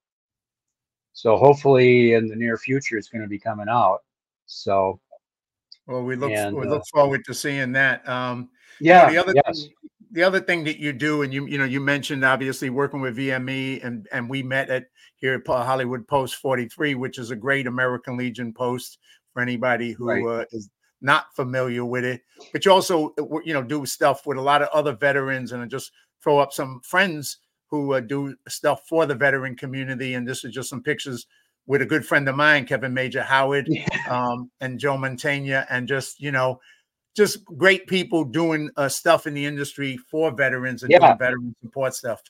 so 1.13 1.37
hopefully 1.37 2.13
in 2.13 2.27
the 2.27 2.35
near 2.35 2.57
future 2.57 2.97
it's 2.97 3.07
going 3.07 3.21
to 3.21 3.27
be 3.27 3.39
coming 3.39 3.69
out. 3.69 3.99
So, 4.45 4.99
well, 5.87 6.03
we 6.03 6.15
look 6.15 6.31
and, 6.31 6.55
we 6.55 6.67
look 6.67 6.81
uh, 6.81 6.97
forward 6.97 7.23
to 7.25 7.33
seeing 7.33 7.71
that. 7.73 8.07
Um, 8.07 8.49
yeah. 8.81 9.09
The 9.09 9.17
other 9.17 9.33
yes. 9.35 9.61
thing, 9.61 9.73
the 10.11 10.23
other 10.23 10.41
thing 10.41 10.63
that 10.65 10.79
you 10.79 10.93
do, 10.93 11.21
and 11.21 11.33
you 11.33 11.47
you 11.47 11.57
know 11.57 11.65
you 11.65 11.79
mentioned 11.79 12.25
obviously 12.25 12.69
working 12.69 13.01
with 13.01 13.17
VME, 13.17 13.83
and 13.85 14.07
and 14.11 14.29
we 14.29 14.43
met 14.43 14.69
at 14.69 14.87
here 15.15 15.35
at 15.35 15.47
Hollywood 15.47 16.07
Post 16.07 16.35
43, 16.35 16.95
which 16.95 17.17
is 17.17 17.31
a 17.31 17.35
great 17.35 17.65
American 17.65 18.17
Legion 18.17 18.53
post 18.53 18.99
for 19.33 19.41
anybody 19.41 19.93
who 19.93 20.07
right. 20.07 20.41
uh, 20.41 20.45
is 20.51 20.69
not 21.03 21.35
familiar 21.35 21.85
with 21.85 22.05
it, 22.05 22.21
but 22.51 22.65
you 22.65 22.71
also 22.71 23.13
uh, 23.19 23.39
you 23.43 23.53
know 23.53 23.61
do 23.61 23.85
stuff 23.85 24.25
with 24.25 24.37
a 24.37 24.41
lot 24.41 24.61
of 24.61 24.69
other 24.73 24.95
veterans 24.95 25.51
and 25.51 25.69
just 25.69 25.91
throw 26.23 26.39
up 26.39 26.53
some 26.53 26.81
friends 26.83 27.37
who 27.69 27.93
uh, 27.93 27.99
do 27.99 28.35
stuff 28.47 28.83
for 28.87 29.05
the 29.05 29.15
veteran 29.15 29.55
community. 29.55 30.13
And 30.13 30.27
this 30.27 30.43
is 30.43 30.53
just 30.53 30.69
some 30.69 30.83
pictures 30.83 31.25
with 31.65 31.81
a 31.81 31.85
good 31.85 32.05
friend 32.05 32.27
of 32.29 32.35
mine, 32.35 32.65
Kevin 32.65 32.93
Major 32.93 33.23
Howard, 33.23 33.67
yeah. 33.69 33.87
um, 34.09 34.51
and 34.61 34.79
Joe 34.79 34.97
Montaigne, 34.97 35.51
and 35.69 35.87
just 35.87 36.19
you 36.19 36.31
know, 36.31 36.59
just 37.15 37.43
great 37.45 37.87
people 37.87 38.23
doing 38.23 38.69
uh, 38.77 38.89
stuff 38.89 39.27
in 39.27 39.33
the 39.33 39.45
industry 39.45 39.97
for 39.97 40.31
veterans 40.31 40.83
and 40.83 40.91
yeah. 40.91 40.99
doing 40.99 41.17
veteran 41.17 41.55
support 41.61 41.93
stuff. 41.93 42.21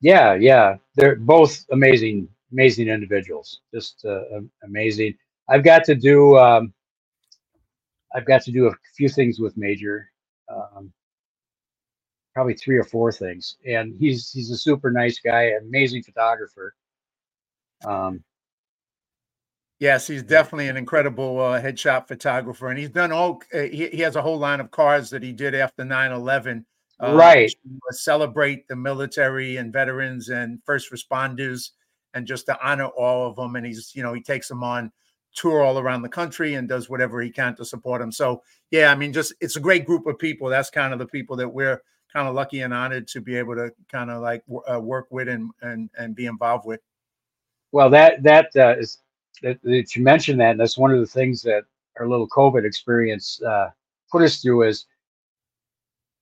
Yeah, 0.00 0.34
yeah, 0.34 0.76
they're 0.96 1.16
both 1.16 1.64
amazing, 1.70 2.28
amazing 2.50 2.88
individuals. 2.88 3.60
Just 3.72 4.04
uh, 4.04 4.40
amazing. 4.64 5.14
I've 5.48 5.62
got 5.62 5.84
to 5.84 5.94
do. 5.94 6.38
Um, 6.38 6.72
I've 8.14 8.26
got 8.26 8.42
to 8.42 8.52
do 8.52 8.66
a 8.66 8.74
few 8.94 9.08
things 9.08 9.38
with 9.38 9.56
Major, 9.56 10.10
um, 10.48 10.92
probably 12.34 12.54
three 12.54 12.76
or 12.76 12.84
four 12.84 13.12
things, 13.12 13.56
and 13.66 13.94
he's 13.98 14.30
he's 14.30 14.50
a 14.50 14.56
super 14.56 14.90
nice 14.90 15.18
guy, 15.20 15.52
amazing 15.60 16.02
photographer. 16.02 16.74
Um, 17.84 18.22
yes, 19.78 20.06
he's 20.06 20.22
definitely 20.22 20.68
an 20.68 20.76
incredible 20.76 21.40
uh, 21.40 21.60
headshot 21.60 22.08
photographer, 22.08 22.68
and 22.68 22.78
he's 22.78 22.90
done 22.90 23.12
all. 23.12 23.42
Uh, 23.52 23.62
he, 23.62 23.88
he 23.88 24.00
has 24.00 24.16
a 24.16 24.22
whole 24.22 24.38
line 24.38 24.60
of 24.60 24.70
cars 24.70 25.10
that 25.10 25.22
he 25.22 25.32
did 25.32 25.54
after 25.54 25.84
9-11. 25.84 26.64
Uh, 27.02 27.14
right. 27.14 27.52
celebrate 27.90 28.68
the 28.68 28.76
military 28.76 29.56
and 29.56 29.72
veterans 29.72 30.28
and 30.28 30.60
first 30.64 30.92
responders, 30.92 31.70
and 32.14 32.26
just 32.26 32.46
to 32.46 32.56
honor 32.64 32.86
all 32.86 33.28
of 33.28 33.34
them. 33.34 33.56
And 33.56 33.66
he's, 33.66 33.92
you 33.94 34.04
know, 34.04 34.12
he 34.12 34.22
takes 34.22 34.46
them 34.46 34.62
on 34.62 34.92
tour 35.34 35.62
all 35.62 35.78
around 35.78 36.02
the 36.02 36.08
country 36.08 36.54
and 36.54 36.68
does 36.68 36.88
whatever 36.88 37.20
he 37.20 37.30
can 37.30 37.54
to 37.56 37.64
support 37.64 38.00
him. 38.00 38.12
So 38.12 38.42
yeah, 38.70 38.90
I 38.90 38.94
mean, 38.94 39.12
just 39.12 39.34
it's 39.40 39.56
a 39.56 39.60
great 39.60 39.86
group 39.86 40.06
of 40.06 40.18
people. 40.18 40.48
That's 40.48 40.70
kind 40.70 40.92
of 40.92 40.98
the 40.98 41.06
people 41.06 41.36
that 41.36 41.48
we're 41.48 41.82
kind 42.12 42.28
of 42.28 42.34
lucky 42.34 42.60
and 42.60 42.74
honored 42.74 43.08
to 43.08 43.20
be 43.20 43.36
able 43.36 43.54
to 43.54 43.72
kind 43.90 44.10
of 44.10 44.20
like 44.20 44.44
uh, 44.70 44.80
work 44.80 45.06
with 45.10 45.28
and 45.28 45.50
and 45.62 45.90
and 45.98 46.14
be 46.14 46.26
involved 46.26 46.66
with. 46.66 46.80
Well, 47.72 47.88
that 47.90 48.22
that 48.22 48.50
uh, 48.56 48.76
is 48.78 48.98
that, 49.42 49.58
that, 49.62 49.96
you 49.96 50.02
mentioned 50.02 50.40
that, 50.40 50.52
and 50.52 50.60
that's 50.60 50.78
one 50.78 50.92
of 50.92 51.00
the 51.00 51.06
things 51.06 51.42
that 51.42 51.64
our 51.98 52.06
little 52.06 52.28
COVID 52.28 52.64
experience 52.64 53.40
uh, 53.42 53.70
put 54.10 54.22
us 54.22 54.40
through. 54.40 54.64
Is 54.64 54.86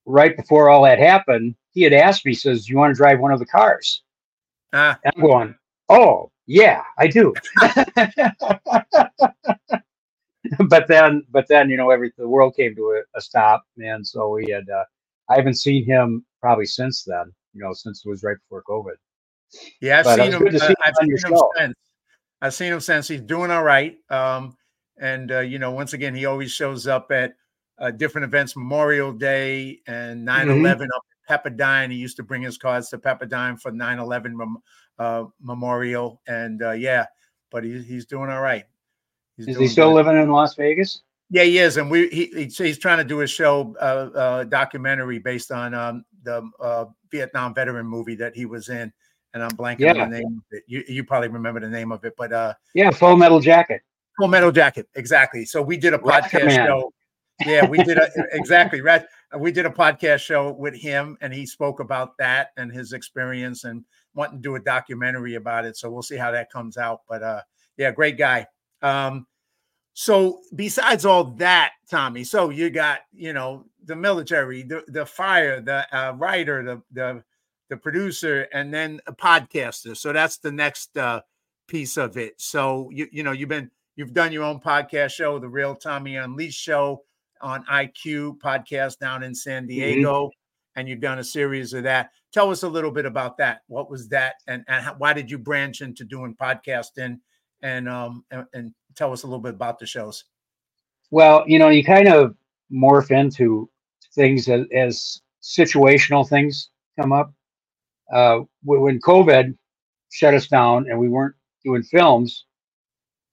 right 0.05 0.35
before 0.35 0.69
all 0.69 0.83
that 0.83 0.99
happened, 0.99 1.55
he 1.71 1.81
had 1.81 1.93
asked 1.93 2.25
me, 2.25 2.33
says, 2.33 2.69
"You 2.69 2.77
want 2.77 2.93
to 2.93 2.97
drive 2.97 3.19
one 3.19 3.33
of 3.33 3.39
the 3.39 3.45
cars?" 3.45 4.03
Ah. 4.73 4.97
I'm 5.05 5.21
going, 5.21 5.55
"Oh, 5.89 6.30
yeah, 6.47 6.83
I 6.97 7.07
do. 7.07 7.33
but 10.69 10.87
then, 10.87 11.23
but 11.31 11.47
then, 11.47 11.69
you 11.69 11.77
know, 11.77 11.89
every 11.89 12.11
the 12.17 12.27
world 12.27 12.55
came 12.55 12.75
to 12.75 13.01
a, 13.01 13.17
a 13.17 13.21
stop, 13.21 13.63
and 13.77 14.05
so 14.05 14.29
we 14.29 14.49
had. 14.51 14.69
Uh, 14.69 14.83
I 15.29 15.35
haven't 15.35 15.55
seen 15.59 15.85
him 15.85 16.25
probably 16.41 16.65
since 16.65 17.03
then. 17.03 17.31
You 17.53 17.61
know, 17.63 17.73
since 17.73 18.03
it 18.05 18.09
was 18.09 18.23
right 18.23 18.37
before 18.49 18.63
COVID. 18.67 18.95
Yeah, 19.81 19.99
I've 19.99 20.05
But 20.05 20.15
seen 20.17 20.31
him. 20.31 20.47
uh, 20.47 20.59
see 20.59 20.73
I've 20.83 20.93
seen 21.01 21.11
him 21.11 21.17
show. 21.17 21.51
since. 21.57 21.73
I've 22.41 22.53
seen 22.53 22.73
him 22.73 22.79
since. 22.79 23.07
He's 23.07 23.21
doing 23.21 23.51
all 23.51 23.63
right. 23.63 23.97
Um, 24.09 24.57
and 24.99 25.31
uh, 25.31 25.39
you 25.41 25.59
know, 25.59 25.71
once 25.71 25.93
again, 25.93 26.15
he 26.15 26.25
always 26.25 26.51
shows 26.51 26.87
up 26.87 27.11
at 27.11 27.33
uh, 27.79 27.91
different 27.91 28.25
events, 28.25 28.55
Memorial 28.55 29.11
Day 29.11 29.79
and 29.87 30.27
9-11 30.27 30.83
up 30.95 31.03
at 31.29 31.43
Pepperdine. 31.43 31.91
He 31.91 31.97
used 31.97 32.15
to 32.17 32.23
bring 32.23 32.41
his 32.41 32.57
cards 32.57 32.89
to 32.89 32.97
Pepperdine 32.97 33.59
for 33.59 33.71
9-11 33.71 34.33
mem- 34.33 34.57
uh, 35.01 35.25
memorial. 35.41 36.21
And 36.27 36.61
uh, 36.61 36.71
yeah, 36.71 37.05
but 37.51 37.63
he, 37.63 37.81
he's 37.81 38.05
doing 38.05 38.29
all 38.29 38.41
right. 38.41 38.65
He's 39.37 39.47
Is 39.47 39.57
he 39.57 39.67
still 39.67 39.89
good. 39.89 40.05
living 40.05 40.21
in 40.21 40.29
Las 40.29 40.55
Vegas? 40.55 41.01
Yeah, 41.33 41.43
he 41.43 41.57
is, 41.59 41.77
and 41.77 41.89
we 41.89 42.09
he, 42.09 42.25
he's, 42.35 42.57
he's 42.57 42.77
trying 42.77 42.97
to 42.97 43.05
do 43.05 43.21
a 43.21 43.27
show, 43.27 43.73
uh, 43.79 44.09
uh, 44.17 44.43
documentary 44.43 45.17
based 45.17 45.49
on 45.49 45.73
um, 45.73 46.03
the 46.23 46.43
uh, 46.59 46.85
Vietnam 47.09 47.53
veteran 47.53 47.85
movie 47.85 48.15
that 48.15 48.35
he 48.35 48.45
was 48.45 48.67
in, 48.67 48.91
and 49.33 49.41
I'm 49.41 49.51
blanking 49.51 49.79
Yeah. 49.79 50.03
on 50.03 50.09
the 50.11 50.19
name 50.19 50.37
of 50.39 50.43
it. 50.51 50.63
You 50.67 50.83
you 50.89 51.05
probably 51.05 51.29
remember 51.29 51.61
the 51.61 51.69
name 51.69 51.93
of 51.93 52.03
it, 52.03 52.13
but 52.17 52.33
uh, 52.33 52.53
Yeah, 52.75 52.91
Full 52.91 53.15
Metal 53.15 53.39
Jacket. 53.39 53.81
Full 54.19 54.27
Metal 54.27 54.51
Jacket, 54.51 54.89
exactly. 54.95 55.45
So 55.45 55.61
we 55.61 55.77
did 55.77 55.93
a 55.93 55.97
podcast 55.97 56.51
show. 56.53 56.91
Yeah, 57.45 57.65
we 57.65 57.81
did 57.81 57.97
a, 57.97 58.09
exactly. 58.33 58.81
Rat, 58.81 59.07
we 59.39 59.53
did 59.53 59.65
a 59.65 59.69
podcast 59.69 60.19
show 60.19 60.51
with 60.51 60.75
him, 60.75 61.17
and 61.21 61.33
he 61.33 61.45
spoke 61.45 61.79
about 61.79 62.17
that 62.17 62.49
and 62.57 62.69
his 62.71 62.91
experience 62.91 63.63
and 63.63 63.85
wanting 64.13 64.37
to 64.37 64.41
do 64.41 64.55
a 64.55 64.59
documentary 64.59 65.35
about 65.35 65.65
it. 65.65 65.77
So 65.77 65.89
we'll 65.89 66.01
see 66.01 66.17
how 66.17 66.31
that 66.31 66.51
comes 66.51 66.77
out. 66.77 67.01
But 67.07 67.23
uh, 67.23 67.41
yeah, 67.77 67.91
great 67.91 68.17
guy. 68.17 68.47
Um, 68.81 69.27
so 69.93 70.41
besides 70.55 71.05
all 71.05 71.25
that, 71.35 71.73
Tommy, 71.89 72.23
so 72.23 72.49
you 72.49 72.69
got 72.69 73.01
you 73.13 73.33
know 73.33 73.65
the 73.85 73.95
military, 73.95 74.63
the 74.63 74.83
the 74.87 75.05
fire, 75.05 75.61
the 75.61 75.85
uh, 75.95 76.13
writer, 76.13 76.63
the 76.63 76.81
the 76.91 77.23
the 77.69 77.77
producer, 77.77 78.47
and 78.53 78.73
then 78.73 78.99
a 79.07 79.13
podcaster. 79.13 79.95
So 79.95 80.13
that's 80.13 80.37
the 80.37 80.51
next 80.51 80.97
uh, 80.97 81.21
piece 81.67 81.97
of 81.97 82.17
it. 82.17 82.39
So 82.39 82.89
you 82.91 83.07
you 83.11 83.23
know 83.23 83.31
you've 83.31 83.49
been 83.49 83.69
you've 83.95 84.13
done 84.13 84.31
your 84.31 84.43
own 84.43 84.59
podcast 84.59 85.11
show, 85.11 85.39
the 85.39 85.49
Real 85.49 85.75
Tommy 85.75 86.15
Unleashed 86.15 86.59
show 86.59 87.03
on 87.41 87.65
IQ 87.65 88.37
podcast 88.39 88.99
down 88.99 89.23
in 89.23 89.35
San 89.35 89.67
Diego, 89.67 90.31
and 90.75 90.87
you've 90.87 91.01
done 91.01 91.19
a 91.19 91.23
series 91.23 91.73
of 91.73 91.83
that. 91.83 92.11
Tell 92.31 92.49
us 92.49 92.63
a 92.63 92.69
little 92.69 92.91
bit 92.91 93.05
about 93.05 93.37
that. 93.37 93.61
What 93.67 93.89
was 93.89 94.07
that, 94.09 94.35
and 94.47 94.63
and 94.67 94.83
how, 94.83 94.95
why 94.97 95.13
did 95.13 95.29
you 95.29 95.37
branch 95.37 95.81
into 95.81 96.03
doing 96.03 96.35
podcasting? 96.35 97.19
And 97.61 97.87
um 97.89 98.25
and, 98.31 98.45
and 98.53 98.73
tell 98.95 99.13
us 99.13 99.23
a 99.23 99.27
little 99.27 99.41
bit 99.41 99.53
about 99.53 99.79
the 99.79 99.85
shows. 99.85 100.23
Well, 101.11 101.43
you 101.47 101.59
know, 101.59 101.69
you 101.69 101.83
kind 101.83 102.07
of 102.07 102.35
morph 102.71 103.11
into 103.11 103.69
things 104.15 104.47
as, 104.47 104.65
as 104.73 105.21
situational 105.41 106.27
things 106.27 106.69
come 106.99 107.11
up. 107.11 107.33
Uh, 108.13 108.41
when 108.63 108.99
COVID 108.99 109.57
shut 110.11 110.33
us 110.33 110.47
down 110.47 110.87
and 110.89 110.99
we 110.99 111.09
weren't 111.09 111.35
doing 111.63 111.83
films, 111.83 112.45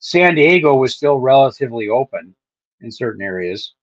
San 0.01 0.35
Diego 0.35 0.75
was 0.75 0.95
still 0.95 1.19
relatively 1.19 1.89
open 1.89 2.35
in 2.81 2.91
certain 2.93 3.23
areas. 3.23 3.75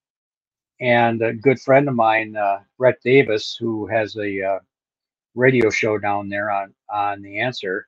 And 0.82 1.22
a 1.22 1.34
good 1.34 1.60
friend 1.62 1.88
of 1.88 1.96
mine, 1.96 2.36
uh, 2.36 2.60
Brett 2.78 2.98
Davis, 3.04 3.58
who 3.60 3.88
has 3.88 4.16
a 4.18 4.42
uh, 4.44 4.60
radio 5.36 5.70
show 5.70 5.98
down 5.98 6.30
there 6.30 6.52
on 6.52 6.74
on 6.94 7.22
the 7.22 7.40
Answer, 7.40 7.88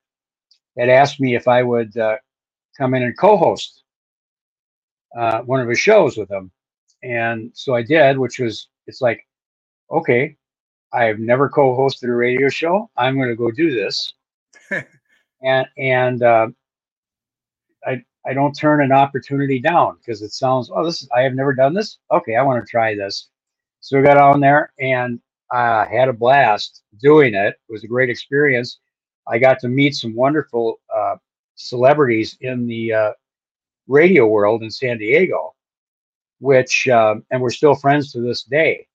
had 0.78 0.90
asked 0.90 1.20
me 1.20 1.36
if 1.36 1.48
I 1.48 1.64
would 1.64 1.96
uh, 1.98 2.18
come 2.78 2.94
in 2.94 3.04
and 3.04 3.18
co-host 3.18 3.84
uh, 5.18 5.42
one 5.42 5.60
of 5.62 5.70
his 5.70 5.80
shows 5.80 6.18
with 6.18 6.32
him, 6.32 6.52
and 7.04 7.52
so 7.54 7.76
I 7.76 7.82
did, 7.84 8.18
which 8.18 8.40
was 8.40 8.70
it's 8.88 9.02
like, 9.02 9.26
okay, 9.92 10.38
I've 10.94 11.20
never 11.20 11.50
co-hosted 11.50 12.10
a 12.10 12.14
radio 12.14 12.50
show. 12.50 12.90
I'm 12.98 13.18
going 13.18 13.30
to 13.30 13.36
go 13.36 13.52
do 13.52 13.74
this, 13.74 14.14
and 15.44 15.68
and 15.78 16.24
uh, 16.24 16.48
I 18.28 18.32
I 18.32 18.34
don't 18.34 18.54
turn 18.54 18.82
an 18.84 18.92
opportunity 18.92 19.60
down 19.60 19.98
because 20.00 20.22
it 20.22 20.34
sounds 20.34 20.72
oh 20.74 20.86
this 20.86 21.04
is, 21.04 21.10
I 21.16 21.22
have 21.22 21.36
never 21.36 21.54
done 21.54 21.74
this. 21.74 22.00
Okay, 22.12 22.36
I 22.36 22.44
want 22.44 22.64
to 22.66 22.70
try 22.70 22.96
this. 22.96 23.30
So 23.82 23.98
we 23.98 24.04
got 24.04 24.18
on 24.18 24.42
there 24.42 24.74
and 24.80 25.20
I 25.52 25.86
had 25.86 26.10
a 26.10 26.14
blast 26.14 26.84
doing 27.02 27.36
it. 27.36 27.56
It 27.70 27.72
was 27.72 27.84
a 27.84 27.88
great 27.88 28.10
experience. 28.10 28.80
I 29.28 29.40
got 29.40 29.60
to 29.60 29.70
meet 29.70 29.96
some 29.96 30.16
wonderful 30.16 30.80
uh, 30.96 31.16
celebrities 31.56 32.38
in 32.42 32.68
the 32.68 32.94
uh, 32.94 33.12
radio 33.88 34.28
world 34.28 34.64
in 34.64 34.72
San 34.72 34.98
Diego, 35.00 35.56
which 36.40 36.88
um, 36.90 37.26
and 37.32 37.42
we're 37.42 37.52
still 37.52 37.76
friends 37.76 38.12
to 38.14 38.22
this 38.22 38.44
day. 38.44 38.88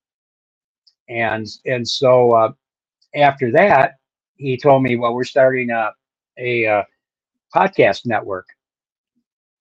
And 1.09 1.47
and 1.67 1.89
so 1.89 2.33
uh, 2.33 2.53
after 3.17 3.53
that, 3.53 3.97
he 4.37 4.57
told 4.59 4.83
me, 4.83 4.97
well, 4.97 5.15
we're 5.15 5.25
starting 5.25 5.71
a 5.71 5.93
a 6.39 6.67
uh, 6.67 6.83
podcast 7.55 8.07
network, 8.07 8.47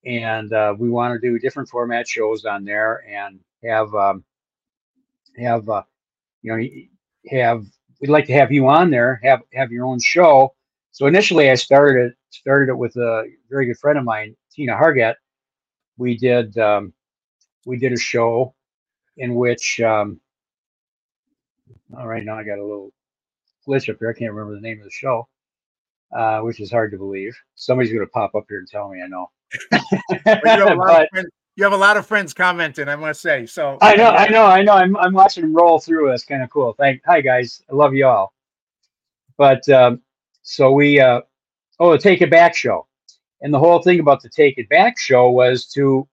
and 0.05 0.51
uh, 0.53 0.73
we 0.77 0.89
want 0.89 1.13
to 1.13 1.19
do 1.19 1.39
different 1.39 1.69
format 1.69 2.07
shows 2.07 2.45
on 2.45 2.65
there 2.65 3.03
and 3.09 3.39
have 3.63 3.93
um, 3.93 4.23
have 5.37 5.67
uh, 5.69 5.83
you 6.41 6.55
know 6.55 7.37
have 7.37 7.65
we'd 7.99 8.09
like 8.09 8.25
to 8.25 8.33
have 8.33 8.51
you 8.51 8.67
on 8.67 8.89
there 8.89 9.19
have 9.23 9.41
have 9.53 9.71
your 9.71 9.85
own 9.85 9.99
show. 9.99 10.53
So 10.91 11.07
initially 11.07 11.49
i 11.49 11.55
started 11.55 12.07
it 12.07 12.17
started 12.31 12.69
it 12.69 12.77
with 12.77 12.95
a 12.97 13.25
very 13.49 13.65
good 13.65 13.77
friend 13.77 13.97
of 13.97 14.03
mine 14.05 14.35
tina 14.51 14.75
hargett. 14.75 15.15
We 15.97 16.17
did 16.17 16.57
um, 16.57 16.93
we 17.65 17.77
did 17.77 17.93
a 17.93 17.97
show 17.97 18.53
in 19.17 19.35
which 19.35 19.79
um, 19.81 20.19
all 21.97 22.07
right 22.07 22.23
now 22.23 22.37
i 22.37 22.43
got 22.43 22.59
a 22.59 22.63
little 22.63 22.91
glitch 23.67 23.89
up 23.89 23.97
here 23.99 24.09
i 24.09 24.17
can't 24.17 24.33
remember 24.33 24.55
the 24.55 24.61
name 24.61 24.79
of 24.79 24.85
the 24.85 24.91
show 24.91 25.27
uh, 26.15 26.39
which 26.41 26.59
is 26.59 26.71
hard 26.71 26.91
to 26.91 26.97
believe. 26.97 27.37
Somebody's 27.55 27.91
going 27.93 28.05
to 28.05 28.11
pop 28.11 28.35
up 28.35 28.45
here 28.49 28.59
and 28.59 28.67
tell 28.67 28.89
me 28.89 29.01
i 29.01 29.07
know 29.07 29.29
you, 29.71 29.79
have 30.25 30.43
a 30.45 30.75
lot 30.75 30.87
But- 30.87 31.03
of 31.03 31.09
friends, 31.09 31.29
you 31.57 31.63
have 31.65 31.73
a 31.73 31.77
lot 31.77 31.97
of 31.97 32.05
friends 32.05 32.33
commenting, 32.33 32.87
I 32.87 32.95
must 32.95 33.21
say. 33.21 33.45
So 33.45 33.77
I 33.81 33.95
know, 33.95 34.09
I 34.09 34.27
know, 34.29 34.45
I 34.45 34.61
know. 34.61 34.73
I'm 34.73 34.95
I'm 34.97 35.13
watching 35.13 35.43
them 35.43 35.53
roll 35.53 35.79
through. 35.79 36.09
That's 36.09 36.23
kind 36.23 36.41
of 36.41 36.49
cool. 36.49 36.73
Thank, 36.77 37.01
hi 37.05 37.21
guys, 37.21 37.61
I 37.69 37.75
love 37.75 37.93
you 37.93 38.07
all. 38.07 38.33
But 39.37 39.67
um, 39.69 40.01
so 40.43 40.71
we, 40.71 40.99
uh, 40.99 41.21
oh, 41.79 41.91
the 41.91 41.97
Take 41.97 42.21
It 42.21 42.31
Back 42.31 42.55
show, 42.55 42.87
and 43.41 43.53
the 43.53 43.59
whole 43.59 43.81
thing 43.81 43.99
about 43.99 44.21
the 44.21 44.29
Take 44.29 44.57
It 44.57 44.69
Back 44.69 44.97
show 44.97 45.29
was 45.29 45.65
to, 45.73 46.07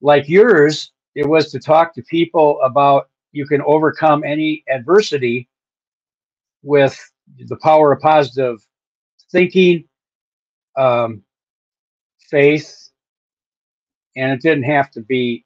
like 0.00 0.28
yours, 0.28 0.92
it 1.14 1.26
was 1.26 1.50
to 1.52 1.58
talk 1.58 1.94
to 1.94 2.02
people 2.02 2.60
about 2.62 3.08
you 3.32 3.46
can 3.46 3.62
overcome 3.62 4.24
any 4.24 4.62
adversity 4.70 5.48
with 6.62 6.98
the 7.46 7.56
power 7.62 7.92
of 7.92 8.00
positive 8.00 8.64
thinking, 9.30 9.84
um, 10.76 11.22
faith, 12.30 12.90
and 14.16 14.32
it 14.32 14.42
didn't 14.42 14.64
have 14.64 14.90
to 14.92 15.02
be 15.02 15.44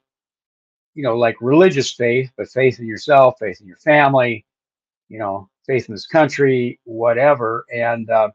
you 0.95 1.03
know 1.03 1.17
like 1.17 1.37
religious 1.41 1.93
faith 1.93 2.31
but 2.37 2.49
faith 2.49 2.79
in 2.79 2.87
yourself 2.87 3.35
faith 3.39 3.61
in 3.61 3.67
your 3.67 3.77
family 3.77 4.45
you 5.09 5.19
know 5.19 5.49
faith 5.67 5.87
in 5.89 5.95
this 5.95 6.07
country 6.07 6.79
whatever. 6.85 7.65
And 7.73 8.09
uh, 8.09 8.31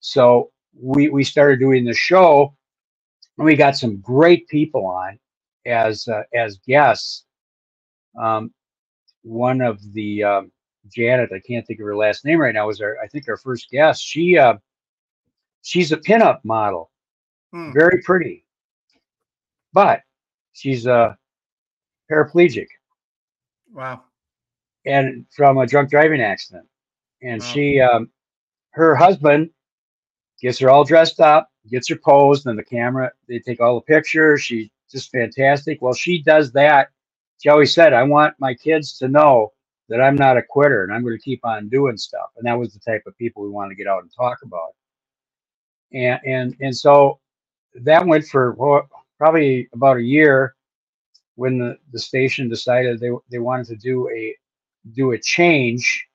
so 0.00 0.52
we 0.80 1.10
we 1.10 1.24
started 1.24 1.60
doing 1.60 1.84
the 1.84 1.94
show 1.94 2.54
and 3.38 3.46
we 3.46 3.56
got 3.56 3.76
some 3.76 3.98
great 4.00 4.48
people 4.48 4.86
on 4.86 5.18
as 5.66 6.08
uh, 6.08 6.24
as 6.34 6.58
guests. 6.68 7.24
Um, 8.20 8.52
one 9.22 9.60
of 9.62 9.80
the 9.94 10.24
um, 10.24 10.52
janet 10.94 11.30
i 11.34 11.40
can't 11.40 11.66
think 11.66 11.80
of 11.80 11.86
her 11.86 11.96
last 11.96 12.24
name 12.24 12.40
right 12.40 12.54
now 12.54 12.66
was 12.68 12.80
our 12.80 12.98
i 13.02 13.08
think 13.08 13.28
our 13.28 13.38
first 13.38 13.70
guest. 13.70 14.02
She 14.04 14.38
uh, 14.38 14.56
she's 15.62 15.92
a 15.92 15.98
pinup 15.98 16.40
model 16.44 16.91
Hmm. 17.52 17.72
very 17.72 18.02
pretty. 18.02 18.44
But 19.72 20.02
she's 20.52 20.86
a 20.86 21.16
paraplegic. 22.10 22.66
Wow. 23.72 24.02
and 24.86 25.26
from 25.34 25.58
a 25.58 25.66
drunk 25.66 25.90
driving 25.90 26.20
accident. 26.20 26.66
And 27.22 27.40
Wow. 27.40 27.46
she 27.46 27.80
um, 27.80 28.10
her 28.72 28.94
husband 28.94 29.50
gets 30.40 30.58
her 30.58 30.70
all 30.70 30.84
dressed 30.84 31.20
up 31.20 31.48
gets 31.70 31.88
her 31.88 31.96
posed 31.96 32.46
and 32.46 32.58
the 32.58 32.64
camera 32.64 33.10
they 33.28 33.38
take 33.38 33.60
all 33.60 33.76
the 33.76 33.80
pictures. 33.82 34.42
She's 34.42 34.68
just 34.90 35.10
fantastic. 35.12 35.80
Well 35.82 35.94
she 35.94 36.22
does 36.22 36.52
that. 36.52 36.90
She 37.38 37.48
always 37.48 37.74
said 37.74 37.92
i 37.92 38.02
want 38.02 38.34
my 38.38 38.54
kids 38.54 38.98
to 38.98 39.08
know 39.08 39.52
that 39.88 40.00
i'm 40.00 40.16
not 40.16 40.36
a 40.38 40.42
quitter 40.42 40.84
and 40.84 40.92
i'm 40.92 41.02
going 41.02 41.16
to 41.16 41.22
keep 41.22 41.44
on 41.44 41.68
doing 41.68 41.96
stuff. 41.96 42.30
And 42.36 42.46
that 42.46 42.58
was 42.58 42.72
the 42.74 42.80
type 42.80 43.02
of 43.06 43.16
people 43.18 43.42
we 43.42 43.50
wanted 43.50 43.70
to 43.70 43.76
get 43.76 43.88
out 43.88 44.02
and 44.02 44.12
talk 44.14 44.38
about. 44.44 44.74
And 45.92 46.20
and 46.26 46.56
and 46.60 46.76
so 46.76 47.20
that 47.74 48.06
went 48.06 48.26
for 48.26 48.54
probably 49.18 49.68
about 49.74 49.98
a 49.98 50.02
year 50.02 50.54
when 51.36 51.58
the, 51.58 51.78
the 51.92 51.98
station 52.00 52.48
decided 52.48 53.00
they 53.00 53.10
they 53.30 53.38
wanted 53.40 53.66
to 53.68 53.76
do 53.76 54.08
a 54.10 54.36
do 54.94 55.12
a 55.12 55.18
change 55.20 56.06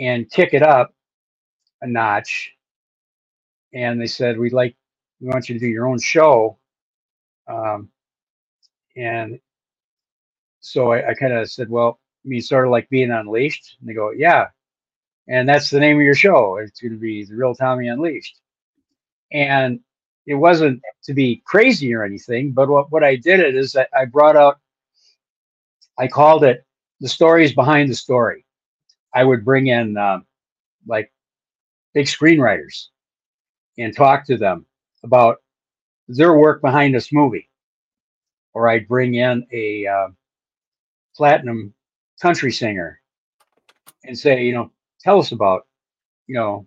and 0.00 0.30
kick 0.30 0.54
it 0.54 0.62
up 0.62 0.94
a 1.82 1.88
notch. 1.88 2.52
And 3.74 4.00
they 4.00 4.06
said 4.06 4.38
we'd 4.38 4.52
like 4.54 4.76
we 5.20 5.28
want 5.28 5.48
you 5.48 5.54
to 5.54 5.60
do 5.60 5.68
your 5.68 5.88
own 5.88 6.00
show. 6.00 6.58
Um, 7.48 7.90
and 8.96 9.40
so 10.60 10.92
i, 10.92 11.10
I 11.10 11.14
kind 11.14 11.32
of 11.34 11.50
said 11.50 11.70
well 11.70 12.00
I 12.24 12.28
mean 12.28 12.42
sort 12.42 12.66
of 12.66 12.72
like 12.72 12.88
being 12.90 13.10
unleashed? 13.12 13.76
And 13.80 13.88
they 13.88 13.94
go 13.94 14.12
yeah. 14.12 14.48
And 15.28 15.48
that's 15.48 15.70
the 15.70 15.80
name 15.80 15.98
of 15.98 16.02
your 16.04 16.16
show. 16.16 16.58
It's 16.58 16.80
going 16.82 16.92
to 16.92 16.98
be 16.98 17.24
the 17.24 17.36
Real 17.36 17.54
Tommy 17.54 17.88
Unleashed, 17.88 18.40
and 19.32 19.80
it 20.26 20.34
wasn't 20.34 20.80
to 21.04 21.14
be 21.14 21.42
crazy 21.46 21.94
or 21.94 22.04
anything. 22.04 22.52
But 22.52 22.68
what 22.68 22.90
what 22.92 23.04
I 23.04 23.16
did 23.16 23.40
it 23.40 23.54
is 23.56 23.72
that 23.72 23.88
I 23.96 24.04
brought 24.04 24.36
out. 24.36 24.58
I 25.98 26.08
called 26.08 26.44
it 26.44 26.64
the 27.00 27.08
stories 27.08 27.54
behind 27.54 27.90
the 27.90 27.94
story. 27.94 28.44
I 29.14 29.24
would 29.24 29.44
bring 29.44 29.66
in 29.66 29.96
um, 29.96 30.26
like 30.86 31.12
big 31.94 32.06
screenwriters 32.06 32.88
and 33.78 33.94
talk 33.94 34.26
to 34.26 34.36
them 34.36 34.66
about 35.04 35.38
their 36.08 36.36
work 36.36 36.62
behind 36.62 36.94
this 36.94 37.12
movie. 37.12 37.48
Or 38.54 38.68
I'd 38.68 38.88
bring 38.88 39.14
in 39.14 39.46
a 39.52 39.86
uh, 39.86 40.08
platinum 41.16 41.74
country 42.20 42.52
singer 42.52 43.00
and 44.04 44.18
say, 44.18 44.44
you 44.44 44.52
know, 44.52 44.70
tell 45.00 45.18
us 45.18 45.32
about, 45.32 45.66
you 46.26 46.34
know, 46.34 46.66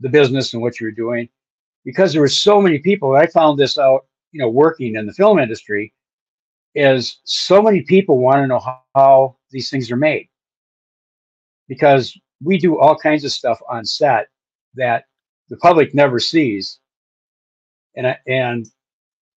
the 0.00 0.08
business 0.08 0.52
and 0.52 0.62
what 0.62 0.80
you're 0.80 0.90
doing. 0.92 1.28
Because 1.86 2.12
there 2.12 2.20
were 2.20 2.28
so 2.28 2.60
many 2.60 2.80
people, 2.80 3.14
I 3.14 3.26
found 3.26 3.58
this 3.58 3.78
out, 3.78 4.04
you 4.32 4.40
know, 4.40 4.50
working 4.50 4.96
in 4.96 5.06
the 5.06 5.12
film 5.14 5.38
industry, 5.38 5.94
is 6.74 7.20
so 7.24 7.62
many 7.62 7.80
people 7.80 8.18
want 8.18 8.42
to 8.42 8.46
know 8.46 8.58
how, 8.58 8.82
how 8.94 9.36
these 9.50 9.70
things 9.70 9.90
are 9.90 9.96
made. 9.96 10.28
Because 11.68 12.18
we 12.42 12.58
do 12.58 12.78
all 12.78 12.96
kinds 12.96 13.24
of 13.24 13.32
stuff 13.32 13.58
on 13.70 13.86
set 13.86 14.28
that 14.74 15.04
the 15.48 15.56
public 15.56 15.94
never 15.94 16.18
sees. 16.18 16.80
And 17.96 18.14
and 18.26 18.66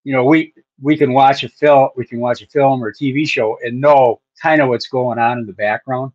you 0.03 0.11
know, 0.11 0.25
we 0.25 0.53
we 0.81 0.97
can 0.97 1.13
watch 1.13 1.43
a 1.43 1.49
film, 1.49 1.89
we 1.95 2.05
can 2.05 2.19
watch 2.19 2.41
a 2.41 2.47
film 2.47 2.83
or 2.83 2.89
a 2.89 2.93
TV 2.93 3.27
show 3.27 3.57
and 3.63 3.79
know 3.79 4.21
kind 4.41 4.61
of 4.61 4.69
what's 4.69 4.87
going 4.87 5.19
on 5.19 5.37
in 5.37 5.45
the 5.45 5.53
background. 5.53 6.11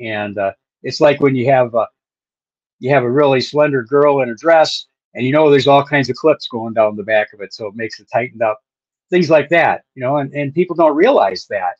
And 0.00 0.38
uh, 0.38 0.52
it's 0.82 1.00
like 1.00 1.20
when 1.20 1.34
you 1.34 1.50
have 1.50 1.74
a 1.74 1.86
you 2.78 2.90
have 2.90 3.02
a 3.02 3.10
really 3.10 3.40
slender 3.40 3.82
girl 3.82 4.22
in 4.22 4.30
a 4.30 4.34
dress, 4.34 4.86
and 5.14 5.24
you 5.26 5.32
know 5.32 5.50
there's 5.50 5.66
all 5.66 5.84
kinds 5.84 6.10
of 6.10 6.16
clips 6.16 6.48
going 6.48 6.74
down 6.74 6.96
the 6.96 7.02
back 7.02 7.32
of 7.32 7.40
it, 7.40 7.54
so 7.54 7.66
it 7.66 7.74
makes 7.76 8.00
it 8.00 8.08
tightened 8.12 8.42
up. 8.42 8.60
Things 9.10 9.30
like 9.30 9.48
that, 9.48 9.84
you 9.94 10.02
know, 10.02 10.18
and, 10.18 10.32
and 10.34 10.54
people 10.54 10.76
don't 10.76 10.96
realize 10.96 11.46
that. 11.50 11.74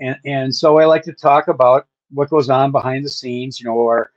And 0.00 0.16
and 0.24 0.54
so 0.54 0.78
I 0.78 0.86
like 0.86 1.02
to 1.04 1.12
talk 1.12 1.48
about 1.48 1.86
what 2.10 2.30
goes 2.30 2.50
on 2.50 2.72
behind 2.72 3.04
the 3.04 3.08
scenes, 3.10 3.60
you 3.60 3.66
know, 3.66 3.74
or 3.74 4.10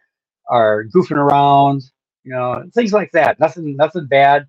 are 0.49 0.85
goofing 0.85 1.17
around, 1.17 1.83
you 2.23 2.31
know, 2.33 2.63
things 2.73 2.93
like 2.93 3.11
that. 3.13 3.39
Nothing, 3.39 3.75
nothing 3.75 4.07
bad. 4.07 4.47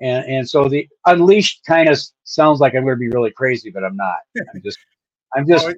And 0.00 0.24
and 0.26 0.48
so 0.48 0.68
the 0.68 0.88
unleashed 1.06 1.62
kind 1.66 1.88
of 1.88 1.98
sounds 2.24 2.60
like 2.60 2.74
I'm 2.74 2.84
going 2.84 2.94
to 2.94 3.00
be 3.00 3.08
really 3.08 3.32
crazy, 3.32 3.70
but 3.70 3.84
I'm 3.84 3.96
not. 3.96 4.18
I'm 4.54 4.62
just, 4.62 4.78
I'm 5.34 5.46
just. 5.46 5.66
Well, 5.66 5.74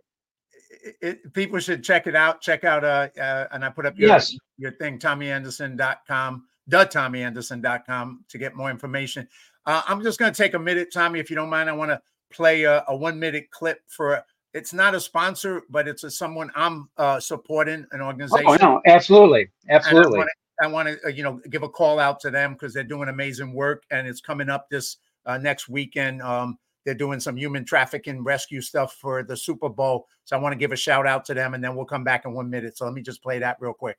it, 0.83 0.97
it, 1.03 1.35
people 1.35 1.59
should 1.59 1.83
check 1.83 2.07
it 2.07 2.15
out. 2.17 2.41
Check 2.41 2.65
out, 2.65 2.85
uh, 2.85 3.09
uh 3.19 3.49
and 3.53 3.65
I 3.65 3.71
put 3.71 3.87
up 3.87 3.99
your, 3.99 4.09
Yes. 4.09 4.37
your 4.59 4.73
thing, 4.73 4.99
TommyAnderson.com, 4.99 6.45
TommyAnderson.com 6.71 8.25
to 8.29 8.39
get 8.39 8.55
more 8.55 8.71
information. 8.71 9.29
Uh, 9.67 9.83
I'm 9.87 10.03
just 10.03 10.19
going 10.19 10.33
to 10.33 10.37
take 10.37 10.55
a 10.55 10.59
minute, 10.59 10.93
Tommy, 10.93 11.21
if 11.21 11.31
you 11.31 11.37
don't 11.37 11.51
mind. 11.51 11.69
I 11.69 11.73
want 11.73 11.91
to 11.91 12.01
play 12.31 12.65
a, 12.65 12.85
a 12.89 12.97
one 12.97 13.19
minute 13.19 13.51
clip 13.51 13.81
for. 13.87 14.25
It's 14.53 14.73
not 14.73 14.97
a 14.97 15.01
sponsor, 15.01 15.63
but 15.71 15.87
it's 15.87 16.03
a, 16.03 16.11
someone 16.11 16.51
I'm 16.57 16.89
uh, 16.97 17.21
supporting, 17.21 17.87
an 17.93 18.01
organization. 18.01 18.47
Oh 18.49 18.57
no, 18.57 18.81
absolutely, 18.85 19.49
And 19.69 19.77
absolutely. 19.77 20.25
I 20.61 20.67
want 20.67 20.89
to, 20.89 20.99
uh, 21.07 21.09
you 21.09 21.23
know, 21.23 21.41
give 21.51 21.63
a 21.63 21.69
call 21.69 22.01
out 22.01 22.19
to 22.21 22.31
them 22.31 22.55
because 22.55 22.75
they're 22.75 22.83
doing 22.83 23.09
amazing 23.09 23.53
work, 23.53 23.85
and 23.91 24.09
it's 24.09 24.21
coming 24.21 24.49
up 24.49 24.69
this 24.69 24.97
uh, 25.25 25.39
next 25.39 25.69
weekend. 25.69 26.21
Um, 26.23 26.59
they're 26.85 26.95
doing 26.95 27.21
some 27.21 27.37
human 27.37 27.65
trafficking 27.65 28.25
rescue 28.25 28.61
stuff 28.61 28.95
for 28.95 29.23
the 29.23 29.37
Super 29.37 29.69
Bowl, 29.69 30.07
so 30.25 30.37
I 30.37 30.41
want 30.41 30.53
to 30.53 30.59
give 30.59 30.73
a 30.73 30.77
shout 30.77 31.07
out 31.07 31.25
to 31.27 31.35
them, 31.35 31.55
and 31.55 31.63
then 31.63 31.77
we'll 31.77 31.85
come 31.85 32.05
back 32.05 32.25
in 32.25 32.33
one 32.33 32.51
minute. 32.51 32.77
So 32.77 32.85
let 32.87 32.95
me 32.95 33.03
just 33.03 33.23
play 33.23 33.39
that 33.39 33.57
real 33.61 33.73
quick. 33.73 33.99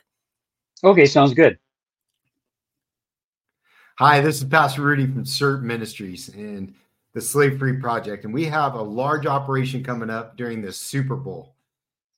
Okay, 0.83 1.05
sounds 1.05 1.33
good. 1.33 1.57
Hi, 4.01 4.19
this 4.19 4.37
is 4.37 4.45
Pastor 4.45 4.81
Rudy 4.81 5.05
from 5.05 5.25
CERT 5.25 5.61
Ministries 5.61 6.29
and 6.29 6.73
the 7.13 7.21
Slave 7.21 7.59
Free 7.59 7.77
Project. 7.77 8.25
And 8.25 8.33
we 8.33 8.45
have 8.45 8.73
a 8.73 8.81
large 8.81 9.27
operation 9.27 9.83
coming 9.83 10.09
up 10.09 10.35
during 10.35 10.59
the 10.59 10.73
Super 10.73 11.15
Bowl. 11.15 11.53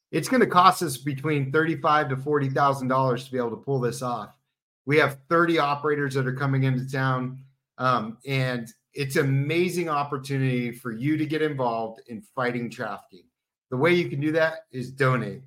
It's 0.09 0.29
going 0.29 0.39
to 0.39 0.47
cost 0.47 0.81
us 0.81 0.95
between 0.95 1.51
thirty-five 1.51 2.07
to 2.07 2.15
forty 2.15 2.47
thousand 2.47 2.87
dollars 2.87 3.25
to 3.25 3.31
be 3.33 3.37
able 3.37 3.49
to 3.49 3.57
pull 3.57 3.81
this 3.81 4.01
off. 4.01 4.33
We 4.85 4.95
have 4.95 5.17
30 5.27 5.59
operators 5.59 6.13
that 6.13 6.25
are 6.25 6.33
coming 6.33 6.63
into 6.63 6.89
town, 6.89 7.39
um, 7.77 8.17
and 8.25 8.71
it's 8.93 9.17
an 9.17 9.25
amazing 9.25 9.89
opportunity 9.89 10.71
for 10.71 10.93
you 10.93 11.17
to 11.17 11.25
get 11.25 11.41
involved 11.41 11.99
in 12.07 12.21
fighting 12.21 12.69
trafficking. 12.69 13.25
The 13.71 13.77
way 13.77 13.93
you 13.93 14.07
can 14.07 14.21
do 14.21 14.31
that 14.31 14.67
is 14.71 14.89
donate. 14.89 15.41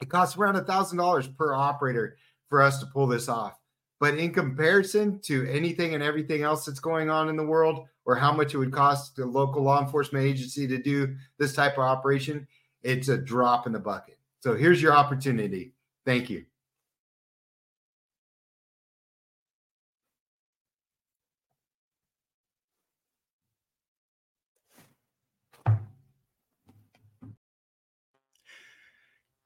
It 0.00 0.08
costs 0.08 0.38
around 0.38 0.56
a 0.56 0.64
thousand 0.64 0.96
dollars 0.96 1.28
per 1.28 1.52
operator 1.52 2.16
for 2.48 2.62
us 2.62 2.80
to 2.80 2.86
pull 2.86 3.06
this 3.06 3.28
off. 3.28 3.59
But 4.00 4.18
in 4.18 4.32
comparison 4.32 5.20
to 5.20 5.46
anything 5.48 5.94
and 5.94 6.02
everything 6.02 6.42
else 6.42 6.64
that's 6.64 6.80
going 6.80 7.10
on 7.10 7.28
in 7.28 7.36
the 7.36 7.44
world, 7.44 7.86
or 8.06 8.16
how 8.16 8.32
much 8.32 8.54
it 8.54 8.58
would 8.58 8.72
cost 8.72 9.14
the 9.14 9.26
local 9.26 9.62
law 9.62 9.80
enforcement 9.80 10.24
agency 10.24 10.66
to 10.66 10.78
do 10.78 11.14
this 11.38 11.54
type 11.54 11.74
of 11.74 11.84
operation, 11.84 12.48
it's 12.82 13.08
a 13.08 13.18
drop 13.18 13.66
in 13.66 13.72
the 13.74 13.78
bucket. 13.78 14.18
So 14.40 14.54
here's 14.54 14.80
your 14.80 14.94
opportunity. 14.94 15.74
Thank 16.06 16.30
you. 16.30 16.46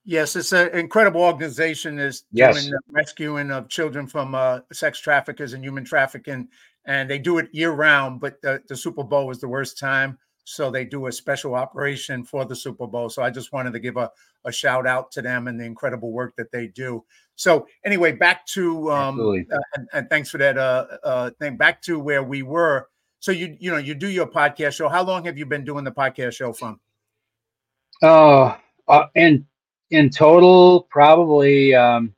Yes, 0.04 0.36
it's 0.36 0.52
an 0.52 0.68
incredible 0.76 1.22
organization. 1.22 1.98
Is 1.98 2.24
Yes. 2.30 2.54
doing 2.56 2.70
the 2.70 2.80
rescuing 2.90 3.50
of 3.50 3.68
children 3.68 4.06
from 4.06 4.34
uh, 4.34 4.60
sex 4.72 4.98
traffickers 4.98 5.54
and 5.54 5.64
human 5.64 5.84
trafficking, 5.84 6.48
and 6.84 7.08
they 7.08 7.18
do 7.18 7.38
it 7.38 7.48
year 7.52 7.70
round. 7.70 8.20
But 8.20 8.40
the, 8.42 8.62
the 8.68 8.76
Super 8.76 9.02
Bowl 9.02 9.26
was 9.26 9.40
the 9.40 9.48
worst 9.48 9.78
time, 9.78 10.18
so 10.44 10.70
they 10.70 10.84
do 10.84 11.06
a 11.06 11.12
special 11.12 11.54
operation 11.54 12.22
for 12.22 12.44
the 12.44 12.54
Super 12.54 12.86
Bowl. 12.86 13.08
So 13.08 13.22
I 13.22 13.30
just 13.30 13.52
wanted 13.52 13.72
to 13.72 13.80
give 13.80 13.96
a, 13.96 14.10
a 14.44 14.52
shout 14.52 14.86
out 14.86 15.10
to 15.12 15.22
them 15.22 15.48
and 15.48 15.58
the 15.58 15.64
incredible 15.64 16.12
work 16.12 16.34
that 16.36 16.52
they 16.52 16.66
do. 16.66 17.02
So 17.36 17.66
anyway, 17.84 18.12
back 18.12 18.44
to 18.48 18.92
um, 18.92 19.18
uh, 19.20 19.58
and, 19.74 19.88
and 19.94 20.10
thanks 20.10 20.30
for 20.30 20.36
that 20.36 20.58
uh, 20.58 20.86
uh, 21.02 21.30
thing. 21.40 21.56
Back 21.56 21.80
to 21.82 21.98
where 21.98 22.22
we 22.22 22.42
were. 22.42 22.88
So 23.20 23.32
you 23.32 23.56
you 23.58 23.70
know 23.70 23.78
you 23.78 23.94
do 23.94 24.08
your 24.08 24.26
podcast 24.26 24.74
show. 24.74 24.90
How 24.90 25.02
long 25.02 25.24
have 25.24 25.38
you 25.38 25.46
been 25.46 25.64
doing 25.64 25.82
the 25.82 25.92
podcast 25.92 26.34
show 26.34 26.52
from? 26.52 26.78
Oh, 28.02 28.54
uh, 28.86 29.06
in 29.14 29.46
in 29.94 30.10
total, 30.10 30.86
probably 30.90 31.74
um, 31.74 32.14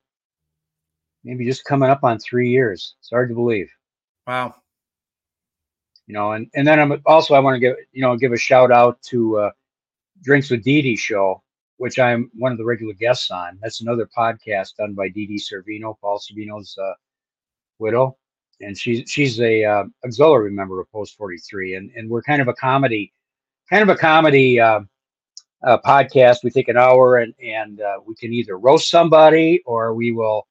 maybe 1.25 1.45
just 1.45 1.65
coming 1.65 1.89
up 1.91 2.05
on 2.05 2.19
three 2.19 2.51
years. 2.51 2.95
It's 3.01 3.11
hard 3.11 3.29
to 3.29 3.35
believe, 3.35 3.71
Wow. 4.27 4.55
you 6.07 6.15
know. 6.15 6.33
And 6.33 6.49
and 6.55 6.67
then 6.67 6.81
I'm 6.81 7.01
also 7.07 7.35
I 7.35 7.39
want 7.41 7.55
to 7.57 7.61
give 7.61 7.77
you 7.93 8.03
know 8.03 8.17
give 8.17 8.33
a 8.33 8.37
shout 8.37 8.71
out 8.73 9.01
to 9.03 9.39
uh, 9.39 9.51
Drinks 10.23 10.51
with 10.51 10.63
Dee 10.65 10.83
Dee 10.83 10.97
show, 10.97 11.43
which 11.79 11.99
I'm 11.99 12.31
one 12.35 12.53
of 12.53 12.59
the 12.59 12.65
regular 12.65 12.95
guests 12.95 13.31
on. 13.31 13.59
That's 13.63 13.81
another 13.81 14.09
podcast 14.17 14.77
done 14.77 14.95
by 14.95 15.09
Dee 15.09 15.27
Dee 15.27 15.39
Sorvino, 15.39 15.97
Paul 16.01 16.19
Sorvino's 16.19 16.77
uh, 16.79 16.93
widow, 17.79 18.17
and 18.61 18.77
she's 18.77 19.09
she's 19.11 19.41
a 19.41 19.65
uh, 19.65 19.85
auxiliary 20.05 20.51
member 20.53 20.81
of 20.81 20.91
Post 20.91 21.17
43, 21.17 21.75
and 21.75 21.91
and 21.97 22.09
we're 22.09 22.23
kind 22.23 22.41
of 22.43 22.49
a 22.49 22.55
comedy, 22.55 23.13
kind 23.71 23.83
of 23.83 23.89
a 23.89 23.99
comedy. 23.99 24.61
Uh, 24.61 24.81
uh, 25.63 25.79
podcast. 25.85 26.39
We 26.45 26.51
take 26.51 26.69
an 26.69 26.77
hour 26.77 27.19
and 27.19 27.35
and 27.43 27.81
uh, 27.81 27.99
we 28.07 28.15
can 28.15 28.33
either 28.33 28.59
roast 28.59 28.91
somebody 28.91 29.63
or 29.67 29.95
we 29.95 30.13
will 30.13 30.47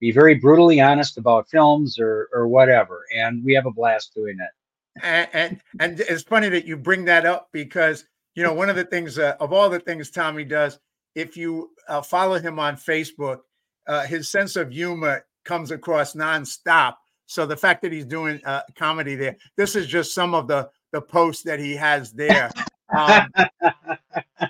be 0.00 0.10
very 0.10 0.34
brutally 0.34 0.80
honest 0.80 1.18
about 1.18 1.48
films 1.48 1.98
or 1.98 2.28
or 2.32 2.48
whatever. 2.48 3.04
And 3.14 3.44
we 3.44 3.54
have 3.54 3.66
a 3.66 3.70
blast 3.70 4.14
doing 4.14 4.36
it. 4.40 5.02
and, 5.02 5.28
and 5.32 5.60
and 5.80 6.00
it's 6.00 6.22
funny 6.22 6.48
that 6.48 6.66
you 6.66 6.76
bring 6.76 7.04
that 7.06 7.26
up 7.26 7.48
because 7.52 8.04
you 8.34 8.42
know 8.42 8.52
one 8.52 8.70
of 8.70 8.76
the 8.76 8.84
things 8.84 9.18
uh, 9.18 9.36
of 9.40 9.52
all 9.52 9.68
the 9.68 9.80
things 9.80 10.10
Tommy 10.10 10.44
does, 10.44 10.78
if 11.14 11.36
you 11.36 11.70
uh, 11.88 12.02
follow 12.02 12.38
him 12.38 12.58
on 12.58 12.76
Facebook, 12.76 13.40
uh, 13.86 14.06
his 14.06 14.30
sense 14.30 14.56
of 14.56 14.70
humor 14.70 15.24
comes 15.44 15.70
across 15.70 16.14
nonstop. 16.14 16.94
So 17.26 17.46
the 17.46 17.56
fact 17.56 17.82
that 17.82 17.92
he's 17.92 18.04
doing 18.04 18.40
uh, 18.44 18.62
comedy 18.76 19.14
there, 19.14 19.36
this 19.56 19.76
is 19.76 19.86
just 19.86 20.14
some 20.14 20.34
of 20.34 20.48
the 20.48 20.70
the 20.92 21.00
posts 21.00 21.42
that 21.42 21.58
he 21.58 21.74
has 21.74 22.12
there. 22.12 22.50
Um, 22.94 23.32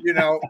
you 0.03 0.13
know, 0.13 0.41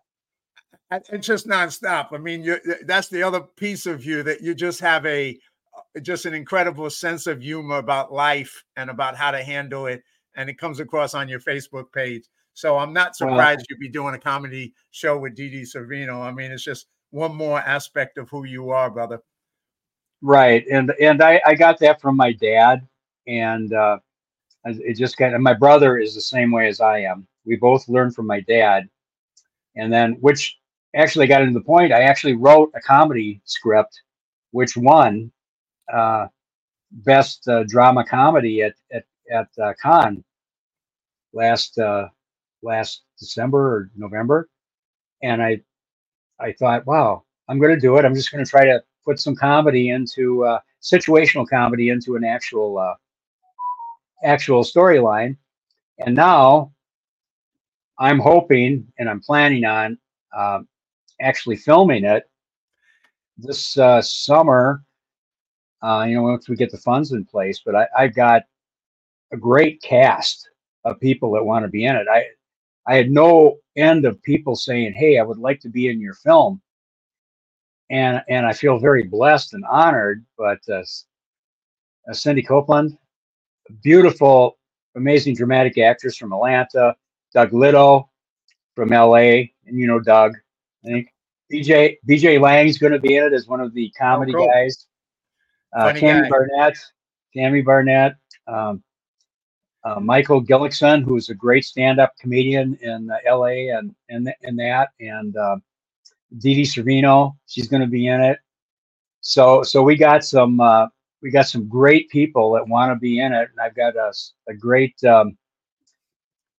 it's 0.90 1.26
just 1.26 1.46
nonstop. 1.46 2.08
I 2.12 2.18
mean, 2.18 2.42
you 2.42 2.58
that's 2.86 3.08
the 3.08 3.22
other 3.22 3.40
piece 3.40 3.86
of 3.86 4.04
you 4.04 4.22
that 4.22 4.40
you 4.40 4.54
just 4.54 4.80
have 4.80 5.04
a 5.06 5.38
uh, 5.76 6.00
just 6.00 6.26
an 6.26 6.34
incredible 6.34 6.90
sense 6.90 7.26
of 7.26 7.42
humor 7.42 7.78
about 7.78 8.12
life 8.12 8.64
and 8.76 8.90
about 8.90 9.16
how 9.16 9.30
to 9.30 9.42
handle 9.42 9.86
it, 9.86 10.02
and 10.36 10.48
it 10.48 10.58
comes 10.58 10.80
across 10.80 11.14
on 11.14 11.28
your 11.28 11.40
Facebook 11.40 11.92
page. 11.92 12.24
So 12.54 12.78
I'm 12.78 12.92
not 12.92 13.16
surprised 13.16 13.66
you'd 13.68 13.80
be 13.80 13.88
doing 13.88 14.14
a 14.14 14.18
comedy 14.18 14.74
show 14.92 15.18
with 15.18 15.34
Dee 15.34 15.50
Dee 15.50 15.62
Sorvino. 15.62 16.20
I 16.20 16.30
mean, 16.30 16.52
it's 16.52 16.62
just 16.62 16.86
one 17.10 17.34
more 17.34 17.58
aspect 17.60 18.16
of 18.16 18.28
who 18.30 18.44
you 18.44 18.70
are, 18.70 18.90
brother. 18.90 19.20
Right, 20.22 20.64
and 20.70 20.92
and 21.00 21.22
I 21.22 21.40
I 21.44 21.54
got 21.54 21.78
that 21.80 22.00
from 22.00 22.16
my 22.16 22.32
dad, 22.32 22.86
and 23.26 23.72
uh, 23.72 23.98
it 24.64 24.96
just 24.96 25.16
kind 25.16 25.34
of 25.34 25.40
my 25.40 25.54
brother 25.54 25.98
is 25.98 26.14
the 26.14 26.20
same 26.20 26.50
way 26.50 26.68
as 26.68 26.80
I 26.80 27.00
am. 27.00 27.26
We 27.44 27.56
both 27.56 27.88
learned 27.88 28.14
from 28.14 28.26
my 28.26 28.40
dad, 28.40 28.88
and 29.76 29.92
then 29.92 30.14
which 30.20 30.58
actually 30.96 31.26
got 31.28 31.42
into 31.42 31.58
the 31.58 31.64
point. 31.64 31.92
I 31.92 32.02
actually 32.02 32.34
wrote 32.34 32.72
a 32.76 32.80
comedy 32.80 33.40
script, 33.44 34.02
which 34.52 34.76
won 34.76 35.32
uh, 35.92 36.28
best 36.92 37.48
uh, 37.48 37.64
drama 37.64 38.04
comedy 38.04 38.62
at 38.62 38.74
at 38.92 39.04
at 39.32 39.48
uh, 39.62 39.74
last 41.34 41.78
uh, 41.78 42.08
last 42.62 43.02
December 43.18 43.58
or 43.76 43.90
November, 43.96 44.48
and 45.22 45.42
I 45.42 45.62
I 46.40 46.52
thought, 46.52 46.86
wow, 46.86 47.24
I'm 47.48 47.60
going 47.60 47.74
to 47.74 47.80
do 47.80 47.98
it. 47.98 48.06
I'm 48.06 48.16
just 48.16 48.32
going 48.32 48.44
to 48.44 48.50
try 48.50 48.66
to 48.66 48.82
put 49.06 49.20
some 49.20 49.36
comedy 49.36 49.90
into 49.90 50.44
uh, 50.44 50.60
situational 50.82 51.48
comedy 51.48 51.90
into 51.90 52.16
an 52.16 52.24
actual 52.24 52.78
uh, 52.78 52.94
actual 54.24 54.64
storyline, 54.64 55.38
and 56.00 56.16
now 56.16 56.73
I'm 57.98 58.18
hoping 58.18 58.86
and 58.98 59.08
I'm 59.08 59.20
planning 59.20 59.64
on 59.64 59.98
um, 60.36 60.68
actually 61.20 61.56
filming 61.56 62.04
it 62.04 62.24
this 63.36 63.78
uh, 63.78 64.02
summer. 64.02 64.82
Uh, 65.82 66.04
you 66.08 66.14
know, 66.14 66.22
once 66.22 66.48
we 66.48 66.56
get 66.56 66.70
the 66.70 66.78
funds 66.78 67.12
in 67.12 67.24
place, 67.24 67.60
but 67.64 67.74
I, 67.74 67.86
I've 67.96 68.14
got 68.14 68.42
a 69.32 69.36
great 69.36 69.82
cast 69.82 70.48
of 70.84 71.00
people 71.00 71.32
that 71.32 71.44
want 71.44 71.64
to 71.64 71.68
be 71.68 71.84
in 71.84 71.96
it. 71.96 72.06
I 72.10 72.24
I 72.86 72.96
had 72.96 73.10
no 73.10 73.58
end 73.76 74.04
of 74.04 74.22
people 74.22 74.56
saying, 74.56 74.94
"Hey, 74.94 75.18
I 75.18 75.22
would 75.22 75.38
like 75.38 75.60
to 75.60 75.68
be 75.68 75.88
in 75.88 76.00
your 76.00 76.14
film," 76.14 76.62
and 77.90 78.22
and 78.28 78.46
I 78.46 78.52
feel 78.52 78.78
very 78.78 79.04
blessed 79.04 79.54
and 79.54 79.64
honored. 79.66 80.24
But 80.38 80.60
uh, 80.70 80.82
uh, 82.08 82.12
Cindy 82.12 82.42
Copeland, 82.42 82.96
beautiful, 83.82 84.58
amazing 84.96 85.34
dramatic 85.34 85.78
actress 85.78 86.16
from 86.16 86.32
Atlanta. 86.32 86.96
Doug 87.34 87.52
Little 87.52 88.10
from 88.74 88.88
LA, 88.90 89.16
and 89.66 89.78
you 89.78 89.86
know 89.86 90.00
Doug. 90.00 90.34
I 90.84 90.88
think 90.88 91.08
BJ 91.52 91.96
BJ 92.08 92.40
Lang's 92.40 92.78
going 92.78 92.92
to 92.92 92.98
be 92.98 93.16
in 93.16 93.24
it 93.24 93.32
as 93.32 93.46
one 93.46 93.60
of 93.60 93.74
the 93.74 93.90
comedy 93.98 94.32
Oh, 94.34 94.38
cool. 94.38 94.48
guys. 94.48 94.86
Uh, 95.76 95.92
Tammy 95.92 96.22
guy. 96.22 96.28
Barnett, 96.28 96.78
Tammy 97.36 97.60
Barnett, 97.60 98.14
um, 98.46 98.82
uh, 99.82 99.98
Michael 100.00 100.42
Gillickson, 100.42 101.02
who's 101.02 101.28
a 101.30 101.34
great 101.34 101.64
stand-up 101.64 102.12
comedian 102.20 102.78
in 102.80 103.10
uh, 103.10 103.18
LA 103.36 103.76
and 103.76 103.94
and 104.08 104.32
and 104.42 104.58
that, 104.58 104.90
and 105.00 105.36
uh, 105.36 105.56
Dee 106.38 106.54
Dee 106.54 106.62
Sorvino, 106.62 107.36
she's 107.46 107.66
going 107.68 107.82
to 107.82 107.88
be 107.88 108.06
in 108.06 108.20
it. 108.20 108.38
So 109.20 109.62
so 109.62 109.82
we 109.82 109.96
got 109.96 110.24
some 110.24 110.60
uh, 110.60 110.86
we 111.22 111.30
got 111.30 111.48
some 111.48 111.68
great 111.68 112.08
people 112.10 112.52
that 112.52 112.68
want 112.68 112.92
to 112.92 112.96
be 112.96 113.18
in 113.20 113.32
it, 113.32 113.48
and 113.50 113.60
I've 113.60 113.74
got 113.74 113.96
a, 113.96 114.12
a 114.48 114.54
great 114.54 115.02
um, 115.04 115.36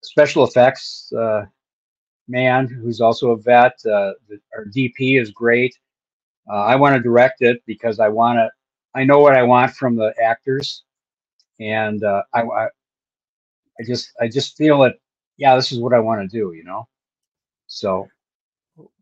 special 0.05 0.45
effects 0.45 1.13
uh, 1.19 1.45
man 2.29 2.67
who's 2.67 3.01
also 3.01 3.31
a 3.31 3.37
vet. 3.37 3.73
Uh, 3.85 4.13
the, 4.29 4.39
our 4.57 4.67
DP 4.67 5.21
is 5.21 5.31
great. 5.31 5.77
Uh, 6.51 6.63
I 6.65 6.77
want 6.77 6.95
to 6.95 7.03
direct 7.03 7.43
it 7.43 7.63
because 7.67 8.01
I 8.01 8.09
want 8.09 8.39
to. 8.39 8.51
I 8.95 9.05
know 9.05 9.19
what 9.19 9.37
I 9.37 9.43
want 9.43 9.73
from 9.73 9.97
the 9.97 10.15
actors, 10.23 10.85
and 11.59 12.05
uh, 12.05 12.23
I, 12.33 12.43
I 12.43 12.65
I 12.65 13.85
just 13.87 14.13
I 14.21 14.29
just 14.29 14.57
feel 14.57 14.81
that 14.81 14.97
yeah, 15.37 15.57
this 15.57 15.73
is 15.73 15.81
what 15.81 15.95
I 15.95 15.99
want 15.99 16.21
to 16.23 16.29
do. 16.29 16.53
You 16.53 16.65
know, 16.65 16.87
so 17.67 18.09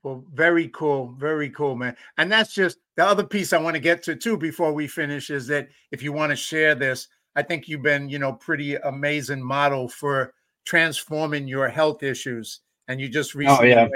Well, 0.03 0.25
very 0.33 0.69
cool, 0.69 1.15
very 1.19 1.51
cool, 1.51 1.77
man. 1.77 1.97
And 2.17 2.31
that's 2.31 2.55
just 2.55 2.79
the 2.97 3.05
other 3.05 3.25
piece 3.25 3.53
I 3.53 3.59
want 3.59 3.75
to 3.75 3.81
get 3.81 4.03
to 4.05 4.17
too 4.17 4.37
before 4.37 4.73
we 4.73 4.87
finish 4.87 5.31
is 5.31 5.47
that 5.49 5.69
if 5.91 6.03
you 6.03 6.13
want 6.13 6.31
to 6.31 6.37
share 6.37 6.75
this, 6.75 7.09
I 7.37 7.43
think 7.43 7.69
you've 7.69 7.83
been, 7.83 8.09
you 8.09 8.19
know, 8.19 8.33
pretty 8.33 8.77
amazing 8.77 9.43
model 9.43 9.89
for 9.89 10.33
transforming 10.65 11.49
your 11.49 11.69
health 11.69 12.03
issues. 12.03 12.61
And 12.89 13.01
you 13.01 13.09
just 13.09 13.35
recently, 13.35 13.71
yeah. 13.71 13.89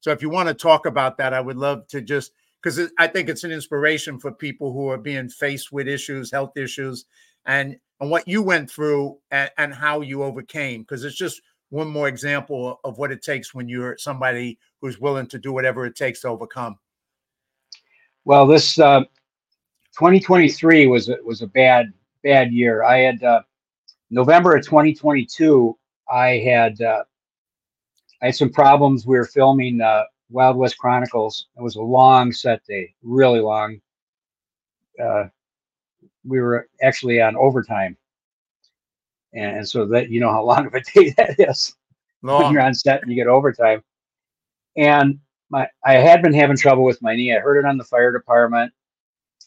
so 0.00 0.10
if 0.10 0.22
you 0.22 0.30
want 0.30 0.48
to 0.48 0.54
talk 0.54 0.86
about 0.86 1.16
that, 1.18 1.32
I 1.32 1.40
would 1.40 1.56
love 1.56 1.86
to 1.88 2.00
just 2.00 2.32
because 2.62 2.80
I 2.98 3.06
think 3.06 3.28
it's 3.28 3.44
an 3.44 3.52
inspiration 3.52 4.18
for 4.18 4.32
people 4.32 4.72
who 4.72 4.88
are 4.88 4.98
being 4.98 5.28
faced 5.28 5.72
with 5.72 5.88
issues, 5.88 6.30
health 6.30 6.56
issues, 6.56 7.04
and 7.46 7.76
and 8.00 8.10
what 8.10 8.26
you 8.26 8.42
went 8.42 8.70
through 8.70 9.18
and, 9.30 9.50
and 9.58 9.74
how 9.74 10.00
you 10.00 10.22
overcame. 10.22 10.82
Because 10.82 11.04
it's 11.04 11.16
just 11.16 11.40
one 11.70 11.88
more 11.88 12.08
example 12.08 12.80
of 12.84 12.98
what 12.98 13.12
it 13.12 13.22
takes 13.22 13.54
when 13.54 13.68
you're 13.68 13.96
somebody 13.98 14.58
who's 14.80 15.00
willing 15.00 15.26
to 15.26 15.38
do 15.38 15.52
whatever 15.52 15.86
it 15.86 15.96
takes 15.96 16.20
to 16.20 16.28
overcome. 16.28 16.78
Well, 18.24 18.46
this 18.46 18.78
uh, 18.78 19.00
2023 19.96 20.86
was 20.86 21.08
a, 21.08 21.16
was 21.24 21.42
a 21.42 21.46
bad 21.46 21.92
bad 22.22 22.52
year. 22.52 22.82
I 22.82 22.98
had 22.98 23.22
uh, 23.22 23.42
November 24.10 24.56
of 24.56 24.64
2022. 24.64 25.76
I 26.10 26.38
had 26.38 26.80
uh, 26.80 27.04
I 28.22 28.26
had 28.26 28.36
some 28.36 28.50
problems. 28.50 29.06
We 29.06 29.16
were 29.16 29.24
filming 29.24 29.80
uh, 29.80 30.04
Wild 30.30 30.56
West 30.56 30.78
Chronicles. 30.78 31.46
It 31.56 31.62
was 31.62 31.76
a 31.76 31.82
long 31.82 32.32
set 32.32 32.64
day, 32.66 32.94
really 33.02 33.40
long. 33.40 33.80
Uh, 35.02 35.24
we 36.24 36.40
were 36.40 36.68
actually 36.82 37.20
on 37.20 37.36
overtime, 37.36 37.96
and, 39.32 39.58
and 39.58 39.68
so 39.68 39.86
that 39.86 40.10
you 40.10 40.20
know 40.20 40.30
how 40.30 40.42
long 40.44 40.66
of 40.66 40.74
a 40.74 40.80
day 40.94 41.10
that 41.16 41.36
is 41.38 41.74
when 42.20 42.52
you're 42.52 42.62
on 42.62 42.74
set 42.74 43.02
and 43.02 43.10
you 43.10 43.16
get 43.16 43.26
overtime. 43.26 43.82
And 44.76 45.18
my 45.50 45.68
I 45.84 45.94
had 45.94 46.22
been 46.22 46.34
having 46.34 46.56
trouble 46.56 46.84
with 46.84 47.02
my 47.02 47.14
knee. 47.14 47.34
I 47.34 47.40
heard 47.40 47.58
it 47.58 47.68
on 47.68 47.76
the 47.76 47.84
fire 47.84 48.12
department, 48.12 48.72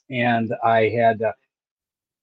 and 0.10 0.54
I 0.64 0.90
had 0.90 1.22
uh, 1.22 1.34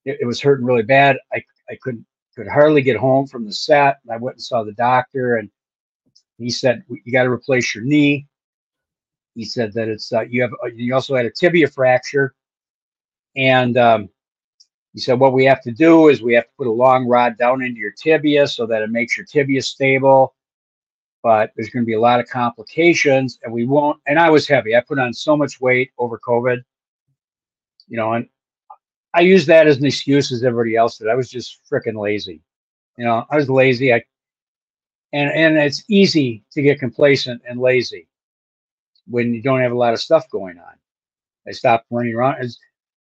it, 0.05 0.19
it 0.21 0.27
was 0.27 0.41
hurting 0.41 0.67
really 0.67 0.83
bad. 0.83 1.17
I 1.33 1.43
I 1.69 1.77
couldn't 1.83 2.07
could 2.37 2.49
hardly 2.49 2.83
get 2.83 2.97
home 2.97 3.27
from 3.27 3.45
the 3.45 3.53
set. 3.53 3.99
And 4.03 4.13
I 4.13 4.17
went 4.17 4.37
and 4.37 4.43
saw 4.43 4.63
the 4.63 4.73
doctor, 4.73 5.37
and 5.37 5.51
he 6.39 6.51
said 6.51 6.85
you 6.89 7.13
got 7.13 7.25
to 7.25 7.31
replace 7.31 7.75
your 7.75 7.85
knee. 7.85 8.27
He 9.35 9.45
said 9.45 9.73
that 9.75 9.89
it's 9.89 10.13
uh, 10.13 10.23
you 10.23 10.43
have 10.43 10.53
uh, 10.63 10.69
you 10.69 10.95
also 10.95 11.17
had 11.17 11.27
a 11.27 11.31
tibia 11.31 11.69
fracture, 11.69 12.35
and 13.37 13.77
um, 13.77 14.09
he 14.95 15.01
said 15.01 15.19
what 15.19 15.33
we 15.33 15.45
have 15.45 15.61
to 15.63 15.73
do 15.73 16.09
is 16.09 16.23
we 16.23 16.35
have 16.35 16.45
to 16.45 16.53
put 16.57 16.69
a 16.69 16.73
long 16.73 17.07
rod 17.07 17.37
down 17.37 17.63
into 17.63 17.79
your 17.79 17.91
tibia 17.91 18.47
so 18.47 18.65
that 18.67 18.83
it 18.83 18.91
makes 18.91 19.17
your 19.17 19.27
tibia 19.27 19.61
stable 19.61 20.35
but 21.23 21.51
there's 21.57 21.71
going 21.71 21.83
to 21.83 21.87
be 21.87 21.95
a 21.95 22.01
lot 22.01 22.21
of 22.21 22.29
complications 22.29 23.39
and 23.43 23.53
we 23.53 23.67
won't 23.67 24.01
and 24.07 24.19
i 24.19 24.31
was 24.31 24.47
heavy 24.47 24.77
i 24.77 24.81
put 24.81 24.99
on 24.99 25.13
so 25.13 25.37
much 25.37 25.61
weight 25.61 25.91
over 25.99 26.19
covid 26.19 26.63
you 27.89 27.97
know 27.97 28.13
and 28.13 28.29
i 29.15 29.21
used 29.21 29.47
that 29.47 29.67
as 29.67 29.79
an 29.79 29.87
excuse 29.87 30.33
as 30.33 30.45
everybody 30.45 30.77
else 30.77 30.99
did. 30.99 31.09
I 31.09 31.15
was 31.15 31.31
just 31.31 31.61
freaking 31.71 31.99
lazy 32.01 32.43
you 32.99 33.05
know 33.05 33.25
i 33.31 33.37
was 33.37 33.51
lazy 33.51 33.93
i 33.93 34.03
and 35.13 35.31
and 35.31 35.57
it's 35.57 35.85
easy 35.89 36.45
to 36.53 36.63
get 36.63 36.81
complacent 36.81 37.41
and 37.49 37.61
lazy 37.61 38.09
when 39.07 39.35
you 39.35 39.43
don't 39.43 39.61
have 39.61 39.73
a 39.73 39.77
lot 39.77 39.93
of 39.93 40.01
stuff 40.01 40.29
going 40.31 40.59
on. 40.59 40.75
I 41.47 41.53
stopped 41.53 41.87
running 41.91 42.15
around 42.15 42.37
As- 42.41 42.59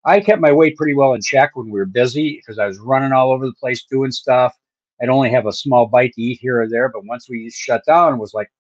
i 0.05 0.21
kept 0.21 0.41
my 0.41 0.53
weight 0.53 0.77
pretty 0.77 0.95
well 0.95 1.15
in 1.15 1.21
check 1.23 1.57
when 1.57 1.67
we 1.71 1.79
were 1.79 1.87
busy 1.87 2.37
because 2.37 2.59
i 2.59 2.67
was 2.67 2.79
running 2.79 3.13
all 3.13 3.33
over 3.33 3.47
the 3.47 3.53
place 3.55 3.85
doing 3.85 4.11
stuff. 4.13 4.55
I'd 5.03 5.09
only 5.09 5.31
have 5.31 5.47
a 5.47 5.53
small 5.53 5.87
bite 5.87 6.13
to 6.15 6.23
eat 6.23 6.39
here 6.41 6.61
or 6.61 6.69
there, 6.69 6.89
but 6.91 7.07
once 7.07 7.29
we 7.29 7.51
shut 7.51 7.83
down, 7.87 8.15
it 8.15 8.19
was 8.19 8.35
like, 8.35 8.51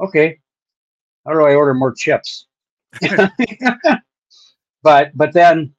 okay, 0.00 0.38
how 1.24 1.32
do 1.32 1.42
I 1.42 1.54
order 1.54 1.72
more 1.74 1.92
chips? 1.92 2.46
but 4.82 5.10
but 5.14 5.32
then 5.32 5.74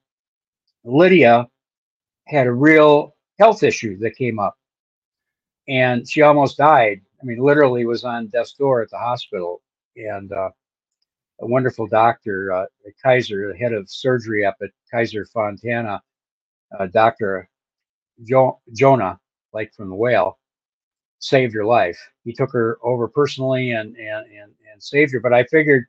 Lydia 0.87 1.47
had 2.27 2.47
a 2.47 2.53
real 2.53 3.15
health 3.39 3.63
issue 3.63 3.97
that 3.99 4.15
came 4.15 4.39
up, 4.39 4.55
and 5.67 6.09
she 6.09 6.21
almost 6.21 6.57
died. 6.57 7.01
I 7.21 7.25
mean, 7.25 7.39
literally 7.39 7.85
was 7.85 8.03
on 8.03 8.27
death's 8.27 8.53
door 8.53 8.81
at 8.81 8.89
the 8.89 8.97
hospital, 8.97 9.61
and 9.95 10.31
uh, 10.31 10.49
a 11.41 11.47
wonderful 11.47 11.87
doctor, 11.87 12.51
uh, 12.51 12.65
Kaiser, 13.03 13.51
the 13.51 13.57
head 13.57 13.73
of 13.73 13.89
surgery 13.89 14.45
up 14.45 14.55
at 14.61 14.71
Kaiser 14.91 15.25
Fontana, 15.25 16.01
uh, 16.79 16.87
Doctor 16.87 17.49
jo- 18.23 18.59
Jonah 18.73 19.19
like 19.53 19.73
from 19.73 19.89
the 19.89 19.95
whale, 19.95 20.39
saved 21.19 21.53
her 21.55 21.65
life. 21.65 21.99
He 22.23 22.33
took 22.33 22.51
her 22.53 22.77
over 22.83 23.07
personally 23.07 23.71
and 23.71 23.95
and 23.97 24.25
and, 24.31 24.51
and 24.71 24.83
saved 24.83 25.13
her. 25.13 25.19
But 25.19 25.33
I 25.33 25.43
figured, 25.45 25.85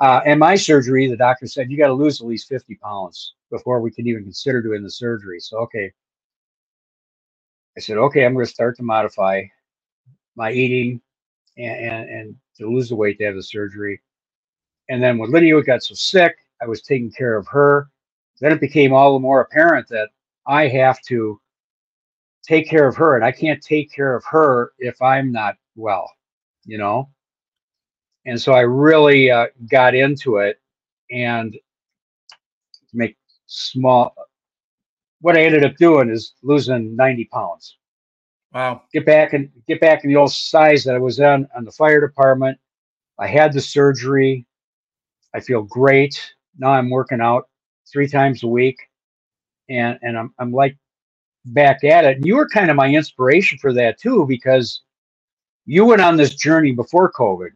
uh, 0.00 0.20
in 0.26 0.38
my 0.38 0.54
surgery, 0.54 1.08
the 1.08 1.16
doctor 1.16 1.46
said 1.46 1.70
you 1.70 1.78
got 1.78 1.88
to 1.88 1.94
lose 1.94 2.20
at 2.20 2.26
least 2.26 2.48
fifty 2.48 2.76
pounds 2.76 3.34
before 3.50 3.80
we 3.80 3.90
can 3.90 4.06
even 4.06 4.24
consider 4.24 4.62
doing 4.62 4.82
the 4.82 4.90
surgery. 4.90 5.40
So 5.40 5.58
okay, 5.58 5.92
I 7.76 7.80
said 7.80 7.98
okay, 7.98 8.24
I'm 8.24 8.34
going 8.34 8.46
to 8.46 8.52
start 8.52 8.76
to 8.78 8.82
modify 8.82 9.44
my 10.36 10.52
eating 10.52 11.00
and, 11.56 11.80
and 11.80 12.10
and 12.10 12.36
to 12.58 12.70
lose 12.70 12.90
the 12.90 12.96
weight 12.96 13.18
to 13.18 13.24
have 13.24 13.34
the 13.36 13.42
surgery. 13.42 14.00
And 14.88 15.02
then 15.02 15.18
when 15.18 15.30
Lydia 15.30 15.62
got 15.62 15.82
so 15.82 15.94
sick, 15.94 16.36
I 16.62 16.66
was 16.66 16.82
taking 16.82 17.12
care 17.12 17.36
of 17.36 17.46
her. 17.48 17.88
Then 18.40 18.52
it 18.52 18.60
became 18.60 18.92
all 18.92 19.14
the 19.14 19.20
more 19.20 19.40
apparent 19.40 19.88
that 19.88 20.10
I 20.46 20.68
have 20.68 21.00
to 21.08 21.40
take 22.48 22.68
care 22.68 22.88
of 22.88 22.96
her 22.96 23.14
and 23.16 23.24
i 23.24 23.30
can't 23.30 23.62
take 23.62 23.92
care 23.92 24.14
of 24.16 24.24
her 24.24 24.72
if 24.78 25.00
i'm 25.02 25.30
not 25.30 25.56
well 25.76 26.10
you 26.64 26.78
know 26.78 27.08
and 28.28 28.40
so 28.40 28.52
i 28.52 28.60
really 28.60 29.30
uh, 29.30 29.46
got 29.70 29.94
into 29.94 30.38
it 30.38 30.60
and 31.10 31.58
make 32.92 33.16
small 33.46 34.14
what 35.20 35.36
i 35.36 35.42
ended 35.42 35.64
up 35.64 35.76
doing 35.76 36.10
is 36.10 36.34
losing 36.42 36.94
90 36.96 37.24
pounds 37.26 37.76
Wow. 38.54 38.82
get 38.94 39.04
back 39.04 39.34
and 39.34 39.50
get 39.66 39.80
back 39.80 40.04
in 40.04 40.10
the 40.10 40.16
old 40.16 40.32
size 40.32 40.84
that 40.84 40.94
i 40.94 40.98
was 40.98 41.18
in 41.20 41.48
on 41.56 41.64
the 41.64 41.72
fire 41.72 42.00
department 42.00 42.58
I 43.18 43.26
had 43.26 43.52
the 43.52 43.60
surgery. 43.60 44.46
I 45.34 45.40
feel 45.40 45.62
great. 45.62 46.34
Now 46.58 46.70
I'm 46.70 46.90
working 46.90 47.20
out 47.20 47.48
three 47.92 48.08
times 48.08 48.44
a 48.44 48.48
week, 48.48 48.78
and 49.68 49.98
and 50.02 50.16
I'm 50.18 50.34
I'm 50.38 50.52
like 50.52 50.76
back 51.46 51.84
at 51.84 52.04
it. 52.04 52.18
And 52.18 52.26
you 52.26 52.36
were 52.36 52.48
kind 52.48 52.70
of 52.70 52.76
my 52.76 52.88
inspiration 52.88 53.58
for 53.58 53.72
that 53.74 53.98
too, 53.98 54.26
because 54.26 54.82
you 55.66 55.84
went 55.84 56.00
on 56.02 56.16
this 56.16 56.36
journey 56.36 56.72
before 56.72 57.12
COVID. 57.12 57.50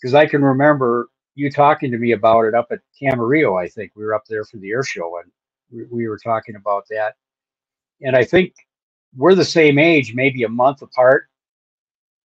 Because 0.00 0.14
I 0.14 0.26
can 0.26 0.42
remember 0.42 1.08
you 1.34 1.50
talking 1.50 1.90
to 1.90 1.98
me 1.98 2.12
about 2.12 2.42
it 2.42 2.54
up 2.54 2.68
at 2.70 2.80
Camarillo. 3.00 3.60
I 3.60 3.68
think 3.68 3.92
we 3.94 4.04
were 4.04 4.14
up 4.14 4.24
there 4.28 4.44
for 4.44 4.58
the 4.58 4.70
air 4.70 4.82
show, 4.82 5.18
and 5.22 5.30
we, 5.70 5.84
we 5.90 6.08
were 6.08 6.18
talking 6.18 6.56
about 6.56 6.84
that. 6.90 7.14
And 8.02 8.16
I 8.16 8.24
think 8.24 8.54
we're 9.16 9.34
the 9.34 9.44
same 9.44 9.78
age, 9.78 10.14
maybe 10.14 10.44
a 10.44 10.48
month 10.48 10.82
apart 10.82 11.24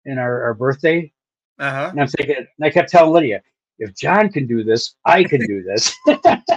in 0.04 0.18
our, 0.18 0.44
our 0.44 0.54
birthday. 0.54 1.12
Uh-huh. 1.58 1.88
And 1.90 2.00
I'm 2.00 2.08
thinking, 2.08 2.36
and 2.36 2.46
I 2.62 2.70
kept 2.70 2.90
telling 2.90 3.12
Lydia, 3.12 3.42
if 3.78 3.94
John 3.94 4.30
can 4.30 4.46
do 4.46 4.62
this, 4.62 4.94
I 5.04 5.24
can 5.24 5.40
do 5.46 5.62
this. 5.62 5.94
Well, 6.06 6.20
I, 6.24 6.50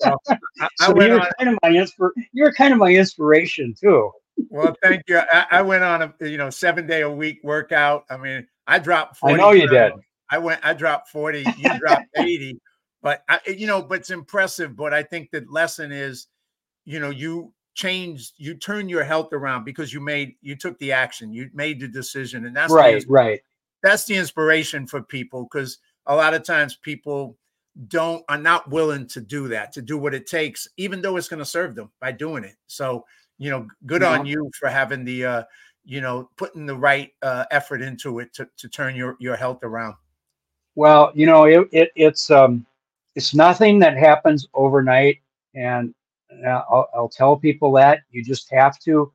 I 0.00 0.68
so 0.86 1.00
you're 1.00 1.20
on 1.20 1.28
kind 1.38 1.50
of 1.50 1.58
my 1.62 1.70
inspir- 1.70 2.10
You're 2.32 2.52
kind 2.52 2.72
of 2.72 2.78
my 2.78 2.92
inspiration 2.92 3.74
too. 3.78 4.10
well, 4.50 4.74
thank 4.82 5.02
you. 5.08 5.18
I, 5.18 5.46
I 5.50 5.62
went 5.62 5.84
on 5.84 6.02
a 6.02 6.28
you 6.28 6.38
know 6.38 6.50
seven 6.50 6.86
day 6.86 7.02
a 7.02 7.10
week 7.10 7.40
workout. 7.42 8.04
I 8.10 8.16
mean, 8.16 8.46
I 8.66 8.78
dropped. 8.78 9.16
40. 9.18 9.34
I 9.34 9.36
know 9.36 9.50
you 9.52 9.68
pounds. 9.68 9.92
did. 9.94 10.02
I 10.30 10.38
went. 10.38 10.60
I 10.64 10.72
dropped 10.72 11.10
forty. 11.10 11.44
You 11.58 11.78
dropped 11.78 12.06
eighty. 12.16 12.58
But 13.02 13.22
I, 13.28 13.40
you 13.46 13.66
know, 13.66 13.82
but 13.82 13.98
it's 14.00 14.10
impressive. 14.10 14.76
But 14.76 14.94
I 14.94 15.02
think 15.02 15.30
the 15.30 15.44
lesson 15.50 15.92
is, 15.92 16.28
you 16.84 17.00
know, 17.00 17.10
you 17.10 17.52
changed, 17.74 18.34
you 18.36 18.54
turned 18.54 18.88
your 18.90 19.02
health 19.04 19.32
around 19.32 19.64
because 19.64 19.92
you 19.92 20.00
made, 20.00 20.34
you 20.40 20.54
took 20.56 20.78
the 20.78 20.92
action, 20.92 21.32
you 21.32 21.50
made 21.52 21.80
the 21.80 21.88
decision, 21.88 22.46
and 22.46 22.54
that's 22.56 22.72
Right, 22.72 23.04
right. 23.08 23.40
that's 23.82 24.04
the 24.04 24.14
inspiration 24.14 24.86
for 24.86 25.02
people 25.02 25.42
because 25.50 25.78
a 26.06 26.14
lot 26.14 26.32
of 26.34 26.44
times 26.44 26.76
people 26.76 27.36
don't 27.88 28.22
are 28.28 28.38
not 28.38 28.70
willing 28.70 29.06
to 29.08 29.20
do 29.20 29.48
that 29.48 29.72
to 29.72 29.80
do 29.80 29.96
what 29.96 30.12
it 30.14 30.26
takes 30.26 30.68
even 30.76 31.00
though 31.00 31.16
it's 31.16 31.28
going 31.28 31.38
to 31.38 31.44
serve 31.44 31.74
them 31.74 31.90
by 32.02 32.12
doing 32.12 32.44
it 32.44 32.56
so 32.66 33.02
you 33.38 33.48
know 33.48 33.66
good 33.86 34.02
on 34.02 34.26
you 34.26 34.50
for 34.60 34.68
having 34.68 35.04
the 35.06 35.24
uh 35.24 35.42
you 35.84 36.00
know 36.00 36.28
putting 36.36 36.66
the 36.66 36.76
right 36.76 37.12
uh 37.22 37.44
effort 37.50 37.82
into 37.82 38.20
it 38.20 38.32
to, 38.34 38.48
to 38.56 38.68
turn 38.68 38.94
your 38.94 39.16
your 39.18 39.36
health 39.36 39.62
around 39.62 39.94
Well, 40.74 41.12
you 41.14 41.26
know, 41.26 41.44
it, 41.44 41.68
it 41.72 41.90
it's 41.96 42.30
um 42.30 42.66
it's 43.14 43.34
nothing 43.34 43.78
that 43.80 43.96
happens 43.96 44.48
overnight, 44.54 45.18
and 45.54 45.94
uh, 46.46 46.62
I'll, 46.70 46.88
I'll 46.94 47.08
tell 47.08 47.36
people 47.36 47.72
that 47.72 48.00
you 48.10 48.24
just 48.24 48.50
have 48.50 48.78
to, 48.80 48.90
you 48.90 49.12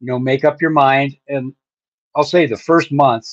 know, 0.00 0.18
make 0.18 0.44
up 0.44 0.60
your 0.60 0.70
mind. 0.70 1.16
And 1.28 1.52
I'll 2.14 2.24
say 2.24 2.46
the 2.46 2.56
first 2.56 2.92
month 2.92 3.26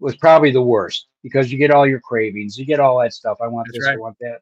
was 0.00 0.16
probably 0.16 0.52
the 0.52 0.62
worst 0.62 1.08
because 1.22 1.52
you 1.52 1.58
get 1.58 1.70
all 1.70 1.86
your 1.86 2.00
cravings, 2.00 2.58
you 2.58 2.64
get 2.64 2.80
all 2.80 2.98
that 3.00 3.12
stuff. 3.12 3.38
I 3.42 3.46
want 3.46 3.68
That's 3.72 3.84
this, 3.84 3.94
I 3.94 3.96
want 3.96 4.16
that. 4.20 4.40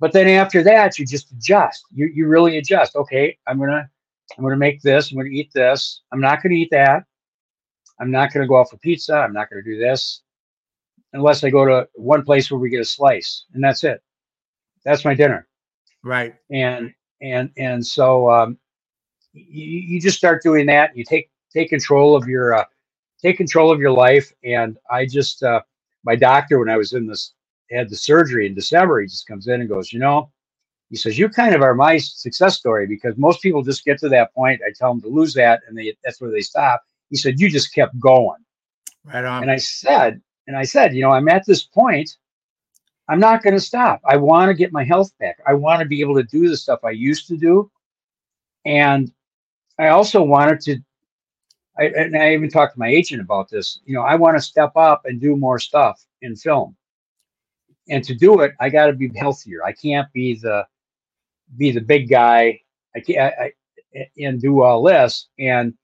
But 0.00 0.12
then 0.12 0.28
after 0.28 0.62
that, 0.62 0.96
you 0.98 1.06
just 1.06 1.32
adjust. 1.32 1.86
You 1.92 2.06
you 2.14 2.28
really 2.28 2.58
adjust. 2.58 2.94
Okay, 2.94 3.36
I'm 3.48 3.58
gonna 3.58 3.90
I'm 4.36 4.44
gonna 4.44 4.56
make 4.56 4.82
this. 4.82 5.10
I'm 5.10 5.18
gonna 5.18 5.30
eat 5.30 5.52
this. 5.52 6.02
I'm 6.12 6.20
not 6.20 6.42
gonna 6.42 6.54
eat 6.54 6.70
that. 6.70 7.04
I'm 8.00 8.10
not 8.10 8.32
gonna 8.32 8.46
go 8.46 8.60
out 8.60 8.70
for 8.70 8.76
pizza. 8.78 9.16
I'm 9.16 9.32
not 9.32 9.50
gonna 9.50 9.62
do 9.62 9.78
this 9.78 10.22
unless 11.12 11.42
I 11.42 11.50
go 11.50 11.64
to 11.64 11.88
one 11.94 12.24
place 12.24 12.50
where 12.50 12.60
we 12.60 12.70
get 12.70 12.80
a 12.80 12.84
slice, 12.84 13.44
and 13.54 13.62
that's 13.62 13.84
it. 13.84 14.02
That's 14.84 15.04
my 15.04 15.14
dinner. 15.14 15.46
right 16.02 16.34
And 16.50 16.92
and 17.20 17.50
and 17.56 17.84
so 17.84 18.30
um, 18.30 18.58
you, 19.32 19.80
you 19.80 20.00
just 20.00 20.18
start 20.18 20.42
doing 20.42 20.66
that. 20.66 20.96
You 20.96 21.04
take 21.04 21.30
take 21.52 21.70
control 21.70 22.16
of 22.16 22.28
your 22.28 22.54
uh, 22.54 22.64
take 23.20 23.36
control 23.36 23.70
of 23.70 23.80
your 23.80 23.90
life. 23.92 24.32
And 24.44 24.78
I 24.90 25.06
just 25.06 25.42
uh, 25.42 25.60
my 26.04 26.16
doctor 26.16 26.58
when 26.58 26.70
I 26.70 26.76
was 26.76 26.92
in 26.92 27.06
this 27.06 27.34
had 27.70 27.90
the 27.90 27.96
surgery 27.96 28.46
in 28.46 28.54
December, 28.54 29.00
he 29.00 29.06
just 29.06 29.26
comes 29.26 29.46
in 29.46 29.60
and 29.60 29.68
goes, 29.68 29.92
you 29.92 29.98
know, 29.98 30.30
he 30.90 30.96
says 30.96 31.18
you 31.18 31.28
kind 31.28 31.54
of 31.54 31.62
are 31.62 31.74
my 31.74 31.98
success 31.98 32.56
story 32.56 32.86
because 32.86 33.16
most 33.16 33.42
people 33.42 33.62
just 33.62 33.84
get 33.84 33.98
to 34.00 34.08
that 34.08 34.34
point. 34.34 34.60
I 34.66 34.72
tell 34.74 34.92
them 34.92 35.02
to 35.02 35.08
lose 35.08 35.34
that, 35.34 35.60
and 35.68 35.76
they 35.76 35.94
that's 36.02 36.20
where 36.20 36.30
they 36.30 36.40
stop. 36.40 36.82
He 37.10 37.16
said 37.16 37.40
you 37.40 37.50
just 37.50 37.74
kept 37.74 37.98
going. 37.98 38.44
right 39.04 39.24
on 39.24 39.42
And 39.42 39.50
I 39.50 39.56
said, 39.56 40.20
and 40.46 40.56
I 40.56 40.64
said, 40.64 40.94
you 40.94 41.02
know, 41.02 41.10
I'm 41.10 41.28
at 41.28 41.46
this 41.46 41.62
point. 41.62 42.16
I'm 43.10 43.20
not 43.20 43.42
going 43.42 43.54
to 43.54 43.60
stop. 43.60 44.00
I 44.04 44.16
want 44.18 44.50
to 44.50 44.54
get 44.54 44.70
my 44.70 44.84
health 44.84 45.12
back. 45.18 45.38
I 45.46 45.54
want 45.54 45.80
to 45.80 45.86
be 45.86 46.02
able 46.02 46.14
to 46.16 46.24
do 46.24 46.48
the 46.48 46.56
stuff 46.56 46.80
I 46.84 46.90
used 46.90 47.26
to 47.28 47.38
do. 47.38 47.70
And 48.66 49.10
I 49.78 49.88
also 49.88 50.22
wanted 50.22 50.60
to, 50.62 50.78
I, 51.78 51.84
and 51.84 52.16
I 52.16 52.34
even 52.34 52.50
talked 52.50 52.74
to 52.74 52.78
my 52.78 52.88
agent 52.88 53.22
about 53.22 53.48
this. 53.48 53.80
You 53.86 53.94
know, 53.94 54.02
I 54.02 54.14
want 54.14 54.36
to 54.36 54.42
step 54.42 54.72
up 54.76 55.02
and 55.06 55.20
do 55.20 55.36
more 55.36 55.58
stuff 55.58 56.04
in 56.20 56.36
film. 56.36 56.76
And 57.88 58.04
to 58.04 58.14
do 58.14 58.40
it, 58.40 58.52
I 58.60 58.68
got 58.68 58.88
to 58.88 58.92
be 58.92 59.10
healthier. 59.16 59.64
I 59.64 59.72
can't 59.72 60.12
be 60.12 60.34
the, 60.34 60.66
be 61.56 61.70
the 61.70 61.80
big 61.80 62.08
guy. 62.08 62.60
I 62.94 63.00
can't, 63.00 63.34
I, 63.38 63.52
I, 63.96 64.06
and 64.18 64.40
do 64.40 64.62
all 64.62 64.82
this. 64.82 65.28
And 65.38 65.74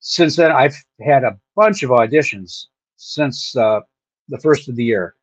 since 0.00 0.36
then, 0.36 0.52
I've 0.52 0.76
had 1.00 1.24
a 1.24 1.38
bunch 1.56 1.82
of 1.82 1.90
auditions 1.90 2.66
since 2.96 3.56
uh, 3.56 3.80
the 4.28 4.38
first 4.38 4.68
of 4.68 4.76
the 4.76 4.84
year. 4.84 5.14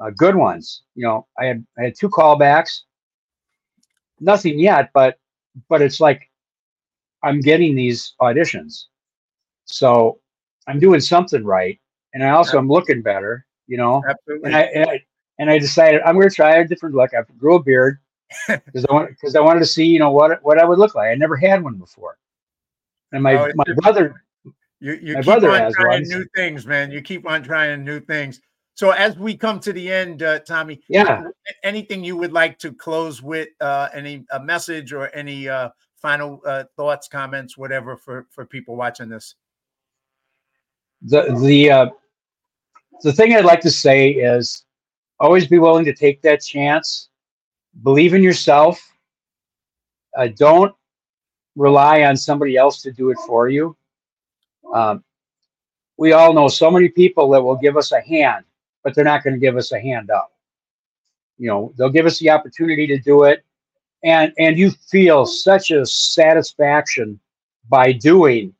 Uh, 0.00 0.10
good 0.10 0.34
ones. 0.34 0.82
You 0.94 1.04
know, 1.04 1.26
I 1.38 1.46
had 1.46 1.66
I 1.78 1.84
had 1.84 1.94
two 1.98 2.08
callbacks. 2.08 2.82
Nothing 4.20 4.58
yet, 4.58 4.90
but 4.94 5.18
but 5.68 5.82
it's 5.82 6.00
like 6.00 6.30
I'm 7.22 7.40
getting 7.40 7.74
these 7.74 8.14
auditions, 8.20 8.86
so 9.64 10.20
I'm 10.66 10.78
doing 10.78 11.00
something 11.00 11.44
right, 11.44 11.78
and 12.12 12.24
I 12.24 12.30
also 12.30 12.58
am 12.58 12.68
looking 12.68 13.02
better. 13.02 13.46
You 13.66 13.76
know, 13.76 14.02
absolutely 14.08 14.46
and 14.46 14.56
I 14.56 14.60
and 14.62 14.90
I, 14.90 15.04
and 15.38 15.50
I 15.50 15.58
decided 15.58 16.00
I'm 16.02 16.14
going 16.14 16.28
to 16.28 16.34
try 16.34 16.56
a 16.56 16.66
different 16.66 16.94
look. 16.94 17.10
I 17.14 17.22
grew 17.38 17.56
a 17.56 17.62
beard 17.62 17.98
because 18.48 18.84
I 18.88 18.92
want 18.92 19.08
because 19.10 19.36
I 19.36 19.40
wanted 19.40 19.60
to 19.60 19.66
see 19.66 19.84
you 19.86 19.98
know 19.98 20.10
what 20.10 20.42
what 20.42 20.58
I 20.58 20.64
would 20.64 20.78
look 20.78 20.94
like. 20.94 21.10
I 21.10 21.14
never 21.14 21.36
had 21.36 21.62
one 21.62 21.76
before, 21.76 22.18
and 23.12 23.22
my 23.22 23.34
Oh, 23.34 23.48
my 23.54 23.74
brother 23.76 24.22
you, 24.80 24.94
you 24.94 25.14
My 25.14 25.20
keep 25.20 25.24
brother 25.26 25.50
on 25.50 25.60
has 25.60 25.74
trying 25.74 26.02
one. 26.02 26.08
new 26.08 26.24
things 26.34 26.66
man 26.66 26.90
you 26.90 27.00
keep 27.00 27.26
on 27.26 27.42
trying 27.42 27.84
new 27.84 28.00
things 28.00 28.40
so 28.74 28.90
as 28.90 29.16
we 29.16 29.36
come 29.36 29.58
to 29.60 29.72
the 29.72 29.90
end 29.90 30.22
uh, 30.22 30.40
tommy 30.40 30.82
Yeah. 30.88 31.22
anything 31.62 32.04
you 32.04 32.16
would 32.16 32.32
like 32.32 32.58
to 32.58 32.72
close 32.72 33.22
with 33.22 33.48
uh 33.60 33.88
any 33.94 34.24
a 34.32 34.40
message 34.42 34.92
or 34.92 35.08
any 35.14 35.48
uh 35.48 35.70
final 35.96 36.42
uh 36.44 36.64
thoughts 36.76 37.08
comments 37.08 37.56
whatever 37.56 37.96
for 37.96 38.26
for 38.30 38.44
people 38.44 38.76
watching 38.76 39.08
this 39.08 39.36
the 41.02 41.22
the 41.40 41.70
uh, 41.70 41.86
the 43.02 43.12
thing 43.12 43.34
I'd 43.34 43.44
like 43.44 43.60
to 43.60 43.70
say 43.70 44.10
is 44.10 44.64
always 45.20 45.46
be 45.46 45.58
willing 45.58 45.84
to 45.84 45.94
take 45.94 46.22
that 46.22 46.42
chance. 46.42 47.10
Believe 47.82 48.14
in 48.14 48.22
yourself. 48.22 48.80
Uh, 50.16 50.28
don't 50.36 50.74
rely 51.56 52.04
on 52.04 52.16
somebody 52.16 52.56
else 52.56 52.82
to 52.82 52.92
do 52.92 53.10
it 53.10 53.18
for 53.26 53.48
you. 53.48 53.76
Um, 54.74 55.04
we 55.98 56.12
all 56.12 56.34
know 56.34 56.48
so 56.48 56.70
many 56.70 56.88
people 56.88 57.30
that 57.30 57.42
will 57.42 57.56
give 57.56 57.76
us 57.76 57.92
a 57.92 58.00
hand, 58.02 58.44
but 58.84 58.94
they're 58.94 59.04
not 59.04 59.24
going 59.24 59.34
to 59.34 59.40
give 59.40 59.56
us 59.56 59.72
a 59.72 59.80
hand 59.80 60.10
up. 60.10 60.32
You 61.38 61.48
know, 61.48 61.74
they'll 61.78 61.90
give 61.90 62.06
us 62.06 62.18
the 62.20 62.30
opportunity 62.30 62.86
to 62.88 62.98
do 62.98 63.24
it, 63.24 63.44
and 64.04 64.32
and 64.38 64.58
you 64.58 64.70
feel 64.70 65.26
such 65.26 65.70
a 65.72 65.86
satisfaction 65.86 67.20
by 67.68 67.92
doing 67.92 68.54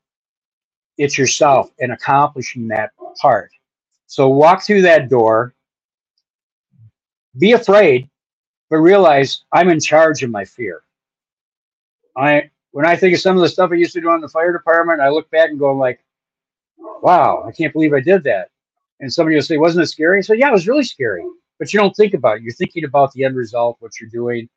it 0.97 1.17
yourself 1.17 1.71
and 1.79 1.91
accomplishing 1.91 2.67
that 2.69 2.91
part. 3.21 3.51
So 4.07 4.29
walk 4.29 4.63
through 4.63 4.83
that 4.83 5.09
door, 5.09 5.55
be 7.37 7.53
afraid, 7.53 8.09
but 8.75 8.81
realize 8.81 9.45
I'm 9.53 9.69
in 9.69 9.79
charge 9.79 10.21
of 10.21 10.29
my 10.29 10.43
fear. 10.43 10.83
I 12.17 12.49
when 12.71 12.85
I 12.85 12.97
think 12.97 13.15
of 13.15 13.21
some 13.21 13.37
of 13.37 13.41
the 13.41 13.47
stuff 13.47 13.71
I 13.71 13.75
used 13.75 13.93
to 13.93 14.01
do 14.01 14.09
on 14.09 14.19
the 14.19 14.27
fire 14.27 14.51
department, 14.51 14.99
I 14.99 15.07
look 15.07 15.31
back 15.31 15.49
and 15.49 15.57
go 15.57 15.73
like, 15.73 16.03
wow, 17.01 17.45
I 17.47 17.53
can't 17.53 17.71
believe 17.71 17.93
I 17.93 18.01
did 18.01 18.21
that. 18.25 18.49
And 18.99 19.11
somebody 19.11 19.35
will 19.35 19.43
say, 19.43 19.55
wasn't 19.55 19.83
it 19.83 19.87
scary? 19.87 20.21
I 20.29 20.33
yeah, 20.33 20.49
it 20.49 20.51
was 20.51 20.67
really 20.67 20.83
scary. 20.83 21.25
But 21.57 21.71
you 21.71 21.79
don't 21.79 21.95
think 21.95 22.13
about 22.13 22.37
it. 22.37 22.43
You're 22.43 22.51
thinking 22.51 22.83
about 22.83 23.13
the 23.13 23.23
end 23.23 23.37
result, 23.37 23.77
what 23.79 23.93
you're 24.01 24.09
doing. 24.09 24.49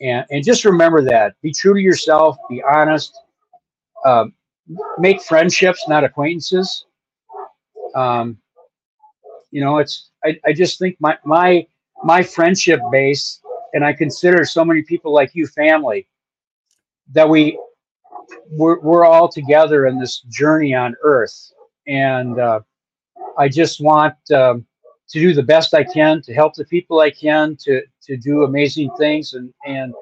And, 0.00 0.26
and 0.30 0.44
just 0.44 0.64
remember 0.64 1.02
that. 1.02 1.36
Be 1.40 1.52
true 1.52 1.74
to 1.74 1.80
yourself. 1.80 2.36
Be 2.50 2.64
honest. 2.68 3.16
Um, 4.04 4.34
make 4.98 5.22
friendships, 5.22 5.86
not 5.86 6.02
acquaintances. 6.02 6.86
Um, 7.94 8.38
you 9.52 9.60
know, 9.60 9.78
it's 9.78 10.10
I, 10.24 10.36
I 10.44 10.52
just 10.52 10.80
think 10.80 10.96
my 10.98 11.16
my 11.24 11.64
my 12.04 12.22
friendship 12.22 12.80
base, 12.90 13.40
and 13.72 13.84
I 13.84 13.92
consider 13.92 14.44
so 14.44 14.64
many 14.64 14.82
people 14.82 15.12
like 15.12 15.34
you 15.34 15.46
family, 15.46 16.06
that 17.12 17.28
we 17.28 17.58
we're, 18.50 18.80
we're 18.80 19.04
all 19.04 19.28
together 19.28 19.86
in 19.86 19.98
this 19.98 20.20
journey 20.28 20.74
on 20.74 20.94
Earth, 21.02 21.52
and 21.86 22.38
uh, 22.38 22.60
I 23.38 23.48
just 23.48 23.80
want 23.80 24.14
um, 24.32 24.66
to 25.08 25.20
do 25.20 25.34
the 25.34 25.42
best 25.42 25.74
I 25.74 25.84
can 25.84 26.22
to 26.22 26.34
help 26.34 26.54
the 26.54 26.64
people 26.64 27.00
I 27.00 27.10
can 27.10 27.56
to 27.60 27.82
to 28.02 28.16
do 28.16 28.44
amazing 28.44 28.90
things, 28.98 29.34
and 29.34 29.52
and 29.66 29.94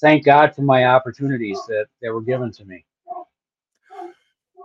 thank 0.00 0.24
God 0.24 0.54
for 0.54 0.62
my 0.62 0.86
opportunities 0.86 1.60
that 1.68 1.86
that 2.02 2.12
were 2.12 2.22
given 2.22 2.50
to 2.52 2.64
me. 2.64 2.84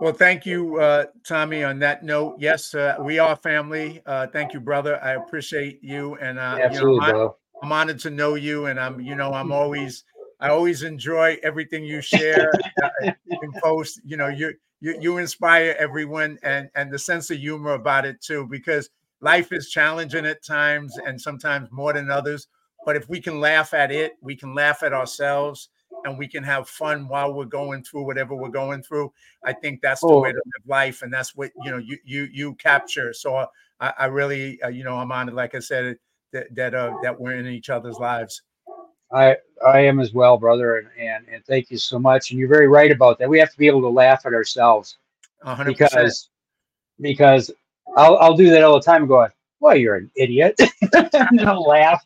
Well, 0.01 0.13
thank 0.13 0.45
you, 0.45 0.79
uh, 0.79 1.05
Tommy. 1.23 1.63
On 1.63 1.79
that 1.79 2.03
note, 2.03 2.35
yes, 2.37 2.73
uh, 2.75 2.97
we 2.99 3.17
are 3.17 3.35
family. 3.35 4.01
Uh, 4.05 4.27
thank 4.27 4.53
you, 4.53 4.59
brother. 4.59 5.01
I 5.01 5.13
appreciate 5.13 5.81
you, 5.81 6.15
and 6.15 6.37
uh, 6.37 6.57
Absolutely, 6.61 6.95
you 6.95 6.99
know, 6.99 7.07
I'm, 7.07 7.13
bro. 7.13 7.35
I'm 7.63 7.71
honored 7.71 7.99
to 8.01 8.09
know 8.09 8.35
you, 8.35 8.65
and 8.65 8.77
I'm, 8.79 8.99
you 8.99 9.15
know, 9.15 9.33
I'm 9.33 9.53
always, 9.53 10.03
I 10.41 10.49
always 10.49 10.83
enjoy 10.83 11.37
everything 11.43 11.85
you 11.85 12.01
share 12.01 12.51
uh, 12.83 12.89
and 13.41 13.53
post. 13.63 14.01
You 14.03 14.17
know, 14.17 14.27
you 14.27 14.53
you 14.81 14.97
you 14.99 15.17
inspire 15.17 15.75
everyone, 15.79 16.39
and 16.43 16.69
and 16.75 16.91
the 16.91 16.99
sense 16.99 17.31
of 17.31 17.37
humor 17.37 17.71
about 17.71 18.05
it 18.05 18.21
too, 18.21 18.47
because 18.51 18.89
life 19.21 19.53
is 19.53 19.69
challenging 19.69 20.25
at 20.25 20.43
times, 20.43 20.97
and 20.97 21.19
sometimes 21.19 21.69
more 21.71 21.93
than 21.93 22.11
others. 22.11 22.47
But 22.85 22.97
if 22.97 23.07
we 23.07 23.21
can 23.21 23.39
laugh 23.39 23.73
at 23.73 23.91
it, 23.93 24.13
we 24.21 24.35
can 24.35 24.53
laugh 24.53 24.83
at 24.83 24.93
ourselves 24.93 25.69
and 26.05 26.17
we 26.17 26.27
can 26.27 26.43
have 26.43 26.69
fun 26.69 27.07
while 27.09 27.33
we're 27.33 27.45
going 27.45 27.83
through 27.83 28.03
whatever 28.03 28.35
we're 28.35 28.47
going 28.49 28.81
through. 28.81 29.11
I 29.43 29.51
think 29.51 29.81
that's 29.81 30.01
the 30.01 30.07
Oh. 30.07 30.21
way 30.21 30.31
to 30.31 30.37
live 30.37 30.67
life, 30.67 31.01
and 31.01 31.13
that's 31.13 31.35
what 31.35 31.51
you 31.63 31.71
know 31.71 31.77
you 31.77 31.97
you 32.05 32.29
you 32.31 32.53
capture. 32.55 33.11
So 33.11 33.35
uh, 33.35 33.47
I, 33.81 33.93
I 33.99 34.05
really, 34.05 34.61
uh, 34.61 34.69
you 34.69 34.83
know, 34.85 34.95
I'm 34.97 35.11
honored, 35.11 35.33
like 35.35 35.55
I 35.55 35.59
said, 35.59 35.97
that 36.31 36.53
that 36.55 36.73
uh, 36.73 36.93
that 37.03 37.19
we're 37.19 37.35
in 37.35 37.47
each 37.47 37.69
other's 37.69 37.97
lives. 37.97 38.43
I 39.11 39.37
I 39.65 39.79
am 39.81 39.99
as 39.99 40.13
well, 40.13 40.37
brother, 40.37 40.77
and, 40.77 40.87
and 40.99 41.25
and 41.27 41.45
thank 41.45 41.69
you 41.71 41.77
so 41.77 41.99
much. 41.99 42.31
And 42.31 42.39
you're 42.39 42.49
very 42.49 42.67
right 42.67 42.91
about 42.91 43.19
that. 43.19 43.29
We 43.29 43.39
have 43.39 43.51
to 43.51 43.57
be 43.57 43.67
able 43.67 43.81
to 43.81 43.89
laugh 43.89 44.25
at 44.25 44.33
ourselves 44.33 44.97
hundred 45.43 45.77
percent. 45.77 45.91
because 45.91 46.29
because 47.01 47.51
I'll 47.97 48.17
I'll 48.17 48.35
do 48.37 48.49
that 48.51 48.63
all 48.63 48.75
the 48.75 48.85
time. 48.85 49.05
Going, 49.07 49.29
well, 49.65 49.75
you're 49.77 49.95
an 49.95 50.11
idiot. 50.15 50.59
and 50.93 51.41
I'll 51.41 51.63
laugh. 51.63 52.03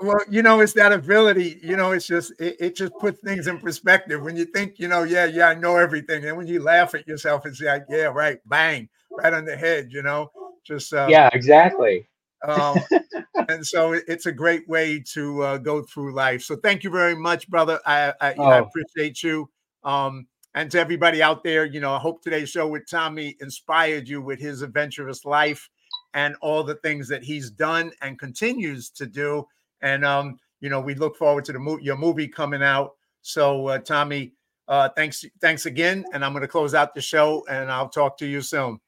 Well, 0.00 0.20
you 0.30 0.42
know, 0.42 0.60
it's 0.60 0.72
that 0.74 0.92
ability. 0.92 1.58
You 1.62 1.76
know, 1.76 1.92
it's 1.92 2.06
just 2.06 2.32
it, 2.40 2.56
it 2.60 2.76
just 2.76 2.98
puts 2.98 3.20
things 3.20 3.46
in 3.46 3.58
perspective. 3.58 4.22
When 4.22 4.36
you 4.36 4.44
think, 4.44 4.78
you 4.78 4.88
know, 4.88 5.02
yeah, 5.04 5.24
yeah, 5.26 5.48
I 5.48 5.54
know 5.54 5.76
everything, 5.76 6.24
and 6.24 6.36
when 6.36 6.46
you 6.46 6.62
laugh 6.62 6.94
at 6.94 7.06
yourself, 7.06 7.46
it's 7.46 7.60
like, 7.60 7.84
yeah, 7.88 8.04
right, 8.06 8.38
bang, 8.46 8.88
right 9.16 9.32
on 9.32 9.44
the 9.44 9.56
head. 9.56 9.88
You 9.92 10.02
know, 10.02 10.32
just 10.66 10.92
uh, 10.92 11.14
yeah, 11.14 11.30
exactly. 11.32 12.08
um, 12.46 12.86
and 13.48 13.66
so 13.66 13.92
it's 13.92 14.26
a 14.26 14.32
great 14.32 14.68
way 14.68 15.02
to 15.14 15.42
uh, 15.42 15.58
go 15.58 15.82
through 15.82 16.14
life. 16.14 16.42
So 16.42 16.56
thank 16.56 16.84
you 16.84 16.90
very 16.90 17.14
much, 17.16 17.48
brother. 17.48 17.80
I, 17.86 18.12
I, 18.20 18.38
I 18.50 18.56
Oh. 18.56 18.58
appreciate 18.58 19.22
you. 19.22 19.50
Um, 19.84 20.26
and 20.54 20.70
to 20.70 20.78
everybody 20.78 21.22
out 21.22 21.42
there, 21.42 21.64
you 21.64 21.80
know, 21.80 21.92
I 21.92 21.98
hope 21.98 22.22
today's 22.22 22.50
show 22.50 22.68
with 22.68 22.88
Tommy 22.88 23.36
inspired 23.40 24.08
you 24.08 24.22
with 24.22 24.38
his 24.38 24.62
adventurous 24.62 25.24
life 25.24 25.68
and 26.14 26.36
all 26.40 26.62
the 26.62 26.76
things 26.76 27.08
that 27.08 27.24
he's 27.24 27.50
done 27.50 27.92
and 28.02 28.18
continues 28.18 28.88
to 28.90 29.06
do. 29.06 29.46
And 29.82 30.04
um, 30.04 30.38
you 30.60 30.70
know, 30.70 30.80
we 30.80 30.94
look 30.94 31.16
forward 31.16 31.44
to 31.46 31.52
the 31.52 31.58
mo- 31.58 31.78
your 31.82 31.96
movie 31.96 32.28
coming 32.28 32.62
out. 32.62 32.92
So 33.22 33.68
uh, 33.68 33.78
Tommy, 33.78 34.32
uh, 34.68 34.88
thanks, 34.90 35.24
thanks 35.40 35.66
again. 35.66 36.04
And 36.12 36.24
I'm 36.24 36.32
going 36.32 36.42
to 36.42 36.48
close 36.48 36.74
out 36.74 36.94
the 36.94 37.00
show, 37.00 37.44
and 37.50 37.70
I'll 37.70 37.88
talk 37.88 38.16
to 38.18 38.26
you 38.26 38.40
soon. 38.40 38.80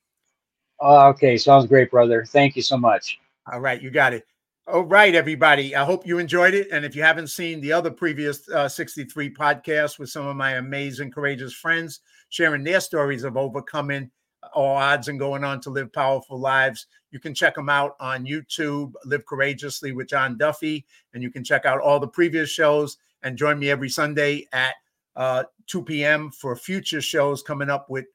Uh, 0.80 1.08
okay, 1.08 1.36
sounds 1.36 1.66
great, 1.66 1.90
brother. 1.90 2.24
Thank 2.24 2.56
you 2.56 2.62
so 2.62 2.76
much. 2.76 3.18
All 3.52 3.60
right, 3.60 3.80
you 3.80 3.90
got 3.90 4.12
it. 4.14 4.26
All 4.68 4.82
right, 4.82 5.14
everybody. 5.14 5.76
I 5.76 5.84
hope 5.84 6.04
you 6.04 6.18
enjoyed 6.18 6.52
it. 6.52 6.66
And 6.72 6.84
if 6.84 6.96
you 6.96 7.02
haven't 7.02 7.28
seen 7.28 7.60
the 7.60 7.72
other 7.72 7.88
previous 7.88 8.48
uh, 8.48 8.68
63 8.68 9.32
podcasts 9.32 9.96
with 9.96 10.10
some 10.10 10.26
of 10.26 10.34
my 10.34 10.54
amazing, 10.54 11.12
courageous 11.12 11.52
friends 11.52 12.00
sharing 12.30 12.64
their 12.64 12.80
stories 12.80 13.22
of 13.22 13.36
overcoming 13.36 14.10
all 14.52 14.76
odds 14.76 15.06
and 15.06 15.20
going 15.20 15.44
on 15.44 15.60
to 15.60 15.70
live 15.70 15.92
powerful 15.92 16.40
lives, 16.40 16.86
you 17.12 17.20
can 17.20 17.32
check 17.32 17.54
them 17.54 17.68
out 17.68 17.94
on 18.00 18.26
YouTube, 18.26 18.92
Live 19.04 19.24
Courageously 19.24 19.92
with 19.92 20.08
John 20.08 20.36
Duffy. 20.36 20.84
And 21.14 21.22
you 21.22 21.30
can 21.30 21.44
check 21.44 21.64
out 21.64 21.80
all 21.80 22.00
the 22.00 22.08
previous 22.08 22.50
shows 22.50 22.96
and 23.22 23.38
join 23.38 23.60
me 23.60 23.70
every 23.70 23.88
Sunday 23.88 24.48
at 24.52 24.74
uh, 25.14 25.44
2 25.68 25.84
p.m. 25.84 26.32
for 26.32 26.56
future 26.56 27.00
shows 27.00 27.40
coming 27.40 27.70
up 27.70 27.88
with 27.88 28.06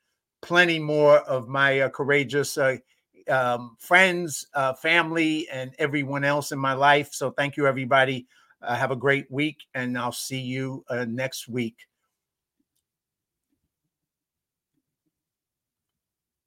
plenty 0.41 0.79
more 0.79 1.19
of 1.19 1.47
my 1.47 1.79
uh, 1.79 1.89
courageous 1.89 2.57
uh, 2.57 2.75
um, 3.29 3.75
friends, 3.79 4.47
uh, 4.53 4.73
family, 4.73 5.47
and 5.51 5.73
everyone 5.79 6.23
else 6.23 6.51
in 6.51 6.59
my 6.59 6.73
life. 6.73 7.13
So 7.13 7.31
thank 7.31 7.57
you, 7.57 7.67
everybody. 7.67 8.27
Uh, 8.61 8.75
have 8.75 8.91
a 8.91 8.95
great 8.95 9.29
week, 9.31 9.57
and 9.73 9.97
I'll 9.97 10.11
see 10.11 10.39
you 10.39 10.83
uh, 10.89 11.05
next 11.07 11.47
week. 11.47 11.75